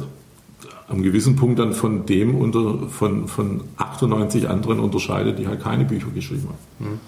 am 0.89 1.03
gewissen 1.03 1.37
Punkt 1.37 1.59
dann 1.59 1.73
von 1.73 2.05
dem 2.05 2.35
unter, 2.35 2.89
von, 2.91 3.27
von 3.27 3.65
98 3.79 4.51
anderen 4.51 4.81
unterscheidet, 4.81 5.39
die 5.39 5.49
halt 5.49 5.63
keine 5.63 5.87
Bücher 5.87 6.09
geschrieben 6.15 6.49
haben. 6.49 6.91
Mhm. 6.91 7.01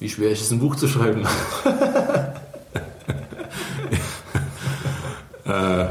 Wie 0.00 0.08
schwer 0.10 0.30
ist 0.30 0.42
es, 0.42 0.52
ein 0.52 0.60
Buch 0.60 0.76
zu 0.76 0.86
schreiben? 0.86 1.26
äh, 5.48 5.86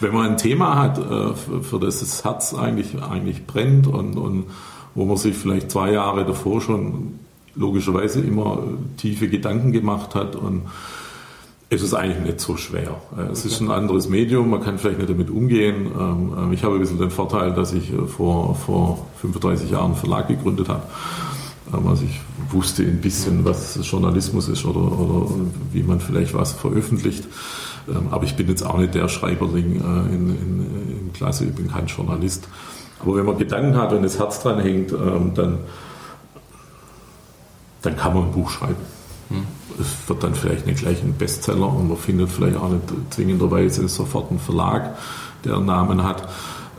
wenn 0.00 0.14
man 0.14 0.30
ein 0.30 0.36
Thema 0.36 0.76
hat, 0.76 0.98
äh, 0.98 1.34
für, 1.34 1.78
das 1.80 2.00
das 2.00 2.24
Herz 2.24 2.54
eigentlich, 2.54 3.02
eigentlich 3.02 3.46
brennt 3.46 3.86
und, 3.86 4.16
und 4.16 4.46
wo 4.94 5.04
man 5.04 5.16
sich 5.16 5.36
vielleicht 5.36 5.70
zwei 5.70 5.92
Jahre 5.92 6.24
davor 6.24 6.60
schon 6.60 7.18
logischerweise 7.54 8.20
immer 8.20 8.62
tiefe 8.96 9.28
Gedanken 9.28 9.72
gemacht 9.72 10.14
hat 10.14 10.36
und 10.36 10.62
es 11.70 11.82
ist 11.82 11.92
eigentlich 11.92 12.24
nicht 12.24 12.40
so 12.40 12.56
schwer. 12.56 13.00
Äh, 13.16 13.32
es 13.32 13.44
ist 13.44 13.60
ein 13.60 13.70
anderes 13.70 14.08
Medium, 14.08 14.50
man 14.50 14.62
kann 14.62 14.78
vielleicht 14.78 14.98
nicht 14.98 15.10
damit 15.10 15.30
umgehen. 15.30 15.86
Ähm, 15.98 16.32
ähm, 16.38 16.52
ich 16.52 16.62
habe 16.62 16.76
ein 16.76 16.80
bisschen 16.80 16.98
den 16.98 17.10
Vorteil, 17.10 17.52
dass 17.52 17.72
ich 17.72 17.92
äh, 17.92 18.06
vor, 18.06 18.54
vor 18.54 19.06
35 19.20 19.70
Jahren 19.70 19.86
einen 19.86 19.96
Verlag 19.96 20.28
gegründet 20.28 20.68
habe. 20.68 20.84
Also 21.70 22.04
ich 22.04 22.20
wusste 22.50 22.82
ein 22.82 23.02
bisschen, 23.02 23.44
was 23.44 23.78
Journalismus 23.82 24.48
ist 24.48 24.64
oder, 24.64 24.80
oder 24.80 25.30
wie 25.70 25.82
man 25.82 26.00
vielleicht 26.00 26.32
was 26.32 26.52
veröffentlicht. 26.52 27.24
Aber 28.10 28.24
ich 28.24 28.36
bin 28.36 28.48
jetzt 28.48 28.62
auch 28.64 28.78
nicht 28.78 28.94
der 28.94 29.08
Schreiberling 29.08 29.76
in, 29.76 30.30
in, 30.30 31.00
in 31.06 31.12
Klasse, 31.12 31.44
ich 31.44 31.54
bin 31.54 31.68
kein 31.68 31.86
Journalist. 31.86 32.48
Aber 33.00 33.16
wenn 33.16 33.26
man 33.26 33.38
Gedanken 33.38 33.76
hat 33.76 33.92
und 33.92 34.02
das 34.02 34.18
Herz 34.18 34.42
dran 34.42 34.60
hängt, 34.60 34.92
dann, 34.92 35.58
dann 37.82 37.96
kann 37.96 38.14
man 38.14 38.24
ein 38.24 38.32
Buch 38.32 38.50
schreiben. 38.50 38.76
Hm. 39.28 39.46
Es 39.80 40.08
wird 40.08 40.22
dann 40.24 40.34
vielleicht 40.34 40.66
nicht 40.66 40.80
gleich 40.80 41.02
ein 41.02 41.14
Bestseller 41.14 41.72
und 41.72 41.88
man 41.88 41.96
findet 41.96 42.30
vielleicht 42.30 42.56
auch 42.56 42.70
nicht 42.70 42.82
zwingenderweise 43.10 43.86
sofort 43.88 44.30
einen 44.30 44.40
Verlag, 44.40 44.96
der 45.44 45.56
einen 45.56 45.66
Namen 45.66 46.02
hat. 46.02 46.28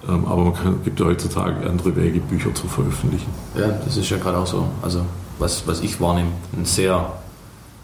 Ähm, 0.07 0.25
aber 0.25 0.43
man 0.43 0.53
kann, 0.53 0.83
gibt 0.83 0.99
ja 0.99 1.05
heutzutage 1.05 1.69
andere 1.69 1.95
Wege, 1.95 2.19
Bücher 2.19 2.53
zu 2.53 2.67
veröffentlichen. 2.67 3.29
Ja, 3.55 3.67
das 3.67 3.97
ist 3.97 4.09
ja 4.09 4.17
gerade 4.17 4.37
auch 4.37 4.47
so. 4.47 4.67
Also 4.81 5.05
was, 5.37 5.67
was 5.67 5.81
ich 5.81 5.99
wahrnehme, 6.01 6.31
ein 6.57 6.65
sehr, 6.65 7.13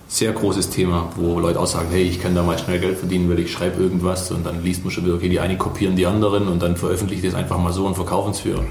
sehr 0.07 0.31
großes 0.31 0.69
Thema, 0.69 1.09
wo 1.15 1.39
Leute 1.39 1.59
auch 1.59 1.67
sagen, 1.67 1.87
hey, 1.91 2.03
ich 2.03 2.21
kann 2.21 2.35
da 2.35 2.43
mal 2.43 2.57
schnell 2.57 2.79
Geld 2.79 2.97
verdienen, 2.97 3.29
weil 3.29 3.39
ich 3.39 3.51
schreibe 3.51 3.81
irgendwas 3.81 4.31
und 4.31 4.45
dann 4.45 4.63
liest 4.63 4.83
man 4.83 4.91
schon 4.91 5.05
wieder, 5.05 5.15
okay, 5.15 5.29
die 5.29 5.39
einen 5.39 5.57
kopieren 5.57 5.95
die 5.95 6.05
anderen 6.05 6.47
und 6.47 6.61
dann 6.61 6.77
veröffentliche 6.77 7.25
ich 7.25 7.33
das 7.33 7.39
einfach 7.39 7.57
mal 7.57 7.73
so 7.73 7.85
und 7.85 7.95
verkaufen 7.95 8.31
es 8.31 8.39
für, 8.39 8.63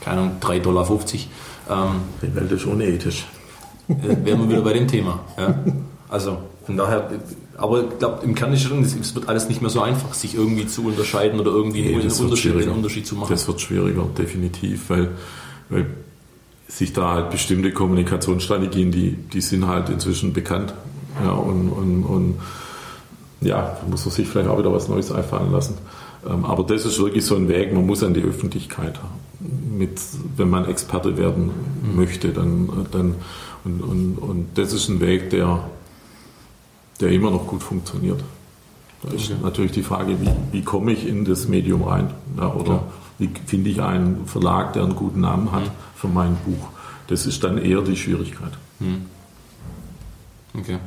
keine 0.00 0.20
Ahnung, 0.20 0.36
3,50 0.40 0.62
Dollar. 0.62 0.88
Ähm, 1.68 2.00
die 2.22 2.34
Welt 2.34 2.52
ist 2.52 2.64
unethisch. 2.64 3.26
Äh, 3.88 4.24
wären 4.24 4.40
wir 4.40 4.48
wieder 4.48 4.62
bei 4.62 4.72
dem 4.72 4.86
Thema. 4.86 5.20
Ja. 5.36 5.58
Also 6.08 6.38
von 6.64 6.76
daher, 6.76 7.10
aber 7.56 7.82
ich 7.82 7.98
glaube, 7.98 8.24
im 8.24 8.34
Kern 8.34 8.52
ist 8.52 8.62
schon, 8.62 8.82
es 8.82 9.14
wird 9.14 9.28
alles 9.28 9.48
nicht 9.48 9.60
mehr 9.60 9.70
so 9.70 9.80
einfach, 9.80 10.14
sich 10.14 10.34
irgendwie 10.34 10.66
zu 10.66 10.86
unterscheiden 10.86 11.40
oder 11.40 11.50
irgendwie 11.50 11.82
nee, 11.82 11.94
einen, 11.94 12.12
Unterschied, 12.12 12.52
einen, 12.56 12.70
Unterschied, 12.70 13.06
zu 13.06 13.16
machen. 13.16 13.30
Das 13.30 13.46
wird 13.48 13.60
schwieriger, 13.60 14.06
definitiv, 14.16 14.90
weil, 14.90 15.10
weil 15.68 15.86
sich 16.68 16.92
da 16.92 17.12
halt 17.12 17.30
bestimmte 17.30 17.72
Kommunikationsstrategien, 17.72 18.90
die, 18.90 19.12
die 19.12 19.40
sind 19.40 19.66
halt 19.66 19.88
inzwischen 19.88 20.32
bekannt. 20.32 20.74
Ja, 21.22 21.32
und, 21.32 21.70
und, 21.70 22.04
und 22.04 22.34
ja, 23.40 23.76
da 23.80 23.86
muss 23.88 24.04
man 24.04 24.14
sich 24.14 24.28
vielleicht 24.28 24.48
auch 24.48 24.58
wieder 24.58 24.72
was 24.72 24.88
Neues 24.88 25.12
einfallen 25.12 25.52
lassen. 25.52 25.78
Ähm, 26.28 26.44
aber 26.44 26.64
das 26.64 26.84
ist 26.84 26.98
wirklich 26.98 27.24
so 27.24 27.36
ein 27.36 27.48
Weg, 27.48 27.72
man 27.72 27.86
muss 27.86 28.02
an 28.02 28.14
die 28.14 28.22
Öffentlichkeit 28.22 28.98
mit, 29.40 30.00
wenn 30.36 30.50
man 30.50 30.66
Experte 30.66 31.16
werden 31.16 31.50
möchte, 31.94 32.30
dann, 32.30 32.86
dann 32.90 33.14
und, 33.64 33.82
und, 33.82 34.18
und 34.18 34.46
das 34.54 34.72
ist 34.72 34.88
ein 34.88 35.00
Weg, 35.00 35.30
der, 35.30 35.64
der 37.00 37.10
immer 37.10 37.30
noch 37.30 37.46
gut 37.46 37.62
funktioniert. 37.62 38.22
Da 39.02 39.12
ist 39.12 39.30
okay. 39.30 39.40
natürlich 39.42 39.72
die 39.72 39.82
Frage, 39.82 40.16
wie, 40.20 40.30
wie 40.52 40.62
komme 40.62 40.92
ich 40.92 41.06
in 41.06 41.24
das 41.24 41.48
Medium 41.48 41.82
rein? 41.82 42.10
Ja, 42.36 42.54
oder 42.54 42.64
Klar. 42.64 42.84
Wie 43.18 43.30
finde 43.46 43.70
ich 43.70 43.80
einen 43.80 44.26
Verlag, 44.26 44.72
der 44.72 44.82
einen 44.82 44.96
guten 44.96 45.20
Namen 45.20 45.52
hat 45.52 45.64
mhm. 45.64 45.70
für 45.94 46.08
mein 46.08 46.36
Buch? 46.44 46.68
Das 47.08 47.26
ist 47.26 47.42
dann 47.44 47.58
eher 47.58 47.82
die 47.82 47.96
Schwierigkeit. 47.96 48.52
Mhm. 48.80 49.06
Okay. 50.58 50.78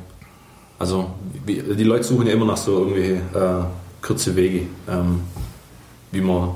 Also 0.78 1.10
die 1.46 1.84
Leute 1.84 2.04
suchen 2.04 2.26
ja 2.26 2.32
immer 2.32 2.46
nach 2.46 2.56
so 2.56 2.78
irgendwelche 2.78 3.14
äh, 3.14 3.64
kurze 4.00 4.34
Wege, 4.34 4.66
ähm, 4.88 5.20
wie 6.10 6.20
man 6.20 6.50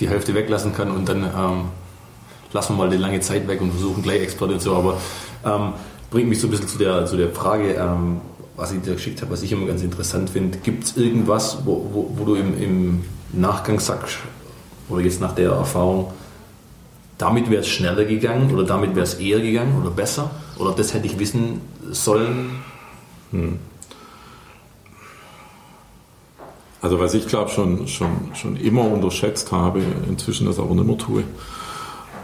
die 0.00 0.08
Hälfte 0.08 0.34
weglassen 0.34 0.72
kann 0.74 0.90
und 0.90 1.08
dann 1.08 1.24
ähm, 1.24 1.64
lassen 2.52 2.74
wir 2.74 2.84
mal 2.84 2.90
die 2.90 2.96
lange 2.96 3.20
Zeit 3.20 3.46
weg 3.48 3.60
und 3.60 3.72
versuchen 3.72 4.02
gleich 4.02 4.22
Experte 4.22 4.58
zu. 4.58 4.74
Aber 4.74 5.00
ähm, 5.44 5.72
bringt 6.10 6.28
mich 6.28 6.40
so 6.40 6.46
ein 6.46 6.50
bisschen 6.50 6.68
zu 6.68 6.78
der, 6.78 7.06
zu 7.06 7.16
der 7.16 7.30
Frage, 7.30 7.74
ähm, 7.74 8.20
was 8.56 8.72
ich 8.72 8.80
dir 8.80 8.94
geschickt 8.94 9.20
habe, 9.20 9.32
was 9.32 9.42
ich 9.42 9.52
immer 9.52 9.66
ganz 9.66 9.82
interessant 9.82 10.30
finde. 10.30 10.58
Gibt 10.58 10.84
es 10.84 10.96
irgendwas, 10.96 11.58
wo, 11.64 11.90
wo, 11.92 12.14
wo 12.16 12.24
du 12.24 12.34
im, 12.36 12.62
im, 12.62 13.04
Nachgang 13.36 13.80
sagst, 13.80 14.18
oder 14.88 15.02
jetzt 15.02 15.20
nach 15.20 15.34
der 15.34 15.50
Erfahrung, 15.50 16.12
damit 17.18 17.50
wäre 17.50 17.62
es 17.62 17.68
schneller 17.68 18.04
gegangen 18.04 18.52
oder 18.52 18.64
damit 18.64 18.94
wäre 18.94 19.04
es 19.04 19.14
eher 19.14 19.40
gegangen 19.40 19.80
oder 19.80 19.90
besser? 19.90 20.30
Oder 20.58 20.72
das 20.72 20.94
hätte 20.94 21.06
ich 21.06 21.18
wissen 21.18 21.60
sollen? 21.90 22.50
Hm. 23.30 23.58
Also 26.80 27.00
was 27.00 27.14
ich 27.14 27.26
glaube 27.26 27.50
schon, 27.50 27.88
schon, 27.88 28.34
schon 28.34 28.56
immer 28.56 28.82
unterschätzt 28.82 29.52
habe, 29.52 29.80
inzwischen 30.06 30.46
das 30.46 30.58
aber 30.58 30.74
nicht 30.74 30.86
mehr 30.86 30.98
tue, 30.98 31.24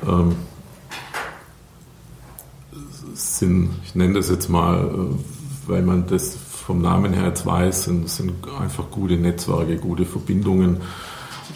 ähm, 0.07 0.37
sind, 3.14 3.70
ich 3.85 3.94
nenne 3.94 4.14
das 4.14 4.29
jetzt 4.29 4.49
mal, 4.51 4.85
äh, 4.85 5.68
weil 5.68 5.83
man 5.83 6.07
das 6.07 6.37
vom 6.37 6.83
Namen 6.83 7.14
her 7.14 7.29
jetzt 7.29 7.46
weiß, 7.46 7.85
sind, 7.85 8.09
sind 8.09 8.33
einfach 8.61 8.90
gute 8.90 9.14
Netzwerke, 9.16 9.77
gute 9.77 10.05
Verbindungen, 10.05 10.83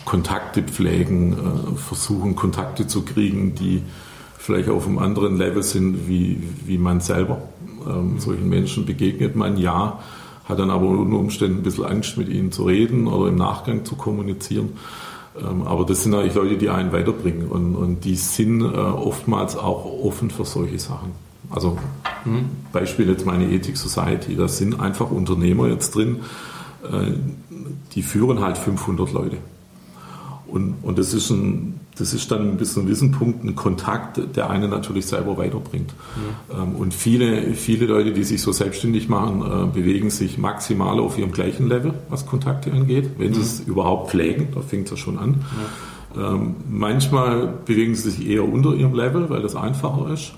Kontakte 0.05 0.63
pflegen, 0.63 1.33
äh, 1.33 1.77
versuchen 1.77 2.37
Kontakte 2.37 2.87
zu 2.87 3.03
kriegen, 3.03 3.55
die 3.55 3.83
vielleicht 4.39 4.69
auf 4.69 4.87
einem 4.87 4.99
anderen 4.99 5.37
Level 5.37 5.63
sind 5.63 6.07
wie, 6.09 6.43
wie 6.67 6.79
man 6.79 7.01
selber. 7.01 7.43
Ähm, 7.89 8.19
solchen 8.19 8.49
Menschen 8.49 8.85
begegnet 8.85 9.37
man 9.37 9.57
ja, 9.57 10.01
hat 10.45 10.59
dann 10.59 10.71
aber 10.71 10.87
unter 10.87 11.19
Umständen 11.19 11.59
ein 11.59 11.63
bisschen 11.63 11.85
Angst, 11.85 12.19
mit 12.19 12.29
ihnen 12.29 12.53
zu 12.53 12.65
reden 12.65 13.07
oder 13.07 13.29
im 13.29 13.37
Nachgang 13.37 13.85
zu 13.85 13.97
kommunizieren. 13.97 14.71
Ähm, 15.41 15.63
aber 15.63 15.85
das 15.85 16.03
sind 16.03 16.15
eigentlich 16.15 16.35
Leute, 16.35 16.59
die 16.59 16.69
einen 16.69 16.93
weiterbringen 16.93 17.49
und, 17.49 17.75
und 17.75 18.05
die 18.05 18.17
sind 18.17 18.61
äh, 18.61 18.65
oftmals 18.67 19.57
auch 19.57 19.85
offen 19.85 20.31
für 20.31 20.45
solche 20.45 20.79
Sachen. 20.79 21.13
Also 21.51 21.79
hm, 22.25 22.45
Beispiel 22.73 23.09
jetzt 23.09 23.27
meine 23.27 23.51
Ethik 23.51 23.77
Society, 23.77 24.37
da 24.37 24.49
sind 24.49 24.81
einfach 24.81 25.11
Unternehmer 25.11 25.69
jetzt 25.69 25.95
drin, 25.95 26.21
äh, 26.85 27.13
die 27.95 28.03
führen 28.03 28.41
halt 28.41 28.59
500 28.59 29.13
Leute. 29.13 29.39
Und, 30.55 30.77
und 30.83 30.99
das, 30.99 31.13
ist 31.15 31.31
ein, 31.31 31.81
das 31.99 32.15
ist 32.15 32.31
dann 32.31 32.57
bis 32.59 32.75
zu 32.75 32.79
einem 32.79 32.87
gewissen 32.87 33.11
Punkt 33.11 33.43
ein 33.43 33.57
Kontakt, 33.57 34.21
der 34.37 34.51
einen 34.51 34.71
natürlich 34.71 35.07
selber 35.07 35.37
weiterbringt. 35.37 35.93
Mhm. 36.49 36.77
Und 36.77 36.95
viele, 36.95 37.55
viele 37.55 37.87
Leute, 37.87 38.13
die 38.13 38.23
sich 38.23 38.41
so 38.41 38.53
selbstständig 38.53 39.09
machen, 39.09 39.43
äh, 39.43 39.67
bewegen 39.67 40.11
sich 40.11 40.39
maximal 40.39 41.01
auf 41.01 41.19
ihrem 41.19 41.33
gleichen 41.33 41.67
Level, 41.67 41.93
was 42.09 42.25
Kontakte 42.25 42.71
angeht, 42.71 43.11
wenn 43.19 43.31
mhm. 43.31 43.35
sie 43.35 43.41
es 43.41 43.61
überhaupt 43.67 44.11
pflegen, 44.11 44.47
da 44.55 44.61
fängt 44.61 44.85
es 44.85 44.93
ja 44.93 44.97
schon 44.97 45.19
an. 45.19 45.45
Ja. 46.15 46.35
Ähm, 46.35 46.55
manchmal 46.71 47.53
bewegen 47.65 47.97
sie 47.97 48.11
sich 48.11 48.29
eher 48.29 48.49
unter 48.49 48.75
ihrem 48.75 48.95
Level, 48.95 49.31
weil 49.31 49.43
das 49.43 49.57
einfacher 49.57 50.13
ist. 50.13 50.35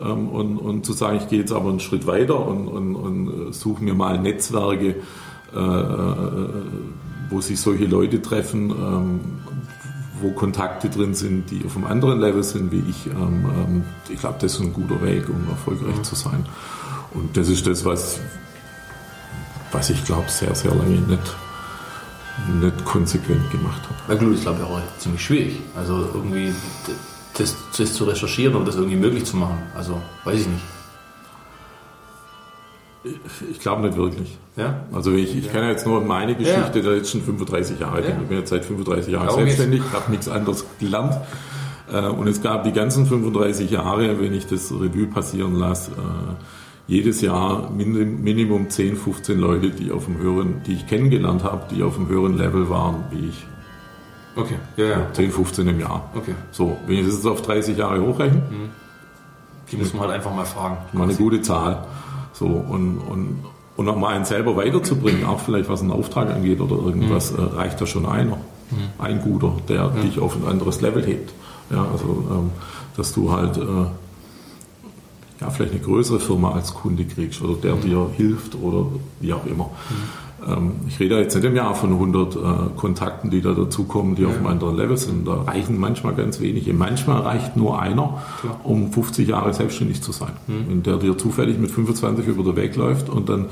Ähm, 0.00 0.28
und, 0.28 0.58
und 0.58 0.86
zu 0.86 0.92
sagen, 0.92 1.16
ich 1.16 1.28
gehe 1.28 1.40
jetzt 1.40 1.52
aber 1.52 1.70
einen 1.70 1.80
Schritt 1.80 2.06
weiter 2.06 2.46
und, 2.46 2.68
und, 2.68 2.94
und 2.94 3.48
äh, 3.48 3.52
suche 3.52 3.82
mir 3.82 3.94
mal 3.94 4.20
Netzwerke, 4.20 4.94
äh, 5.52 5.58
wo 7.30 7.40
sich 7.40 7.60
solche 7.60 7.86
Leute 7.86 8.22
treffen, 8.22 8.70
ähm, 8.70 9.20
wo 10.20 10.30
Kontakte 10.30 10.88
drin 10.88 11.14
sind, 11.14 11.50
die 11.50 11.64
auf 11.64 11.76
einem 11.76 11.86
anderen 11.86 12.20
Level 12.20 12.42
sind 12.42 12.72
wie 12.72 12.82
ich. 12.88 13.06
Ähm, 13.06 13.84
ich 14.08 14.18
glaube, 14.18 14.38
das 14.40 14.54
ist 14.54 14.60
ein 14.60 14.72
guter 14.72 15.02
Weg, 15.02 15.28
um 15.28 15.48
erfolgreich 15.48 16.02
zu 16.02 16.14
sein. 16.14 16.46
Und 17.12 17.36
das 17.36 17.48
ist 17.48 17.66
das, 17.66 17.84
was, 17.84 18.20
was 19.72 19.90
ich 19.90 20.04
glaube, 20.04 20.28
sehr, 20.28 20.54
sehr 20.54 20.74
lange 20.74 21.00
nicht, 21.00 21.36
nicht 22.60 22.84
konsequent 22.84 23.50
gemacht 23.50 23.82
habe. 23.82 23.94
Na 24.08 24.14
gut, 24.14 24.36
ich 24.36 24.42
glaube 24.42 24.64
auch 24.64 24.80
ziemlich 24.98 25.22
schwierig. 25.22 25.60
Also 25.74 26.08
irgendwie 26.14 26.52
das, 27.36 27.56
das 27.76 27.94
zu 27.94 28.04
recherchieren 28.04 28.54
und 28.56 28.66
das 28.66 28.76
irgendwie 28.76 28.96
möglich 28.96 29.24
zu 29.24 29.36
machen. 29.36 29.58
Also, 29.74 30.00
weiß 30.24 30.40
ich 30.40 30.46
nicht. 30.46 30.64
Ich 33.50 33.60
glaube 33.60 33.82
nicht 33.82 33.96
wirklich. 33.96 34.36
Ja? 34.56 34.80
Also 34.92 35.12
ich, 35.12 35.36
ich 35.36 35.46
ja. 35.46 35.52
kann 35.52 35.68
jetzt 35.68 35.86
nur 35.86 36.00
meine 36.00 36.34
Geschichte, 36.34 36.82
der 36.82 36.96
jetzt 36.96 37.10
schon 37.10 37.22
35 37.22 37.78
Jahre. 37.78 38.02
Ja. 38.02 38.08
Ich 38.08 38.28
bin 38.28 38.38
jetzt 38.38 38.50
seit 38.50 38.64
35 38.64 39.12
Jahren 39.12 39.30
selbstständig, 39.30 39.82
habe 39.92 40.10
nichts 40.10 40.28
anderes 40.28 40.64
gelernt. 40.80 41.14
Äh, 41.92 42.06
und 42.08 42.26
es 42.26 42.42
gab 42.42 42.64
die 42.64 42.72
ganzen 42.72 43.06
35 43.06 43.70
Jahre, 43.70 44.20
wenn 44.20 44.34
ich 44.34 44.46
das 44.46 44.70
Revue 44.72 45.06
passieren 45.06 45.54
lasse, 45.54 45.92
äh, 45.92 45.94
jedes 46.88 47.20
Jahr 47.20 47.70
Minimum 47.70 48.70
10, 48.70 48.96
15 48.96 49.38
Leute, 49.38 49.70
die 49.70 49.92
auf 49.92 50.06
dem 50.06 50.18
höheren, 50.18 50.62
die 50.66 50.72
ich 50.72 50.86
kennengelernt 50.86 51.44
habe, 51.44 51.66
die 51.70 51.82
auf 51.82 51.96
dem 51.96 52.08
höheren 52.08 52.36
Level 52.36 52.70
waren 52.70 53.04
wie 53.10 53.28
ich. 53.28 53.46
Okay, 54.34 54.56
ja, 54.76 54.86
ja. 54.86 55.12
10, 55.12 55.30
15 55.30 55.68
im 55.68 55.80
Jahr. 55.80 56.10
Okay. 56.14 56.34
So, 56.50 56.78
wenn 56.86 56.96
ich 56.96 57.04
das 57.04 57.16
jetzt 57.16 57.26
auf 57.26 57.42
30 57.42 57.76
Jahre 57.76 58.00
hochrechne, 58.00 58.38
mhm. 58.38 58.70
die 59.70 59.76
muss 59.76 59.92
man 59.92 60.04
halt 60.04 60.12
einfach 60.12 60.34
mal 60.34 60.46
fragen. 60.46 60.78
Mal 60.92 61.04
eine 61.04 61.14
gute 61.14 61.42
Zahl. 61.42 61.86
So, 62.38 62.46
und, 62.46 62.98
und, 62.98 63.38
und 63.76 63.84
nochmal 63.84 64.14
einen 64.14 64.24
selber 64.24 64.56
weiterzubringen, 64.56 65.24
auch 65.24 65.40
vielleicht 65.40 65.68
was 65.68 65.80
einen 65.80 65.90
Auftrag 65.90 66.30
angeht 66.30 66.60
oder 66.60 66.76
irgendwas, 66.76 67.32
mhm. 67.32 67.48
reicht 67.56 67.80
da 67.80 67.86
schon 67.86 68.06
einer. 68.06 68.36
Mhm. 68.36 68.76
Ein 68.98 69.20
guter, 69.20 69.54
der 69.68 69.88
mhm. 69.88 70.02
dich 70.02 70.20
auf 70.20 70.36
ein 70.36 70.46
anderes 70.46 70.80
Level 70.80 71.04
hebt. 71.04 71.32
Ja, 71.70 71.84
also, 71.90 72.24
ähm, 72.30 72.50
dass 72.96 73.12
du 73.12 73.32
halt 73.32 73.56
äh, 73.56 73.60
ja, 75.40 75.50
vielleicht 75.50 75.72
eine 75.72 75.80
größere 75.80 76.20
Firma 76.20 76.52
als 76.52 76.74
Kunde 76.74 77.04
kriegst 77.04 77.42
oder 77.42 77.54
der 77.54 77.74
mhm. 77.74 77.80
dir 77.80 78.10
hilft 78.16 78.54
oder 78.54 78.86
wie 79.20 79.32
auch 79.32 79.46
immer. 79.46 79.70
Ähm, 80.48 80.72
ich 80.88 80.98
rede 80.98 81.18
jetzt 81.18 81.34
nicht 81.34 81.44
im 81.44 81.54
Jahr 81.54 81.74
von 81.74 81.92
100 81.92 82.36
äh, 82.36 82.38
Kontakten, 82.76 83.30
die 83.30 83.40
da 83.40 83.52
dazukommen, 83.52 84.14
die 84.14 84.22
ja. 84.22 84.28
auf 84.28 84.36
einem 84.36 84.46
anderen 84.46 84.76
Level 84.76 84.96
sind. 84.96 85.26
Da 85.26 85.42
reichen 85.42 85.78
manchmal 85.78 86.14
ganz 86.14 86.40
wenige. 86.40 86.72
Manchmal 86.72 87.20
reicht 87.20 87.56
nur 87.56 87.80
einer, 87.80 88.22
Klar. 88.40 88.60
um 88.64 88.92
50 88.92 89.28
Jahre 89.28 89.52
selbstständig 89.52 90.02
zu 90.02 90.12
sein. 90.12 90.32
Mhm. 90.46 90.64
Wenn 90.68 90.82
der 90.82 90.96
dir 90.96 91.16
zufällig 91.18 91.58
mit 91.58 91.70
25 91.70 92.26
über 92.26 92.42
den 92.42 92.56
Weg 92.56 92.76
läuft 92.76 93.08
und 93.08 93.28
dann 93.28 93.46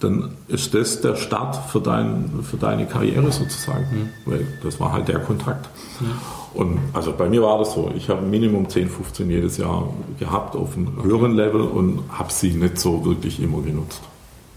dann 0.00 0.30
ist 0.48 0.74
das 0.74 1.00
der 1.00 1.16
Start 1.16 1.70
für, 1.70 1.80
dein, 1.80 2.30
für 2.42 2.56
deine 2.56 2.84
Karriere 2.84 3.32
sozusagen. 3.32 3.86
Mhm. 4.26 4.30
Weil 4.30 4.46
das 4.62 4.78
war 4.78 4.92
halt 4.92 5.08
der 5.08 5.20
Kontakt. 5.20 5.68
Mhm. 6.00 6.06
Und 6.54 6.78
also 6.92 7.12
bei 7.12 7.28
mir 7.28 7.42
war 7.42 7.58
das 7.58 7.74
so, 7.74 7.90
ich 7.96 8.08
habe 8.08 8.22
Minimum 8.22 8.68
10, 8.68 8.88
15 8.88 9.30
jedes 9.30 9.56
Jahr 9.56 9.88
gehabt 10.18 10.54
auf 10.54 10.76
einem 10.76 11.02
höheren 11.02 11.34
Level 11.34 11.62
und 11.62 12.00
habe 12.10 12.32
sie 12.32 12.52
nicht 12.52 12.78
so 12.78 13.04
wirklich 13.04 13.42
immer 13.42 13.60
genutzt. 13.62 14.02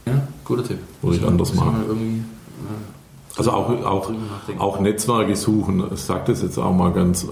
Ja, 0.07 0.27
guter 0.43 0.63
Tipp. 0.63 0.79
Würde 1.01 1.17
ich 1.17 1.25
anders 1.25 1.53
machen. 1.53 2.25
Also 3.37 3.51
auch, 3.51 3.69
auch, 3.85 4.11
auch 4.57 4.79
Netzwerke 4.79 5.35
suchen, 5.35 5.83
ich 5.93 5.99
sage 5.99 6.23
das 6.27 6.41
jetzt 6.41 6.57
auch 6.57 6.73
mal 6.73 6.91
ganz, 6.91 7.23
äh, 7.23 7.27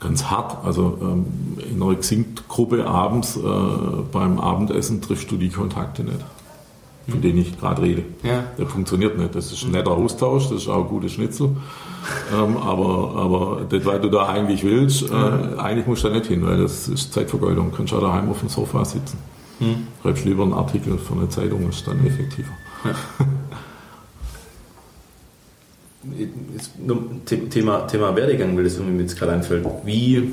ganz 0.00 0.24
hart. 0.24 0.64
Also 0.64 0.98
ähm, 1.02 1.26
in 1.70 1.82
einer 1.82 1.94
Xing-Gruppe 1.94 2.86
abends 2.86 3.36
äh, 3.36 3.40
beim 4.10 4.40
Abendessen 4.40 5.02
triffst 5.02 5.30
du 5.30 5.36
die 5.36 5.50
Kontakte 5.50 6.04
nicht 6.04 6.24
von 7.08 7.22
denen 7.22 7.38
ich 7.38 7.58
gerade 7.58 7.82
rede. 7.82 8.04
Ja. 8.22 8.44
Der 8.58 8.66
funktioniert 8.66 9.18
nicht. 9.18 9.34
Das 9.34 9.50
ist 9.50 9.64
ein 9.64 9.70
netter 9.70 9.92
Austausch, 9.92 10.44
das 10.44 10.62
ist 10.62 10.68
auch 10.68 10.84
ein 10.84 10.88
gutes 10.88 11.12
Schnitzel. 11.12 11.56
ähm, 12.34 12.56
aber, 12.58 13.16
aber 13.16 13.60
das, 13.68 13.84
was 13.84 14.00
du 14.00 14.08
da 14.08 14.28
eigentlich 14.28 14.62
willst, 14.62 15.10
äh, 15.10 15.58
eigentlich 15.58 15.86
musst 15.86 16.04
du 16.04 16.08
da 16.08 16.14
nicht 16.14 16.26
hin, 16.26 16.44
weil 16.46 16.58
das 16.58 16.88
ist 16.88 17.12
Zeitvergeudung. 17.12 17.70
Du 17.70 17.76
kannst 17.76 17.94
auch 17.94 18.00
daheim 18.00 18.30
auf 18.30 18.40
dem 18.40 18.48
Sofa 18.48 18.84
sitzen. 18.84 19.18
Hm. 19.58 19.86
Schreibst 20.02 20.24
lieber 20.24 20.44
einen 20.44 20.54
Artikel 20.54 20.98
für 20.98 21.14
eine 21.14 21.28
Zeitung, 21.28 21.68
ist 21.68 21.86
dann 21.86 22.04
effektiver. 22.06 22.52
Ja. 22.84 22.94
Thema, 27.50 27.80
Thema 27.86 28.16
Werdegang, 28.16 28.56
weil 28.56 28.64
das 28.64 28.76
irgendwie 28.76 28.94
mir 28.94 29.02
jetzt 29.02 29.18
gerade 29.18 29.32
einfällt. 29.32 29.66
Wie 29.84 30.32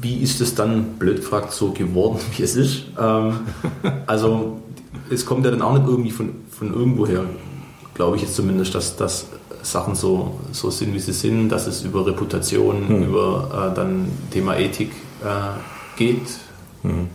wie 0.00 0.18
ist 0.18 0.40
es 0.40 0.54
dann, 0.54 0.94
blöd 0.98 1.16
gefragt, 1.16 1.52
so 1.52 1.72
geworden, 1.72 2.20
wie 2.36 2.42
es 2.42 2.56
ist? 2.56 2.84
Ähm, 2.98 3.40
also 4.06 4.60
es 5.10 5.26
kommt 5.26 5.44
ja 5.44 5.50
dann 5.50 5.62
auch 5.62 5.74
nicht 5.74 5.86
irgendwie 5.86 6.10
von, 6.10 6.30
von 6.50 6.72
irgendwoher, 6.72 7.24
glaube 7.94 8.16
ich 8.16 8.22
jetzt 8.22 8.36
zumindest, 8.36 8.74
dass, 8.74 8.96
dass 8.96 9.26
Sachen 9.62 9.94
so, 9.94 10.38
so 10.52 10.70
sind, 10.70 10.94
wie 10.94 11.00
sie 11.00 11.12
sind, 11.12 11.48
dass 11.48 11.66
es 11.66 11.82
über 11.82 12.06
Reputation, 12.06 12.88
hm. 12.88 13.02
über 13.02 13.70
äh, 13.72 13.74
dann 13.74 14.10
Thema 14.30 14.56
Ethik 14.56 14.92
äh, 15.24 15.98
geht. 15.98 16.22
Hm. 16.82 17.08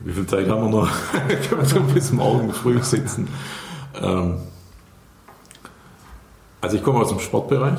Wie 0.00 0.12
viel 0.12 0.26
Zeit 0.26 0.48
haben 0.48 0.64
wir 0.64 0.80
noch? 0.80 0.90
Können 1.48 1.88
wir 1.88 1.94
bis 1.94 2.12
morgen 2.12 2.52
früh 2.52 2.82
sitzen. 2.82 3.28
Ähm, 4.00 4.36
also 6.60 6.76
ich 6.76 6.82
komme 6.82 7.00
aus 7.00 7.08
dem 7.08 7.20
Sportbereich. 7.20 7.78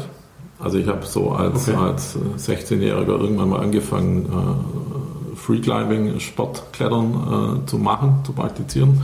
Also 0.59 0.78
ich 0.78 0.88
habe 0.88 1.05
so 1.05 1.32
als, 1.32 1.70
okay. 1.70 1.78
als 1.78 2.18
16-Jähriger 2.18 3.20
irgendwann 3.20 3.49
mal 3.49 3.59
angefangen, 3.59 4.26
äh, 4.26 5.36
Freeclimbing, 5.36 6.20
Sportklettern 6.20 7.61
äh, 7.63 7.65
zu 7.68 7.78
machen, 7.78 8.22
zu 8.24 8.34
praktizieren. 8.34 9.03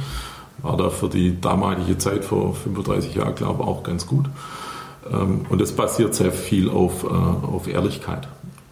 War 0.64 0.78
da 0.78 0.90
für 0.90 1.10
die 1.10 1.40
damalige 1.40 1.98
Zeit 1.98 2.26
vor 2.26 2.56
35 2.56 3.16
Jahren, 3.16 3.36
glaube 3.36 3.62
ich, 3.62 3.68
auch 3.68 3.84
ganz 3.84 4.08
gut. 4.08 4.26
Ähm, 5.12 5.46
und 5.50 5.62
es 5.62 5.74
basiert 5.74 6.16
sehr 6.16 6.32
viel 6.32 6.70
auf, 6.70 7.04
äh, 7.04 7.08
auf 7.08 7.68
Ehrlichkeit 7.68 8.28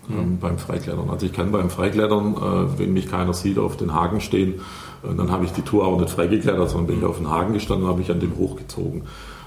ähm, 0.09 0.33
mhm. 0.33 0.39
beim 0.39 0.57
Freiklettern. 0.57 1.09
Also 1.09 1.25
ich 1.25 1.33
kann 1.33 1.51
beim 1.51 1.69
Freiklettern, 1.69 2.35
äh, 2.35 2.79
wenn 2.79 2.93
mich 2.93 3.09
keiner 3.09 3.33
sieht, 3.33 3.57
auf 3.57 3.77
den 3.77 3.93
Haken 3.93 4.21
stehen. 4.21 4.61
Und 5.03 5.17
dann 5.17 5.31
habe 5.31 5.45
ich 5.45 5.51
die 5.51 5.61
Tour 5.61 5.85
auch 5.85 5.99
nicht 5.99 6.11
freigeklettert, 6.11 6.69
sondern 6.69 6.87
bin 6.87 6.99
ich 6.99 7.05
auf 7.05 7.17
den 7.17 7.29
Haken 7.29 7.53
gestanden 7.53 7.85
und 7.85 7.89
habe 7.89 7.99
mich 7.99 8.11
an 8.11 8.19
dem 8.19 8.37
hochgezogen. 8.37 9.03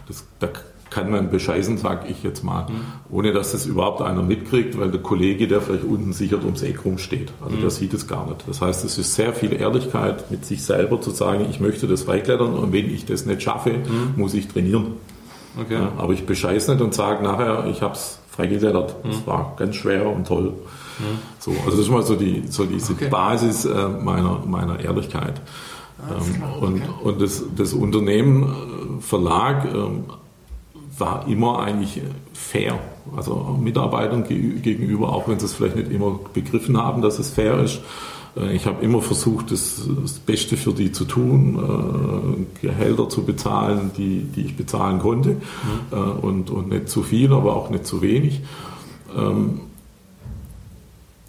Das, 0.06 0.24
da 0.40 0.48
kann 0.90 1.10
man 1.10 1.28
bescheißen, 1.28 1.76
sage 1.78 2.06
ich 2.08 2.22
jetzt 2.22 2.44
mal, 2.44 2.66
mhm. 2.68 2.84
ohne 3.10 3.32
dass 3.32 3.50
das 3.52 3.66
überhaupt 3.66 4.00
einer 4.00 4.22
mitkriegt, 4.22 4.78
weil 4.78 4.92
der 4.92 5.00
Kollege, 5.00 5.48
der 5.48 5.60
vielleicht 5.60 5.84
unten 5.84 6.12
sicher 6.12 6.38
ums 6.44 6.62
Eck 6.62 6.84
rumsteht, 6.84 7.32
also 7.42 7.56
mhm. 7.56 7.60
der 7.60 7.70
sieht 7.70 7.94
es 7.94 8.06
gar 8.06 8.26
nicht. 8.26 8.44
Das 8.46 8.60
heißt, 8.60 8.84
es 8.84 8.96
ist 8.96 9.14
sehr 9.14 9.32
viel 9.32 9.52
Ehrlichkeit 9.52 10.30
mit 10.30 10.44
sich 10.44 10.62
selber 10.62 11.00
zu 11.00 11.10
sagen, 11.10 11.46
ich 11.50 11.58
möchte 11.58 11.88
das 11.88 12.04
freiklettern 12.04 12.54
und 12.54 12.72
wenn 12.72 12.94
ich 12.94 13.06
das 13.06 13.26
nicht 13.26 13.42
schaffe, 13.42 13.70
mhm. 13.70 14.14
muss 14.16 14.34
ich 14.34 14.46
trainieren. 14.46 14.92
Okay. 15.60 15.74
Ja, 15.74 15.92
aber 15.96 16.12
ich 16.12 16.26
bescheiße 16.26 16.72
nicht 16.72 16.82
und 16.82 16.94
sage 16.94 17.24
nachher, 17.24 17.66
ich 17.70 17.82
habe 17.82 17.94
es 17.94 18.18
freigeklettert. 18.34 18.96
Das 19.04 19.16
mhm. 19.16 19.26
war 19.26 19.54
ganz 19.56 19.76
schwer 19.76 20.06
und 20.08 20.26
toll. 20.26 20.52
Mhm. 20.98 21.18
So, 21.38 21.50
also 21.50 21.70
das 21.70 21.80
ist 21.80 21.90
mal 21.90 22.02
so, 22.02 22.16
die, 22.16 22.44
so 22.48 22.64
diese 22.64 22.92
okay. 22.92 23.08
Basis 23.08 23.64
äh, 23.64 23.88
meiner, 23.88 24.42
meiner 24.46 24.80
Ehrlichkeit. 24.80 25.40
Ähm, 26.10 26.42
und, 26.60 26.82
und 27.02 27.22
das, 27.22 27.44
das 27.56 27.72
Unternehmen 27.72 28.42
äh, 28.42 29.02
Verlag 29.02 29.66
ähm, 29.72 30.04
war 30.98 31.26
immer 31.28 31.60
eigentlich 31.60 32.02
fair. 32.32 32.78
Also 33.16 33.56
Mitarbeitern 33.60 34.24
gegenüber, 34.26 35.12
auch 35.12 35.28
wenn 35.28 35.38
sie 35.38 35.46
es 35.46 35.54
vielleicht 35.54 35.76
nicht 35.76 35.90
immer 35.90 36.18
begriffen 36.32 36.76
haben, 36.76 37.02
dass 37.02 37.18
es 37.18 37.30
fair 37.30 37.58
ist. 37.58 37.80
Äh, 38.36 38.54
ich 38.54 38.66
habe 38.66 38.84
immer 38.84 39.02
versucht, 39.02 39.50
das, 39.50 39.88
das, 40.02 40.18
Beste 40.18 40.56
für 40.56 40.72
die 40.72 40.92
zu 40.92 41.04
tun, 41.04 42.46
äh, 42.60 42.66
Gehälter 42.66 43.08
zu 43.08 43.24
bezahlen, 43.24 43.90
die, 43.96 44.24
die 44.24 44.42
ich 44.42 44.56
bezahlen 44.56 44.98
konnte. 44.98 45.30
Mhm. 45.30 45.38
Äh, 45.90 45.96
und, 45.96 46.50
und 46.50 46.68
nicht 46.68 46.88
zu 46.88 47.02
viel, 47.02 47.32
aber 47.32 47.56
auch 47.56 47.70
nicht 47.70 47.86
zu 47.86 48.02
wenig. 48.02 48.40
Ähm, 49.16 49.60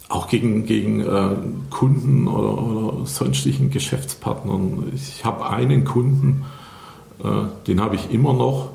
auch 0.08 0.28
gegen, 0.28 0.66
gegen 0.66 1.00
äh, 1.00 1.36
Kunden 1.70 2.28
oder, 2.28 2.58
oder 2.58 3.06
sonstigen 3.06 3.70
Geschäftspartnern. 3.70 4.92
Ich 4.94 5.24
habe 5.24 5.48
einen 5.48 5.84
Kunden, 5.84 6.44
äh, 7.22 7.26
den 7.66 7.80
habe 7.80 7.96
ich 7.96 8.12
immer 8.12 8.32
noch, 8.32 8.70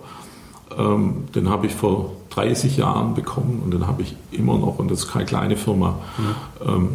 ähm, 0.77 1.25
den 1.33 1.49
habe 1.49 1.67
ich 1.67 1.73
vor 1.73 2.11
30 2.31 2.77
Jahren 2.77 3.13
bekommen 3.13 3.61
und 3.63 3.73
den 3.73 3.87
habe 3.87 4.01
ich 4.01 4.15
immer 4.31 4.57
noch 4.57 4.79
und 4.79 4.91
das 4.91 4.99
ist 4.99 5.11
keine 5.11 5.25
kleine 5.25 5.55
Firma. 5.55 5.99
Mhm. 6.17 6.67
Ähm, 6.67 6.89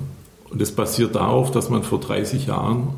und 0.51 0.61
das 0.61 0.73
basiert 0.73 1.15
darauf, 1.15 1.51
dass 1.51 1.71
man 1.71 1.83
vor 1.83 2.01
30 2.01 2.47
Jahren 2.47 2.95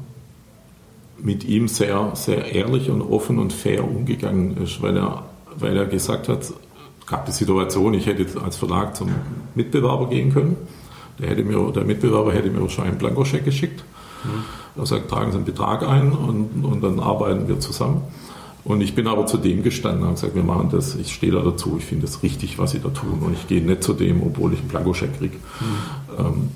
mit 1.18 1.44
ihm 1.44 1.68
sehr, 1.68 2.10
sehr 2.14 2.54
ehrlich 2.54 2.90
und 2.90 3.02
offen 3.02 3.38
und 3.38 3.52
fair 3.52 3.84
umgegangen 3.84 4.56
ist, 4.58 4.82
weil 4.82 4.96
er, 4.96 5.24
weil 5.56 5.76
er 5.76 5.86
gesagt 5.86 6.28
hat, 6.28 6.42
es 6.42 6.54
gab 7.06 7.26
die 7.26 7.32
Situation, 7.32 7.94
ich 7.94 8.06
hätte 8.06 8.40
als 8.40 8.56
Verlag 8.56 8.94
zum 8.96 9.08
Mitbewerber 9.54 10.08
gehen 10.08 10.32
können. 10.32 10.56
Der, 11.18 11.30
hätte 11.30 11.42
mir, 11.42 11.72
der 11.72 11.84
Mitbewerber 11.84 12.32
hätte 12.32 12.50
mir 12.50 12.60
wahrscheinlich 12.60 12.92
einen 12.92 12.98
Blankoscheck 12.98 13.44
geschickt. 13.44 13.82
Mhm. 14.22 14.80
Er 14.80 14.86
sagt, 14.86 15.10
tragen 15.10 15.32
Sie 15.32 15.38
einen 15.38 15.46
Betrag 15.46 15.82
ein 15.82 16.12
und, 16.12 16.64
und 16.64 16.80
dann 16.82 17.00
arbeiten 17.00 17.48
wir 17.48 17.58
zusammen. 17.58 18.02
Und 18.64 18.82
ich 18.82 18.94
bin 18.94 19.06
aber 19.06 19.26
zu 19.26 19.38
dem 19.38 19.62
gestanden 19.62 20.06
und 20.06 20.14
gesagt, 20.14 20.34
wir 20.34 20.42
machen 20.42 20.68
das, 20.70 20.94
ich 20.94 21.12
stehe 21.12 21.32
da 21.32 21.40
dazu, 21.40 21.76
ich 21.78 21.86
finde 21.86 22.04
es 22.04 22.22
richtig, 22.22 22.58
was 22.58 22.72
sie 22.72 22.80
da 22.80 22.90
tun. 22.90 23.20
Und 23.24 23.32
ich 23.32 23.48
gehe 23.48 23.62
nicht 23.62 23.82
zu 23.82 23.94
dem, 23.94 24.22
obwohl 24.22 24.52
ich 24.52 24.60
einen 24.60 24.68
Blankoscheck 24.68 25.18
kriege. 25.18 25.36
Mhm. 26.18 26.50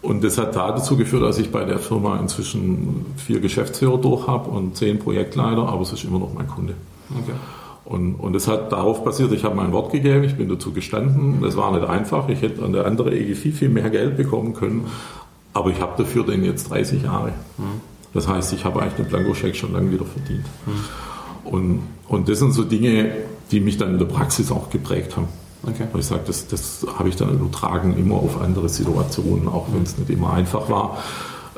Und 0.00 0.22
das 0.22 0.38
hat 0.38 0.54
dazu 0.54 0.96
geführt, 0.96 1.22
dass 1.22 1.38
ich 1.38 1.50
bei 1.50 1.64
der 1.64 1.78
Firma 1.78 2.18
inzwischen 2.18 3.06
vier 3.16 3.40
Geschäftsführer 3.40 3.98
durch 3.98 4.26
habe 4.26 4.48
und 4.50 4.76
zehn 4.76 4.98
Projektleiter, 4.98 5.68
aber 5.68 5.82
es 5.82 5.92
ist 5.92 6.04
immer 6.04 6.20
noch 6.20 6.32
mein 6.32 6.46
Kunde. 6.46 6.74
Okay. 7.10 7.32
Und, 7.84 8.16
und 8.16 8.36
es 8.36 8.46
hat 8.46 8.70
darauf 8.70 9.02
basiert, 9.02 9.32
ich 9.32 9.44
habe 9.44 9.56
mein 9.56 9.72
Wort 9.72 9.90
gegeben, 9.90 10.22
ich 10.22 10.36
bin 10.36 10.48
dazu 10.48 10.72
gestanden. 10.72 11.40
Das 11.40 11.56
war 11.56 11.72
nicht 11.72 11.88
einfach, 11.88 12.28
ich 12.28 12.42
hätte 12.42 12.62
an 12.62 12.72
der 12.72 12.84
anderen 12.86 13.12
Ecke 13.12 13.34
viel, 13.34 13.52
viel 13.52 13.70
mehr 13.70 13.88
Geld 13.90 14.16
bekommen 14.16 14.52
können, 14.54 14.86
aber 15.54 15.70
ich 15.70 15.80
habe 15.80 15.94
dafür 15.96 16.24
den 16.24 16.44
jetzt 16.44 16.70
30 16.70 17.02
Jahre. 17.02 17.32
Mhm. 17.56 17.80
Das 18.12 18.28
heißt, 18.28 18.52
ich 18.52 18.64
habe 18.64 18.82
eigentlich 18.82 18.94
den 18.94 19.06
Blankoscheck 19.06 19.56
schon 19.56 19.72
lange 19.72 19.90
wieder 19.90 20.04
verdient. 20.04 20.44
Mhm. 20.66 21.50
Und, 21.50 21.82
und 22.08 22.28
das 22.28 22.38
sind 22.38 22.52
so 22.52 22.62
Dinge, 22.62 23.10
die 23.50 23.60
mich 23.60 23.78
dann 23.78 23.92
in 23.92 23.98
der 23.98 24.06
Praxis 24.06 24.52
auch 24.52 24.70
geprägt 24.70 25.16
haben. 25.16 25.28
Okay. 25.62 25.86
Weil 25.90 26.00
ich 26.00 26.06
sage, 26.06 26.22
das, 26.26 26.46
das 26.46 26.86
habe 26.98 27.08
ich 27.08 27.16
dann 27.16 27.30
übertragen 27.30 27.96
immer 27.98 28.16
auf 28.16 28.38
andere 28.40 28.68
Situationen, 28.68 29.48
auch 29.48 29.66
wenn 29.72 29.82
es 29.82 29.96
nicht 29.98 30.10
immer 30.10 30.32
einfach 30.32 30.70
war. 30.70 30.98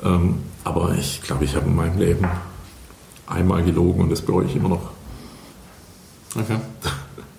Ähm, 0.02 0.38
aber 0.64 0.94
ich 0.98 1.20
glaube, 1.22 1.44
ich 1.44 1.54
habe 1.56 1.66
in 1.66 1.76
meinem 1.76 1.98
Leben 1.98 2.26
einmal 3.26 3.62
gelogen 3.62 4.00
und 4.02 4.10
das 4.10 4.22
bereue 4.22 4.46
ich 4.46 4.56
immer 4.56 4.70
noch. 4.70 4.90
Okay. 6.34 6.56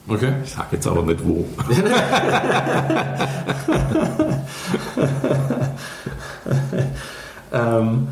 Okay. 0.07 0.33
Ich 0.43 0.51
sage 0.51 0.67
jetzt 0.71 0.87
aber 0.87 1.03
nicht 1.03 1.19
wo. 1.23 1.45
ähm, 7.53 8.07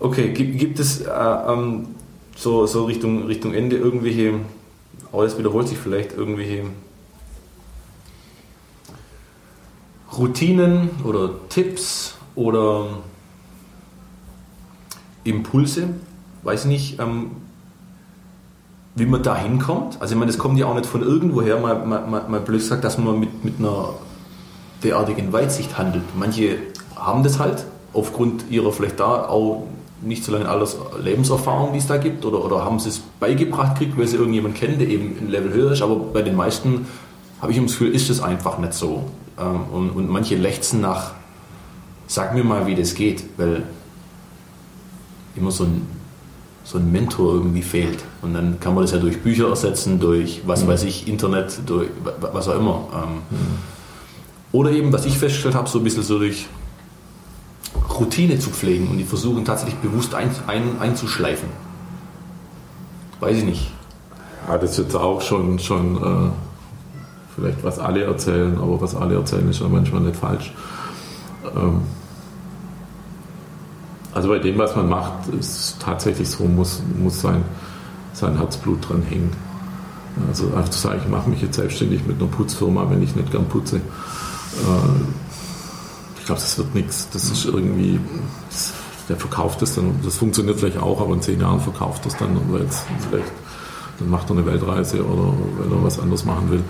okay, 0.00 0.32
gibt, 0.32 0.58
gibt 0.58 0.78
es 0.78 1.02
äh, 1.02 1.10
ähm, 1.10 1.88
so, 2.36 2.66
so 2.66 2.84
Richtung, 2.84 3.26
Richtung 3.26 3.52
Ende 3.52 3.76
irgendwelche, 3.76 4.34
aber 5.12 5.24
das 5.24 5.36
wiederholt 5.38 5.68
sich 5.68 5.78
vielleicht, 5.78 6.16
irgendwelche 6.16 6.64
Routinen 10.16 10.90
oder 11.04 11.30
Tipps 11.48 12.14
oder 12.34 12.86
Impulse, 15.24 15.88
weiß 16.42 16.66
nicht, 16.66 17.00
ähm, 17.00 17.30
wie 18.94 19.06
man 19.06 19.22
da 19.22 19.36
hinkommt. 19.36 20.00
Also 20.00 20.14
ich 20.14 20.18
meine, 20.18 20.30
das 20.30 20.38
kommt 20.38 20.58
ja 20.58 20.66
auch 20.66 20.74
nicht 20.74 20.86
von 20.86 21.02
irgendwoher, 21.02 21.58
mal, 21.60 21.86
mal, 21.86 22.28
mal 22.28 22.40
blöd 22.40 22.60
gesagt, 22.60 22.84
dass 22.84 22.98
man 22.98 23.18
mit, 23.18 23.44
mit 23.44 23.58
einer 23.58 23.90
derartigen 24.82 25.32
Weitsicht 25.32 25.78
handelt. 25.78 26.04
Manche 26.18 26.58
haben 26.96 27.22
das 27.22 27.38
halt 27.38 27.64
aufgrund 27.92 28.50
ihrer 28.50 28.72
vielleicht 28.72 29.00
da 29.00 29.28
auch 29.28 29.66
nicht 30.02 30.24
so 30.24 30.32
lange 30.32 30.48
alles 30.48 30.76
Lebenserfahrung, 31.00 31.72
die 31.72 31.78
es 31.78 31.86
da 31.86 31.96
gibt, 31.96 32.24
oder, 32.24 32.44
oder 32.44 32.64
haben 32.64 32.80
sie 32.80 32.88
es 32.88 32.98
beigebracht 32.98 33.78
gekriegt, 33.78 33.96
weil 33.96 34.08
sie 34.08 34.16
irgendjemanden 34.16 34.58
kennen, 34.58 34.78
der 34.78 34.88
eben 34.88 35.16
ein 35.20 35.28
Level 35.28 35.52
höher 35.52 35.72
ist, 35.72 35.82
aber 35.82 35.96
bei 35.96 36.22
den 36.22 36.34
meisten 36.34 36.86
habe 37.40 37.52
ich 37.52 37.58
das 37.58 37.66
Gefühl, 37.66 37.94
ist 37.94 38.10
das 38.10 38.20
einfach 38.20 38.58
nicht 38.58 38.74
so. 38.74 39.04
Ähm, 39.38 39.64
und, 39.72 39.90
und 39.90 40.08
manche 40.08 40.36
lechzen 40.36 40.80
nach, 40.80 41.12
sag 42.06 42.34
mir 42.34 42.44
mal, 42.44 42.66
wie 42.66 42.74
das 42.74 42.94
geht, 42.94 43.24
weil 43.36 43.64
immer 45.34 45.50
so 45.50 45.64
ein, 45.64 45.86
so 46.64 46.78
ein 46.78 46.90
Mentor 46.92 47.34
irgendwie 47.34 47.62
fehlt. 47.62 47.98
Und 48.20 48.34
dann 48.34 48.60
kann 48.60 48.74
man 48.74 48.84
das 48.84 48.92
ja 48.92 48.98
durch 48.98 49.22
Bücher 49.22 49.48
ersetzen, 49.48 49.98
durch 49.98 50.42
was 50.46 50.64
mhm. 50.64 50.68
weiß 50.68 50.84
ich, 50.84 51.08
Internet, 51.08 51.60
durch 51.66 51.88
was 52.20 52.48
auch 52.48 52.58
immer. 52.58 52.88
Ähm, 52.94 53.14
mhm. 53.30 53.58
Oder 54.52 54.70
eben, 54.70 54.92
was 54.92 55.06
ich 55.06 55.16
festgestellt 55.16 55.54
habe, 55.54 55.68
so 55.68 55.78
ein 55.78 55.84
bisschen 55.84 56.02
so 56.02 56.18
durch 56.18 56.46
Routine 57.98 58.38
zu 58.38 58.50
pflegen 58.50 58.88
und 58.88 58.98
die 58.98 59.04
versuchen 59.04 59.44
tatsächlich 59.44 59.76
bewusst 59.76 60.14
ein, 60.14 60.30
ein, 60.46 60.78
einzuschleifen. 60.78 61.48
Weiß 63.20 63.38
ich 63.38 63.44
nicht. 63.44 63.70
Ja, 64.48 64.58
das 64.58 64.72
ist 64.72 64.78
jetzt 64.78 64.96
auch 64.96 65.20
schon, 65.20 65.58
schon 65.58 65.96
äh, 65.96 66.30
vielleicht 67.34 67.62
was 67.64 67.78
alle 67.78 68.04
erzählen, 68.04 68.56
aber 68.58 68.80
was 68.80 68.94
alle 68.94 69.14
erzählen 69.14 69.48
ist 69.48 69.60
ja 69.60 69.68
manchmal 69.68 70.02
nicht 70.02 70.16
falsch. 70.16 70.52
Ähm, 71.56 71.82
also 74.14 74.28
bei 74.28 74.38
dem, 74.38 74.58
was 74.58 74.76
man 74.76 74.88
macht, 74.88 75.28
ist 75.38 75.80
tatsächlich 75.80 76.28
so, 76.28 76.44
muss, 76.44 76.82
muss 76.98 77.20
sein, 77.20 77.42
sein 78.12 78.36
Herzblut 78.36 78.88
dran 78.88 79.02
hängen. 79.02 79.30
Also 80.28 80.48
einfach 80.48 80.68
zu 80.68 80.78
sagen, 80.78 81.00
ich 81.02 81.10
mache 81.10 81.30
mich 81.30 81.40
jetzt 81.40 81.56
selbstständig 81.56 82.06
mit 82.06 82.20
einer 82.20 82.30
Putzfirma, 82.30 82.90
wenn 82.90 83.02
ich 83.02 83.16
nicht 83.16 83.30
gern 83.30 83.46
putze. 83.46 83.76
Äh, 83.76 83.80
ich 86.18 86.26
glaube, 86.26 86.40
das 86.40 86.58
wird 86.58 86.74
nichts. 86.74 87.08
Das 87.10 87.24
ist 87.24 87.46
irgendwie, 87.46 87.98
das, 88.50 88.72
der 89.08 89.16
verkauft 89.16 89.62
das 89.62 89.74
dann, 89.74 89.94
das 90.04 90.16
funktioniert 90.16 90.60
vielleicht 90.60 90.78
auch, 90.78 91.00
aber 91.00 91.14
in 91.14 91.22
zehn 91.22 91.40
Jahren 91.40 91.60
verkauft 91.60 92.04
das 92.04 92.16
dann, 92.18 92.38
weil 92.50 92.62
jetzt 92.62 92.84
vielleicht, 93.08 93.32
dann 93.98 94.10
macht 94.10 94.28
er 94.28 94.36
eine 94.36 94.46
Weltreise 94.46 95.04
oder 95.04 95.32
weil 95.58 95.78
er 95.78 95.82
was 95.82 95.98
anderes 95.98 96.24
machen 96.24 96.50
will. 96.50 96.62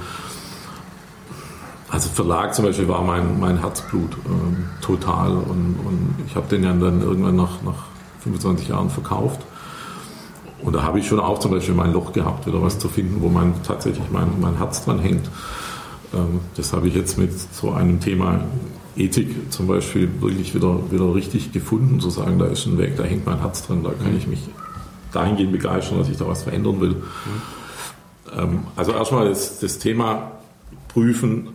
Also 1.93 2.09
Verlag 2.09 2.55
zum 2.55 2.65
Beispiel 2.65 2.89
war 2.89 3.03
mein, 3.03 3.39
mein 3.39 3.61
Herzblut 3.61 4.17
ähm, 4.25 4.65
total 4.81 5.33
und, 5.33 5.77
und 5.85 6.15
ich 6.27 6.35
habe 6.35 6.49
den 6.49 6.65
ja 6.65 6.73
dann 6.73 7.03
irgendwann 7.03 7.37
nach, 7.37 7.63
nach 7.63 7.85
25 8.21 8.69
Jahren 8.69 8.89
verkauft. 8.89 9.43
Und 10.63 10.75
da 10.75 10.85
habe 10.85 11.01
ich 11.01 11.07
schon 11.07 11.21
auch 11.21 11.39
zum 11.39 11.51
Beispiel 11.51 11.75
mein 11.75 11.93
Loch 11.93 12.15
gehabt, 12.15 12.47
wieder 12.47 12.63
was 12.63 12.79
zu 12.79 12.89
finden, 12.89 13.21
wo 13.21 13.29
man 13.29 13.63
tatsächlich 13.63 14.07
mein, 14.11 14.41
mein 14.41 14.57
Herz 14.57 14.87
dran 14.87 15.01
hängt. 15.01 15.29
Ähm, 16.15 16.41
das 16.57 16.73
habe 16.73 16.89
ich 16.89 16.95
jetzt 16.95 17.19
mit 17.19 17.39
so 17.39 17.73
einem 17.73 18.01
Thema 18.01 18.41
Ethik 18.97 19.53
zum 19.53 19.67
Beispiel 19.67 20.09
wirklich 20.23 20.55
wieder, 20.55 20.91
wieder 20.91 21.15
richtig 21.15 21.53
gefunden, 21.53 22.01
zu 22.01 22.09
sagen, 22.09 22.39
da 22.39 22.47
ist 22.47 22.65
ein 22.65 22.79
Weg, 22.79 22.97
da 22.97 23.03
hängt 23.03 23.27
mein 23.27 23.41
Herz 23.41 23.67
dran, 23.67 23.85
da 23.85 23.91
kann 23.91 24.17
ich 24.17 24.27
mich 24.27 24.41
dahingehend 25.13 25.53
begeistern, 25.53 25.99
dass 25.99 26.09
ich 26.09 26.17
da 26.17 26.27
was 26.27 26.45
verändern 26.45 26.81
will. 26.81 26.97
Mhm. 28.35 28.61
Also 28.77 28.93
erstmal 28.93 29.29
das, 29.29 29.59
das 29.59 29.79
Thema 29.79 30.33
prüfen, 30.89 31.49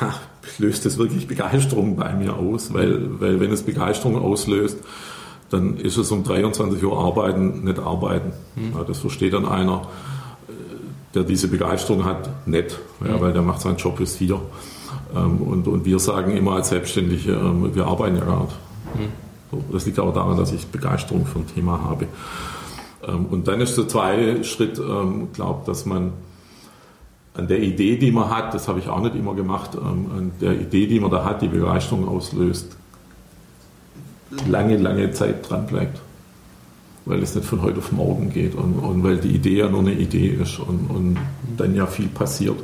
ja, 0.00 0.14
löst 0.58 0.84
das 0.84 0.98
wirklich 0.98 1.26
Begeisterung 1.26 1.96
bei 1.96 2.12
mir 2.14 2.36
aus, 2.36 2.72
weil, 2.72 3.20
weil 3.20 3.40
wenn 3.40 3.52
es 3.52 3.62
Begeisterung 3.62 4.16
auslöst, 4.16 4.78
dann 5.50 5.76
ist 5.76 5.96
es 5.96 6.10
um 6.10 6.24
23 6.24 6.82
Uhr 6.84 6.98
arbeiten, 6.98 7.64
nicht 7.64 7.78
arbeiten. 7.78 8.32
Mhm. 8.56 8.72
Ja, 8.74 8.84
das 8.84 8.98
versteht 8.98 9.32
dann 9.32 9.46
einer, 9.46 9.86
der 11.14 11.22
diese 11.22 11.48
Begeisterung 11.48 12.04
hat, 12.04 12.46
nicht, 12.46 12.78
ja, 13.06 13.16
mhm. 13.16 13.20
weil 13.20 13.32
der 13.32 13.42
macht 13.42 13.60
seinen 13.60 13.76
Job 13.76 13.98
bis 13.98 14.16
vier. 14.16 14.40
Ähm, 15.14 15.38
und, 15.38 15.68
und 15.68 15.84
wir 15.84 15.98
sagen 15.98 16.36
immer 16.36 16.56
als 16.56 16.70
Selbstständige, 16.70 17.32
ähm, 17.32 17.74
wir 17.74 17.86
arbeiten 17.86 18.16
ja 18.16 18.24
gar 18.24 18.42
nicht. 18.42 18.56
Mhm. 18.94 19.72
Das 19.72 19.86
liegt 19.86 19.98
aber 20.00 20.12
daran, 20.12 20.36
dass 20.36 20.52
ich 20.52 20.66
Begeisterung 20.66 21.26
für 21.26 21.38
ein 21.38 21.46
Thema 21.46 21.80
habe. 21.82 22.06
Ähm, 23.06 23.26
und 23.26 23.46
dann 23.46 23.60
ist 23.60 23.76
der 23.76 23.86
zweite 23.86 24.42
Schritt, 24.44 24.80
glaube 25.32 25.62
dass 25.66 25.86
man 25.86 26.12
an 27.34 27.48
der 27.48 27.60
Idee, 27.60 27.96
die 27.96 28.12
man 28.12 28.30
hat, 28.30 28.54
das 28.54 28.68
habe 28.68 28.78
ich 28.78 28.88
auch 28.88 29.00
nicht 29.00 29.16
immer 29.16 29.34
gemacht, 29.34 29.70
ähm, 29.74 30.06
an 30.16 30.32
der 30.40 30.60
Idee, 30.60 30.86
die 30.86 31.00
man 31.00 31.10
da 31.10 31.24
hat, 31.24 31.42
die 31.42 31.48
Begeisterung 31.48 32.08
auslöst, 32.08 32.76
lange, 34.46 34.76
lange 34.76 35.10
Zeit 35.10 35.48
dran 35.48 35.66
bleibt. 35.66 36.00
Weil 37.06 37.22
es 37.22 37.34
nicht 37.34 37.46
von 37.46 37.60
heute 37.60 37.78
auf 37.78 37.92
morgen 37.92 38.30
geht 38.30 38.54
und, 38.54 38.78
und 38.78 39.04
weil 39.04 39.18
die 39.18 39.34
Idee 39.34 39.58
ja 39.58 39.68
nur 39.68 39.80
eine 39.80 39.92
Idee 39.92 40.28
ist 40.28 40.58
und, 40.58 40.88
und 40.88 41.18
dann 41.56 41.74
ja 41.74 41.86
viel 41.86 42.06
passiert. 42.06 42.56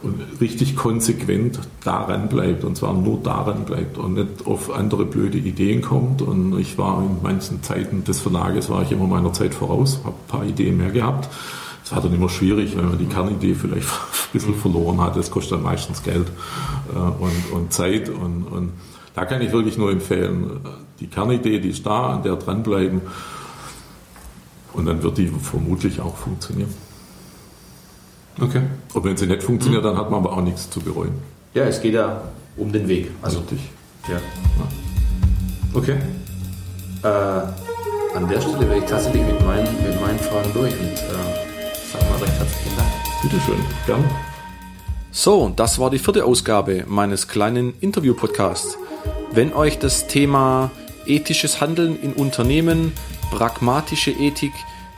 Und 0.00 0.14
richtig 0.40 0.76
konsequent 0.76 1.58
daran 1.82 2.28
bleibt 2.28 2.62
und 2.62 2.76
zwar 2.76 2.94
nur 2.94 3.18
daran 3.18 3.64
bleibt 3.64 3.98
und 3.98 4.14
nicht 4.14 4.46
auf 4.46 4.72
andere 4.72 5.04
blöde 5.04 5.38
Ideen 5.38 5.82
kommt. 5.82 6.22
Und 6.22 6.56
ich 6.60 6.78
war 6.78 7.02
in 7.02 7.16
manchen 7.20 7.64
Zeiten 7.64 8.04
des 8.04 8.20
Verlages, 8.20 8.70
war 8.70 8.82
ich 8.82 8.92
immer 8.92 9.08
meiner 9.08 9.32
Zeit 9.32 9.54
voraus, 9.54 9.98
habe 10.04 10.14
ein 10.14 10.28
paar 10.28 10.44
Ideen 10.44 10.76
mehr 10.76 10.90
gehabt 10.90 11.28
es 11.88 11.94
war 11.94 12.02
dann 12.02 12.12
immer 12.12 12.28
schwierig, 12.28 12.76
wenn 12.76 12.86
man 12.86 12.98
die 12.98 13.06
Kernidee 13.06 13.54
vielleicht 13.54 13.88
ein 13.88 14.32
bisschen 14.34 14.54
verloren 14.54 15.00
hat. 15.00 15.16
Das 15.16 15.30
kostet 15.30 15.52
dann 15.52 15.62
meistens 15.62 16.02
Geld 16.02 16.26
äh, 16.94 16.98
und, 16.98 17.50
und 17.50 17.72
Zeit. 17.72 18.10
Und, 18.10 18.44
und 18.44 18.72
da 19.14 19.24
kann 19.24 19.40
ich 19.40 19.52
wirklich 19.52 19.78
nur 19.78 19.90
empfehlen, 19.90 20.60
die 21.00 21.06
Kernidee, 21.06 21.60
die 21.60 21.70
ist 21.70 21.86
da, 21.86 22.10
an 22.10 22.22
der 22.22 22.36
dranbleiben. 22.36 23.00
Und 24.74 24.84
dann 24.84 25.02
wird 25.02 25.16
die 25.16 25.28
vermutlich 25.28 25.98
auch 26.02 26.14
funktionieren. 26.14 26.74
Okay. 28.38 28.64
Und 28.92 29.04
wenn 29.04 29.16
sie 29.16 29.26
nicht 29.26 29.42
funktioniert, 29.42 29.82
dann 29.82 29.96
hat 29.96 30.10
man 30.10 30.20
aber 30.20 30.34
auch 30.34 30.42
nichts 30.42 30.68
zu 30.68 30.80
bereuen. 30.80 31.14
Ja, 31.54 31.64
es 31.64 31.80
geht 31.80 31.94
ja 31.94 32.20
um 32.58 32.70
den 32.70 32.86
Weg. 32.86 33.12
Also 33.22 33.40
dich. 33.40 33.70
Ja. 34.08 34.16
ja. 34.16 34.68
Okay. 35.72 35.96
Äh, 37.02 37.08
an 38.14 38.28
der 38.28 38.42
Stelle 38.42 38.60
wäre 38.68 38.76
ich 38.76 38.84
tatsächlich 38.84 39.24
mit 39.24 39.42
meinen, 39.46 39.66
mit 39.82 39.98
meinen 40.02 40.18
Fragen 40.18 40.52
durch. 40.52 40.78
Und, 40.78 40.92
äh, 40.92 41.48
Sag 41.90 42.02
mal 42.10 42.18
recht 42.18 42.32
herzlichen 42.38 42.76
Dank. 42.76 42.90
Bitteschön, 43.22 43.64
gern. 43.86 44.04
So, 45.10 45.50
das 45.56 45.78
war 45.78 45.88
die 45.88 45.98
vierte 45.98 46.26
Ausgabe 46.26 46.84
meines 46.86 47.28
kleinen 47.28 47.72
Interview-Podcasts. 47.80 48.76
Wenn 49.32 49.54
euch 49.54 49.78
das 49.78 50.06
Thema 50.06 50.70
ethisches 51.06 51.62
Handeln 51.62 51.98
in 52.02 52.12
Unternehmen, 52.12 52.92
pragmatische 53.30 54.10
Ethik 54.10 54.52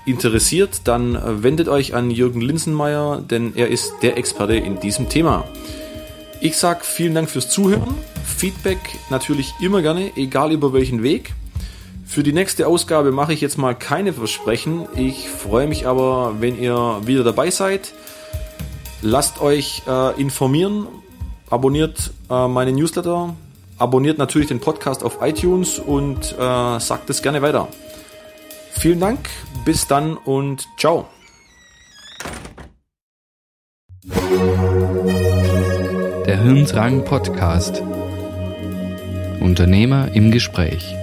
interessiert, 0.05 0.80
dann 0.84 1.45
wendet 1.45 1.68
euch 1.68 1.95
an 1.95 2.11
Jürgen 2.11 2.41
Linsenmeier, 2.41 3.20
denn 3.20 3.53
er 3.55 3.68
ist 3.68 3.93
der 4.03 4.16
Experte 4.16 4.57
in 4.57 4.80
diesem 4.80 5.09
Thema. 5.09 5.45
Ich 6.41 6.57
sage 6.57 6.80
vielen 6.82 7.14
Dank 7.14 7.30
fürs 7.30 7.51
Zuhören. 7.51 7.95
Feedback 8.24 8.78
natürlich 9.11 9.53
immer 9.61 9.80
gerne, 9.80 10.11
egal 10.16 10.51
über 10.51 10.72
welchen 10.72 11.05
Weg. 11.05 11.34
Für 12.11 12.24
die 12.24 12.32
nächste 12.32 12.66
Ausgabe 12.66 13.12
mache 13.12 13.32
ich 13.32 13.40
jetzt 13.40 13.56
mal 13.56 13.72
keine 13.72 14.12
Versprechen. 14.12 14.88
Ich 14.96 15.28
freue 15.28 15.68
mich 15.68 15.86
aber, 15.86 16.40
wenn 16.40 16.61
ihr 16.61 17.02
wieder 17.04 17.22
dabei 17.22 17.50
seid. 17.50 17.92
Lasst 19.00 19.40
euch 19.40 19.82
äh, 19.86 20.20
informieren, 20.20 20.88
abonniert 21.50 22.11
äh, 22.28 22.48
meine 22.48 22.72
Newsletter, 22.72 23.36
abonniert 23.78 24.18
natürlich 24.18 24.48
den 24.48 24.58
Podcast 24.58 25.04
auf 25.04 25.18
iTunes 25.22 25.78
und 25.78 26.32
äh, 26.32 26.80
sagt 26.80 27.08
es 27.11 27.22
gerne 27.22 27.42
weiter. 27.42 27.68
Vielen 28.72 28.98
Dank, 28.98 29.28
bis 29.64 29.86
dann 29.86 30.16
und 30.16 30.66
ciao. 30.78 31.06
Der 36.26 36.42
Hirntragen 36.42 37.04
Podcast. 37.04 37.80
Unternehmer 39.40 40.08
im 40.12 40.32
Gespräch. 40.32 40.99